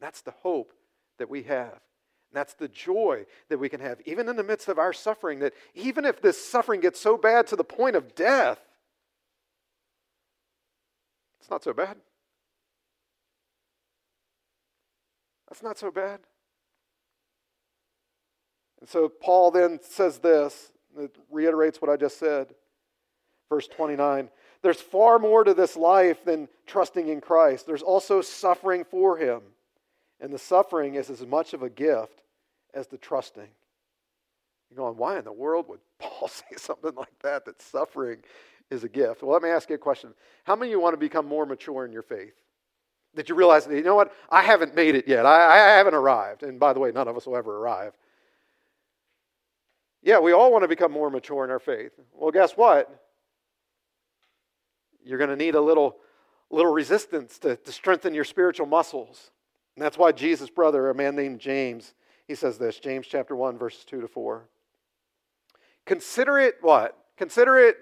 That's 0.00 0.20
the 0.20 0.30
hope 0.30 0.72
that 1.18 1.28
we 1.28 1.42
have. 1.44 1.72
And 1.72 2.34
that's 2.34 2.54
the 2.54 2.68
joy 2.68 3.26
that 3.48 3.58
we 3.58 3.68
can 3.68 3.80
have, 3.80 4.00
even 4.04 4.28
in 4.28 4.36
the 4.36 4.44
midst 4.44 4.68
of 4.68 4.78
our 4.78 4.92
suffering, 4.92 5.38
that 5.40 5.54
even 5.74 6.04
if 6.04 6.20
this 6.20 6.42
suffering 6.42 6.80
gets 6.80 7.00
so 7.00 7.16
bad 7.16 7.46
to 7.48 7.56
the 7.56 7.64
point 7.64 7.96
of 7.96 8.14
death, 8.14 8.60
it's 11.48 11.50
not 11.50 11.64
so 11.64 11.72
bad. 11.72 11.96
That's 15.48 15.62
not 15.62 15.78
so 15.78 15.90
bad. 15.90 16.20
And 18.80 18.88
so 18.88 19.08
Paul 19.08 19.50
then 19.50 19.80
says 19.82 20.18
this, 20.18 20.72
it 20.98 21.16
reiterates 21.30 21.80
what 21.80 21.90
I 21.90 21.96
just 21.96 22.18
said. 22.18 22.54
Verse 23.48 23.66
29 23.66 24.28
There's 24.60 24.78
far 24.82 25.18
more 25.18 25.42
to 25.42 25.54
this 25.54 25.74
life 25.74 26.22
than 26.22 26.48
trusting 26.66 27.08
in 27.08 27.22
Christ, 27.22 27.66
there's 27.66 27.80
also 27.80 28.20
suffering 28.20 28.84
for 28.84 29.16
him. 29.16 29.40
And 30.20 30.30
the 30.30 30.38
suffering 30.38 30.96
is 30.96 31.08
as 31.08 31.24
much 31.24 31.54
of 31.54 31.62
a 31.62 31.70
gift 31.70 32.24
as 32.74 32.88
the 32.88 32.98
trusting. 32.98 33.48
You're 34.68 34.76
going, 34.76 34.98
why 34.98 35.16
in 35.16 35.24
the 35.24 35.32
world 35.32 35.66
would 35.68 35.80
Paul 35.98 36.28
say 36.28 36.56
something 36.58 36.94
like 36.94 37.18
that, 37.22 37.46
that 37.46 37.62
suffering 37.62 38.18
is 38.70 38.84
a 38.84 38.88
gift? 38.88 39.22
Well, 39.22 39.32
let 39.32 39.42
me 39.42 39.48
ask 39.48 39.68
you 39.68 39.74
a 39.74 39.78
question. 39.78 40.14
How 40.44 40.56
many 40.56 40.70
of 40.70 40.72
you 40.72 40.80
want 40.80 40.94
to 40.94 40.98
become 40.98 41.26
more 41.26 41.46
mature 41.46 41.84
in 41.84 41.92
your 41.92 42.02
faith? 42.02 42.34
That 43.14 43.28
you 43.28 43.34
realize, 43.34 43.66
that 43.66 43.74
you 43.74 43.82
know 43.82 43.94
what? 43.94 44.12
I 44.30 44.42
haven't 44.42 44.74
made 44.74 44.94
it 44.94 45.08
yet. 45.08 45.24
I, 45.24 45.54
I 45.54 45.76
haven't 45.76 45.94
arrived. 45.94 46.42
And 46.42 46.60
by 46.60 46.72
the 46.72 46.80
way, 46.80 46.92
none 46.92 47.08
of 47.08 47.16
us 47.16 47.26
will 47.26 47.36
ever 47.36 47.56
arrive. 47.56 47.94
Yeah, 50.02 50.20
we 50.20 50.32
all 50.32 50.52
want 50.52 50.62
to 50.62 50.68
become 50.68 50.92
more 50.92 51.10
mature 51.10 51.44
in 51.44 51.50
our 51.50 51.58
faith. 51.58 51.92
Well, 52.14 52.30
guess 52.30 52.52
what? 52.52 53.04
You're 55.04 55.18
going 55.18 55.30
to 55.30 55.36
need 55.36 55.54
a 55.54 55.60
little, 55.60 55.96
little 56.50 56.72
resistance 56.72 57.38
to, 57.38 57.56
to 57.56 57.72
strengthen 57.72 58.14
your 58.14 58.24
spiritual 58.24 58.66
muscles. 58.66 59.30
And 59.74 59.84
that's 59.84 59.98
why 59.98 60.12
Jesus' 60.12 60.50
brother, 60.50 60.90
a 60.90 60.94
man 60.94 61.16
named 61.16 61.40
James, 61.40 61.94
he 62.26 62.34
says 62.34 62.58
this 62.58 62.78
James 62.78 63.06
chapter 63.06 63.34
1, 63.34 63.58
verses 63.58 63.84
2 63.84 64.02
to 64.02 64.08
4. 64.08 64.44
Consider 65.86 66.38
it 66.38 66.56
what? 66.60 66.96
Consider 67.16 67.58
it 67.58 67.76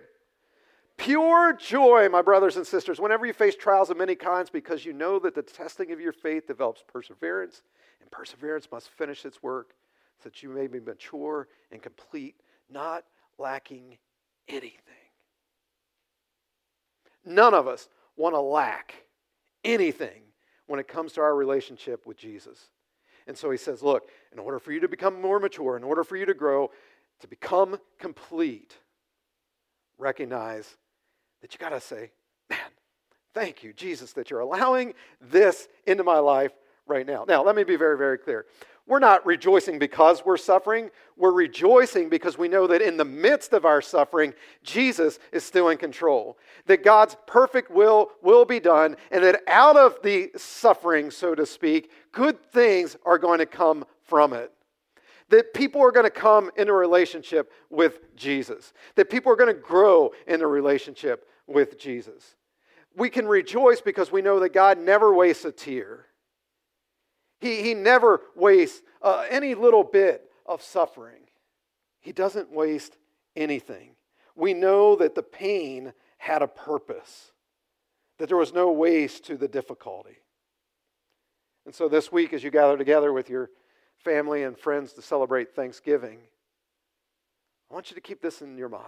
pure 0.96 1.52
joy, 1.52 2.08
my 2.08 2.22
brothers 2.22 2.56
and 2.56 2.66
sisters, 2.66 3.00
whenever 3.00 3.26
you 3.26 3.32
face 3.32 3.56
trials 3.56 3.90
of 3.90 3.96
many 3.96 4.14
kinds, 4.14 4.50
because 4.50 4.84
you 4.84 4.92
know 4.92 5.18
that 5.18 5.34
the 5.34 5.42
testing 5.42 5.92
of 5.92 6.00
your 6.00 6.12
faith 6.12 6.46
develops 6.46 6.82
perseverance, 6.86 7.62
and 8.00 8.10
perseverance 8.10 8.68
must 8.70 8.88
finish 8.88 9.24
its 9.24 9.42
work 9.42 9.74
so 10.22 10.28
that 10.28 10.42
you 10.42 10.48
may 10.48 10.66
be 10.66 10.80
mature 10.80 11.48
and 11.70 11.82
complete, 11.82 12.36
not 12.70 13.04
lacking 13.38 13.98
anything. 14.48 14.80
None 17.24 17.54
of 17.54 17.66
us 17.66 17.88
want 18.16 18.34
to 18.34 18.40
lack 18.40 18.94
anything 19.64 20.22
when 20.66 20.80
it 20.80 20.88
comes 20.88 21.12
to 21.12 21.20
our 21.20 21.34
relationship 21.34 22.06
with 22.06 22.16
Jesus. 22.16 22.70
And 23.26 23.36
so 23.36 23.50
he 23.50 23.58
says, 23.58 23.82
Look, 23.82 24.08
in 24.32 24.38
order 24.38 24.58
for 24.58 24.72
you 24.72 24.80
to 24.80 24.88
become 24.88 25.20
more 25.20 25.40
mature, 25.40 25.76
in 25.76 25.84
order 25.84 26.04
for 26.04 26.16
you 26.16 26.26
to 26.26 26.34
grow, 26.34 26.70
to 27.20 27.26
become 27.26 27.78
complete, 27.98 28.76
recognize 29.98 30.76
that 31.46 31.54
you 31.54 31.60
got 31.60 31.68
to 31.68 31.80
say, 31.80 32.10
Man, 32.50 32.58
thank 33.32 33.62
you, 33.62 33.72
Jesus, 33.72 34.12
that 34.14 34.30
you're 34.30 34.40
allowing 34.40 34.94
this 35.20 35.68
into 35.86 36.02
my 36.02 36.18
life 36.18 36.50
right 36.88 37.06
now. 37.06 37.24
Now, 37.28 37.44
let 37.44 37.54
me 37.54 37.62
be 37.62 37.76
very, 37.76 37.96
very 37.96 38.18
clear. 38.18 38.46
We're 38.84 38.98
not 38.98 39.24
rejoicing 39.24 39.78
because 39.78 40.24
we're 40.24 40.38
suffering. 40.38 40.90
We're 41.16 41.32
rejoicing 41.32 42.08
because 42.08 42.36
we 42.36 42.48
know 42.48 42.66
that 42.66 42.82
in 42.82 42.96
the 42.96 43.04
midst 43.04 43.52
of 43.52 43.64
our 43.64 43.80
suffering, 43.80 44.34
Jesus 44.64 45.20
is 45.30 45.44
still 45.44 45.68
in 45.68 45.78
control. 45.78 46.36
That 46.66 46.82
God's 46.82 47.16
perfect 47.28 47.70
will 47.70 48.10
will 48.22 48.44
be 48.44 48.58
done, 48.58 48.96
and 49.12 49.22
that 49.22 49.42
out 49.46 49.76
of 49.76 49.98
the 50.02 50.32
suffering, 50.36 51.12
so 51.12 51.36
to 51.36 51.46
speak, 51.46 51.92
good 52.10 52.42
things 52.50 52.96
are 53.06 53.18
going 53.18 53.38
to 53.38 53.46
come 53.46 53.84
from 54.02 54.32
it. 54.32 54.50
That 55.28 55.54
people 55.54 55.80
are 55.80 55.92
going 55.92 56.06
to 56.06 56.10
come 56.10 56.50
into 56.56 56.72
a 56.72 56.76
relationship 56.76 57.52
with 57.70 58.16
Jesus. 58.16 58.72
That 58.96 59.10
people 59.10 59.30
are 59.30 59.36
going 59.36 59.54
to 59.54 59.60
grow 59.60 60.10
in 60.26 60.42
a 60.42 60.46
relationship 60.46 61.28
with 61.46 61.78
Jesus. 61.78 62.34
We 62.96 63.10
can 63.10 63.26
rejoice 63.26 63.80
because 63.80 64.10
we 64.10 64.22
know 64.22 64.40
that 64.40 64.52
God 64.52 64.78
never 64.78 65.12
wastes 65.12 65.44
a 65.44 65.52
tear. 65.52 66.06
He, 67.40 67.62
he 67.62 67.74
never 67.74 68.22
wastes 68.34 68.82
uh, 69.02 69.26
any 69.28 69.54
little 69.54 69.84
bit 69.84 70.30
of 70.46 70.62
suffering. 70.62 71.22
He 72.00 72.12
doesn't 72.12 72.50
waste 72.50 72.96
anything. 73.34 73.90
We 74.34 74.54
know 74.54 74.96
that 74.96 75.14
the 75.14 75.22
pain 75.22 75.92
had 76.18 76.42
a 76.42 76.48
purpose, 76.48 77.32
that 78.18 78.28
there 78.28 78.36
was 78.36 78.54
no 78.54 78.72
waste 78.72 79.24
to 79.26 79.36
the 79.36 79.48
difficulty. 79.48 80.18
And 81.66 81.74
so 81.74 81.88
this 81.88 82.10
week, 82.12 82.32
as 82.32 82.44
you 82.44 82.50
gather 82.50 82.78
together 82.78 83.12
with 83.12 83.28
your 83.28 83.50
family 83.98 84.44
and 84.44 84.56
friends 84.56 84.92
to 84.94 85.02
celebrate 85.02 85.54
Thanksgiving, 85.54 86.18
I 87.70 87.74
want 87.74 87.90
you 87.90 87.96
to 87.96 88.00
keep 88.00 88.22
this 88.22 88.40
in 88.40 88.56
your 88.56 88.68
mind. 88.68 88.84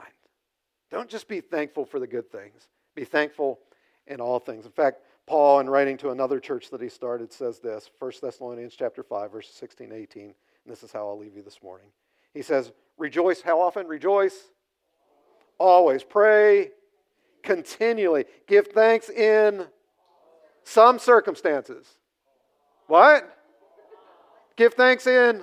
Don't 0.90 1.08
just 1.08 1.28
be 1.28 1.40
thankful 1.40 1.84
for 1.84 2.00
the 2.00 2.06
good 2.06 2.30
things, 2.30 2.68
be 2.94 3.04
thankful 3.04 3.60
in 4.06 4.20
all 4.20 4.38
things. 4.38 4.64
In 4.64 4.72
fact, 4.72 5.02
Paul, 5.26 5.60
in 5.60 5.68
writing 5.68 5.98
to 5.98 6.10
another 6.10 6.40
church 6.40 6.70
that 6.70 6.80
he 6.80 6.88
started, 6.88 7.32
says 7.32 7.58
this 7.58 7.90
1 7.98 8.12
Thessalonians 8.22 8.74
chapter 8.74 9.02
5, 9.02 9.30
verses 9.30 9.54
16 9.54 9.92
18. 9.92 10.22
And 10.22 10.34
this 10.66 10.82
is 10.82 10.90
how 10.90 11.06
I'll 11.06 11.18
leave 11.18 11.36
you 11.36 11.42
this 11.42 11.62
morning. 11.62 11.88
He 12.32 12.42
says, 12.42 12.72
Rejoice. 12.96 13.42
How 13.42 13.60
often? 13.60 13.86
Rejoice. 13.86 14.36
Always. 15.58 16.02
Pray 16.02 16.70
continually. 17.42 18.24
Give 18.46 18.66
thanks 18.66 19.10
in 19.10 19.66
some 20.64 20.98
circumstances. 20.98 21.86
What? 22.86 23.36
Give 24.56 24.74
thanks 24.74 25.06
in 25.06 25.42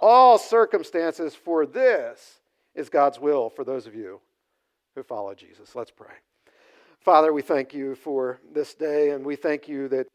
all 0.00 0.38
circumstances, 0.38 1.34
for 1.34 1.66
this 1.66 2.40
is 2.74 2.88
God's 2.88 3.18
will 3.18 3.50
for 3.50 3.64
those 3.64 3.86
of 3.86 3.94
you 3.94 4.20
who 4.94 5.02
follow 5.02 5.34
Jesus. 5.34 5.74
Let's 5.74 5.90
pray. 5.90 6.14
Father, 7.00 7.32
we 7.32 7.42
thank 7.42 7.72
you 7.72 7.94
for 7.94 8.40
this 8.52 8.74
day, 8.74 9.10
and 9.10 9.24
we 9.24 9.36
thank 9.36 9.68
you 9.68 9.88
that 9.88 10.06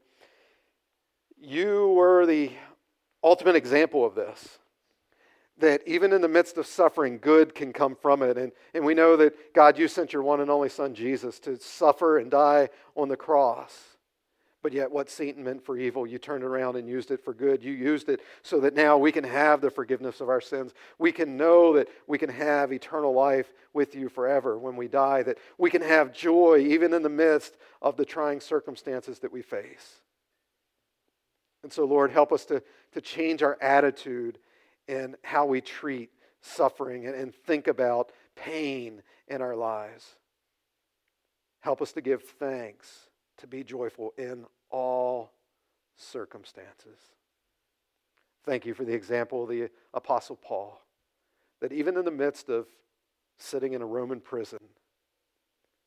you 1.38 1.90
were 1.90 2.26
the 2.26 2.52
ultimate 3.24 3.56
example 3.56 4.06
of 4.06 4.16
this. 4.16 4.60
That 5.58 5.82
even 5.88 6.12
in 6.12 6.22
the 6.22 6.28
midst 6.28 6.58
of 6.58 6.68
suffering, 6.68 7.18
good 7.18 7.56
can 7.56 7.72
come 7.72 7.96
from 7.96 8.22
it. 8.22 8.38
And, 8.38 8.52
and 8.74 8.86
we 8.86 8.94
know 8.94 9.16
that, 9.16 9.54
God, 9.54 9.80
you 9.80 9.88
sent 9.88 10.12
your 10.12 10.22
one 10.22 10.42
and 10.42 10.52
only 10.52 10.70
Son, 10.70 10.94
Jesus, 10.94 11.40
to 11.40 11.58
suffer 11.58 12.18
and 12.18 12.30
die 12.30 12.70
on 12.96 13.08
the 13.08 13.16
cross. 13.16 13.95
But 14.66 14.74
yet, 14.74 14.92
what 14.92 15.12
Satan 15.12 15.44
meant 15.44 15.64
for 15.64 15.78
evil, 15.78 16.08
you 16.08 16.18
turned 16.18 16.44
around 16.44 16.76
and 16.76 16.90
used 16.90 17.12
it 17.12 17.24
for 17.24 17.36
good. 17.36 17.64
You 17.64 17.72
used 17.72 18.10
it 18.10 18.22
so 18.42 18.60
that 18.62 18.74
now 18.74 18.98
we 18.98 19.12
can 19.12 19.24
have 19.24 19.62
the 19.62 19.70
forgiveness 19.70 20.22
of 20.22 20.30
our 20.30 20.42
sins. 20.42 20.74
We 20.98 21.12
can 21.12 21.38
know 21.38 21.74
that 21.74 21.88
we 22.08 22.18
can 22.18 22.32
have 22.32 22.74
eternal 22.74 23.14
life 23.14 23.54
with 23.74 23.94
you 23.94 24.10
forever 24.10 24.58
when 24.58 24.76
we 24.76 24.88
die, 24.88 25.22
that 25.22 25.38
we 25.60 25.70
can 25.70 25.84
have 25.84 26.12
joy 26.12 26.66
even 26.68 26.96
in 26.96 27.04
the 27.04 27.10
midst 27.10 27.58
of 27.80 27.96
the 27.96 28.06
trying 28.06 28.40
circumstances 28.40 29.20
that 29.20 29.32
we 29.32 29.44
face. 29.44 30.02
And 31.62 31.72
so, 31.72 31.86
Lord, 31.86 32.10
help 32.10 32.32
us 32.32 32.44
to, 32.46 32.64
to 32.94 33.02
change 33.02 33.44
our 33.44 33.60
attitude 33.62 34.40
and 34.88 35.16
how 35.24 35.46
we 35.46 35.62
treat 35.62 36.10
suffering 36.42 37.06
and, 37.06 37.14
and 37.14 37.36
think 37.36 37.68
about 37.68 38.14
pain 38.36 39.04
in 39.28 39.44
our 39.44 39.56
lives. 39.56 40.16
Help 41.60 41.84
us 41.84 41.92
to 41.92 42.02
give 42.02 42.24
thanks, 42.24 43.10
to 43.38 43.48
be 43.48 43.64
joyful 43.64 44.14
in 44.18 44.46
all 44.70 45.32
circumstances. 45.96 47.00
Thank 48.46 48.66
you 48.66 48.74
for 48.74 48.86
the 48.86 48.94
example 48.94 49.44
of 49.44 49.50
the 49.50 49.70
Apostle 49.94 50.36
Paul, 50.36 50.82
that 51.62 51.72
even 51.72 51.98
in 51.98 52.06
the 52.06 52.12
midst 52.12 52.50
of 52.50 52.68
sitting 53.38 53.74
in 53.74 53.82
a 53.82 53.86
Roman 53.86 54.20
prison, 54.20 54.60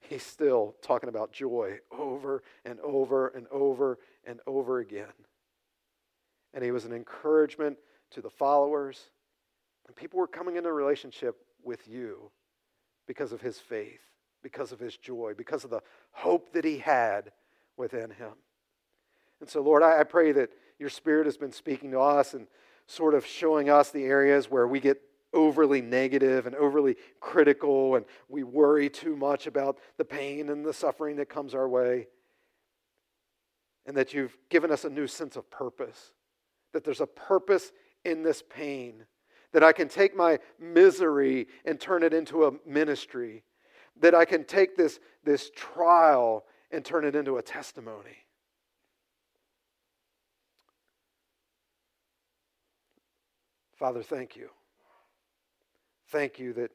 he's 0.00 0.24
still 0.24 0.74
talking 0.82 1.08
about 1.08 1.32
joy 1.32 1.78
over 1.90 2.42
and 2.64 2.80
over 2.80 3.28
and 3.28 3.46
over 3.50 3.98
and 4.24 4.40
over 4.46 4.78
again. 4.78 5.06
And 6.54 6.64
he 6.64 6.70
was 6.70 6.84
an 6.84 6.92
encouragement 6.92 7.76
to 8.10 8.20
the 8.20 8.30
followers, 8.30 9.10
and 9.86 9.94
people 9.94 10.18
were 10.18 10.26
coming 10.26 10.56
into 10.56 10.68
a 10.68 10.72
relationship 10.72 11.36
with 11.62 11.86
you 11.86 12.30
because 13.06 13.32
of 13.32 13.40
his 13.40 13.58
faith, 13.58 14.00
because 14.42 14.72
of 14.72 14.80
his 14.80 14.96
joy, 14.96 15.34
because 15.36 15.64
of 15.64 15.70
the 15.70 15.82
hope 16.18 16.52
that 16.52 16.64
he 16.64 16.78
had 16.78 17.32
within 17.76 18.10
him. 18.10 18.32
And 19.40 19.48
so, 19.48 19.60
Lord, 19.62 19.82
I, 19.82 20.00
I 20.00 20.04
pray 20.04 20.32
that 20.32 20.50
your 20.78 20.90
Spirit 20.90 21.26
has 21.26 21.36
been 21.36 21.52
speaking 21.52 21.92
to 21.92 22.00
us 22.00 22.34
and 22.34 22.46
sort 22.86 23.14
of 23.14 23.24
showing 23.24 23.70
us 23.70 23.90
the 23.90 24.04
areas 24.04 24.50
where 24.50 24.66
we 24.66 24.80
get 24.80 25.00
overly 25.32 25.82
negative 25.82 26.46
and 26.46 26.56
overly 26.56 26.96
critical 27.20 27.96
and 27.96 28.06
we 28.28 28.42
worry 28.42 28.88
too 28.88 29.14
much 29.14 29.46
about 29.46 29.78
the 29.96 30.04
pain 30.04 30.48
and 30.48 30.64
the 30.64 30.72
suffering 30.72 31.16
that 31.16 31.28
comes 31.28 31.54
our 31.54 31.68
way. 31.68 32.08
And 33.86 33.96
that 33.96 34.12
you've 34.12 34.36
given 34.48 34.70
us 34.70 34.84
a 34.84 34.90
new 34.90 35.06
sense 35.06 35.36
of 35.36 35.50
purpose. 35.50 36.12
that 36.72 36.84
there's 36.84 37.00
a 37.00 37.06
purpose 37.06 37.72
in 38.04 38.22
this 38.22 38.42
pain, 38.48 39.04
that 39.52 39.64
I 39.64 39.72
can 39.72 39.88
take 39.88 40.16
my 40.16 40.38
misery 40.58 41.46
and 41.64 41.80
turn 41.80 42.02
it 42.02 42.12
into 42.12 42.44
a 42.44 42.52
ministry, 42.66 43.42
that 44.00 44.14
I 44.14 44.24
can 44.24 44.44
take 44.44 44.76
this, 44.76 45.00
this 45.24 45.50
trial 45.54 46.44
and 46.70 46.84
turn 46.84 47.04
it 47.04 47.14
into 47.14 47.36
a 47.36 47.42
testimony. 47.42 48.24
Father, 53.76 54.02
thank 54.02 54.36
you. 54.36 54.50
Thank 56.08 56.38
you 56.38 56.52
that 56.54 56.72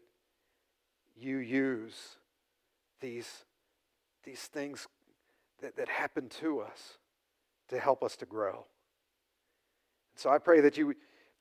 you 1.15 1.37
use 1.37 2.17
these, 3.01 3.29
these 4.23 4.39
things 4.39 4.87
that, 5.61 5.75
that 5.75 5.89
happen 5.89 6.29
to 6.29 6.61
us 6.61 6.97
to 7.69 7.79
help 7.79 8.03
us 8.03 8.15
to 8.17 8.25
grow. 8.25 8.65
And 10.13 10.19
So 10.19 10.29
I 10.29 10.37
pray 10.37 10.61
that 10.61 10.77
you, 10.77 10.95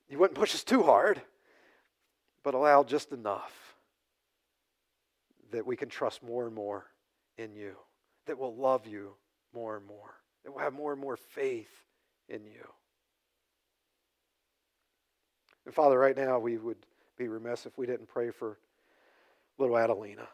you 0.09 0.19
wouldn't 0.19 0.39
push 0.39 0.55
us 0.55 0.65
too 0.65 0.83
hard, 0.83 1.23
but 2.43 2.55
allow 2.55 2.83
just 2.83 3.13
enough 3.13 3.72
that 5.53 5.67
we 5.67 5.77
can 5.77 5.89
trust 5.89 6.23
more 6.23 6.47
and 6.47 6.55
more 6.55 6.87
in 7.39 7.55
you, 7.55 7.77
that 8.27 8.39
we'll 8.39 8.55
love 8.55 8.87
you 8.87 9.13
more 9.55 9.77
and 9.77 9.87
more, 9.87 10.15
that 10.45 10.53
we'll 10.53 10.65
have 10.65 10.73
more 10.73 10.93
and 10.93 11.01
more 11.01 11.17
faith 11.17 11.71
in 12.29 12.45
you. 12.45 12.69
And 15.65 15.75
Father, 15.75 15.99
right 15.99 16.17
now 16.17 16.39
we 16.39 16.59
would 16.59 16.85
be 17.17 17.29
remiss 17.29 17.67
if 17.67 17.79
we 17.79 17.87
didn't 17.87 18.09
pray 18.09 18.31
for 18.31 18.59
little 19.59 19.77
Adelina. 19.77 20.29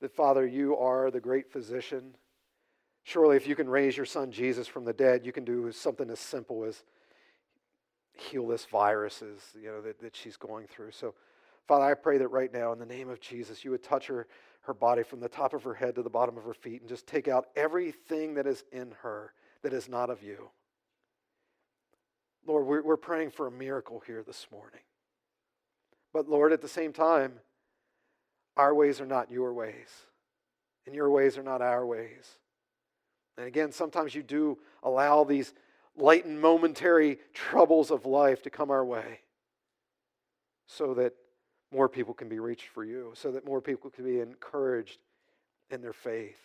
That, 0.00 0.14
Father, 0.14 0.46
you 0.46 0.76
are 0.76 1.10
the 1.10 1.20
great 1.20 1.50
physician. 1.50 2.14
Surely, 3.02 3.36
if 3.36 3.46
you 3.46 3.56
can 3.56 3.68
raise 3.68 3.96
your 3.96 4.06
son 4.06 4.30
Jesus 4.30 4.68
from 4.68 4.84
the 4.84 4.92
dead, 4.92 5.26
you 5.26 5.32
can 5.32 5.44
do 5.44 5.72
something 5.72 6.08
as 6.10 6.20
simple 6.20 6.64
as 6.64 6.84
heal 8.12 8.46
this 8.46 8.66
virus 8.66 9.22
you 9.60 9.68
know, 9.68 9.80
that, 9.80 9.98
that 10.00 10.14
she's 10.14 10.36
going 10.36 10.66
through. 10.66 10.90
So, 10.92 11.14
Father, 11.68 11.84
I 11.84 11.94
pray 11.94 12.18
that 12.18 12.28
right 12.28 12.52
now, 12.52 12.72
in 12.72 12.78
the 12.78 12.86
name 12.86 13.08
of 13.08 13.20
Jesus, 13.20 13.64
you 13.64 13.70
would 13.70 13.82
touch 13.82 14.06
her, 14.08 14.26
her 14.62 14.74
body 14.74 15.02
from 15.02 15.20
the 15.20 15.28
top 15.28 15.54
of 15.54 15.62
her 15.62 15.74
head 15.74 15.94
to 15.94 16.02
the 16.02 16.10
bottom 16.10 16.36
of 16.36 16.44
her 16.44 16.54
feet 16.54 16.80
and 16.80 16.88
just 16.88 17.06
take 17.06 17.28
out 17.28 17.46
everything 17.56 18.34
that 18.34 18.46
is 18.46 18.64
in 18.72 18.92
her 19.02 19.32
that 19.62 19.72
is 19.72 19.88
not 19.88 20.10
of 20.10 20.22
you. 20.22 20.50
Lord, 22.46 22.66
we're, 22.66 22.82
we're 22.82 22.96
praying 22.96 23.30
for 23.30 23.46
a 23.46 23.50
miracle 23.50 24.02
here 24.06 24.22
this 24.22 24.46
morning. 24.50 24.80
But 26.12 26.28
Lord, 26.28 26.52
at 26.52 26.62
the 26.62 26.68
same 26.68 26.92
time, 26.92 27.34
our 28.56 28.74
ways 28.74 29.00
are 29.00 29.06
not 29.06 29.30
your 29.30 29.52
ways, 29.52 29.88
and 30.86 30.94
your 30.94 31.10
ways 31.10 31.38
are 31.38 31.42
not 31.42 31.62
our 31.62 31.86
ways. 31.86 32.38
And 33.36 33.46
again, 33.46 33.72
sometimes 33.72 34.14
you 34.14 34.22
do 34.22 34.58
allow 34.82 35.24
these 35.24 35.54
light 35.96 36.24
and 36.24 36.40
momentary 36.40 37.18
troubles 37.32 37.90
of 37.90 38.06
life 38.06 38.42
to 38.42 38.50
come 38.50 38.70
our 38.70 38.84
way 38.84 39.20
so 40.66 40.94
that 40.94 41.14
more 41.72 41.88
people 41.88 42.14
can 42.14 42.28
be 42.28 42.38
reached 42.38 42.68
for 42.68 42.84
you, 42.84 43.12
so 43.14 43.30
that 43.32 43.44
more 43.44 43.60
people 43.60 43.90
can 43.90 44.04
be 44.04 44.20
encouraged 44.20 44.98
in 45.70 45.80
their 45.80 45.92
faith. 45.92 46.40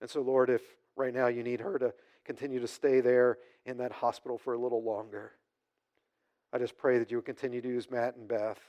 And 0.00 0.08
so, 0.08 0.20
Lord, 0.20 0.50
if 0.50 0.62
right 0.96 1.12
now 1.12 1.26
you 1.26 1.42
need 1.42 1.60
her 1.60 1.78
to 1.78 1.92
continue 2.24 2.60
to 2.60 2.68
stay 2.68 3.00
there 3.00 3.38
in 3.66 3.78
that 3.78 3.92
hospital 3.92 4.38
for 4.38 4.54
a 4.54 4.58
little 4.58 4.82
longer, 4.82 5.32
I 6.52 6.58
just 6.58 6.76
pray 6.76 6.98
that 6.98 7.10
you 7.10 7.16
would 7.16 7.26
continue 7.26 7.60
to 7.60 7.68
use 7.68 7.90
Matt 7.90 8.16
and 8.16 8.28
Beth 8.28 8.60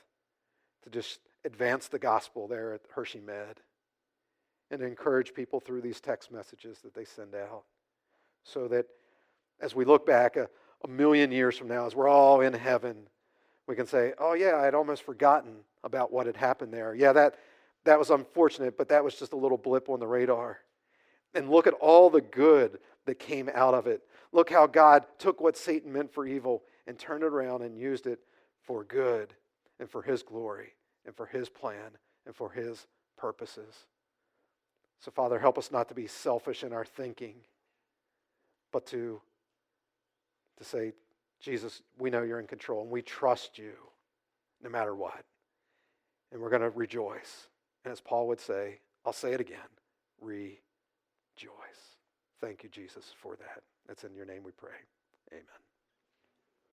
to 0.82 0.90
just 0.90 1.20
advance 1.44 1.88
the 1.88 1.98
gospel 1.98 2.48
there 2.48 2.74
at 2.74 2.80
Hershey 2.92 3.20
Med 3.20 3.60
and 4.70 4.82
encourage 4.82 5.32
people 5.34 5.60
through 5.60 5.80
these 5.80 6.00
text 6.00 6.32
messages 6.32 6.80
that 6.80 6.94
they 6.94 7.04
send 7.04 7.34
out 7.34 7.62
so 8.42 8.66
that 8.68 8.86
as 9.60 9.74
we 9.74 9.84
look 9.84 10.04
back 10.04 10.36
a, 10.36 10.48
a 10.84 10.88
million 10.88 11.30
years 11.30 11.56
from 11.56 11.68
now, 11.68 11.86
as 11.86 11.94
we're 11.94 12.08
all 12.08 12.40
in 12.40 12.52
heaven, 12.52 13.08
we 13.66 13.74
can 13.74 13.86
say, 13.86 14.12
oh, 14.18 14.34
yeah, 14.34 14.56
I 14.56 14.64
had 14.64 14.74
almost 14.74 15.02
forgotten 15.02 15.56
about 15.82 16.12
what 16.12 16.26
had 16.26 16.36
happened 16.36 16.72
there. 16.72 16.94
Yeah, 16.94 17.12
that, 17.12 17.36
that 17.84 17.98
was 17.98 18.10
unfortunate, 18.10 18.78
but 18.78 18.88
that 18.88 19.02
was 19.02 19.16
just 19.16 19.32
a 19.32 19.36
little 19.36 19.58
blip 19.58 19.88
on 19.88 20.00
the 20.00 20.06
radar. 20.06 20.58
And 21.34 21.50
look 21.50 21.66
at 21.66 21.74
all 21.74 22.08
the 22.08 22.20
good 22.20 22.78
that 23.06 23.18
came 23.18 23.50
out 23.52 23.74
of 23.74 23.86
it. 23.86 24.02
Look 24.32 24.50
how 24.50 24.66
God 24.66 25.06
took 25.18 25.40
what 25.40 25.56
Satan 25.56 25.92
meant 25.92 26.12
for 26.12 26.26
evil 26.26 26.62
and 26.86 26.98
turned 26.98 27.24
it 27.24 27.28
around 27.28 27.62
and 27.62 27.76
used 27.76 28.06
it 28.06 28.20
for 28.62 28.84
good 28.84 29.34
and 29.78 29.90
for 29.90 30.02
his 30.02 30.22
glory 30.22 30.74
and 31.04 31.14
for 31.14 31.26
his 31.26 31.48
plan 31.48 31.90
and 32.24 32.34
for 32.34 32.50
his 32.50 32.86
purposes. 33.16 33.74
So, 35.00 35.10
Father, 35.10 35.38
help 35.38 35.58
us 35.58 35.70
not 35.70 35.88
to 35.88 35.94
be 35.94 36.06
selfish 36.06 36.64
in 36.64 36.72
our 36.72 36.84
thinking, 36.84 37.34
but 38.72 38.86
to, 38.86 39.20
to 40.58 40.64
say, 40.64 40.92
Jesus, 41.40 41.82
we 41.98 42.10
know 42.10 42.22
you're 42.22 42.40
in 42.40 42.46
control 42.46 42.82
and 42.82 42.90
we 42.90 43.02
trust 43.02 43.58
you 43.58 43.72
no 44.62 44.70
matter 44.70 44.94
what. 44.94 45.24
And 46.32 46.40
we're 46.40 46.50
going 46.50 46.62
to 46.62 46.70
rejoice. 46.70 47.48
And 47.84 47.92
as 47.92 48.00
Paul 48.00 48.26
would 48.28 48.40
say, 48.40 48.80
I'll 49.04 49.12
say 49.12 49.32
it 49.32 49.40
again 49.40 49.58
rejoice. 50.20 50.40
Thank 52.40 52.62
you, 52.62 52.68
Jesus, 52.70 53.12
for 53.20 53.36
that. 53.36 53.62
It's 53.88 54.04
in 54.04 54.14
your 54.14 54.26
name 54.26 54.42
we 54.44 54.52
pray. 54.52 54.78
Amen. 55.32 55.65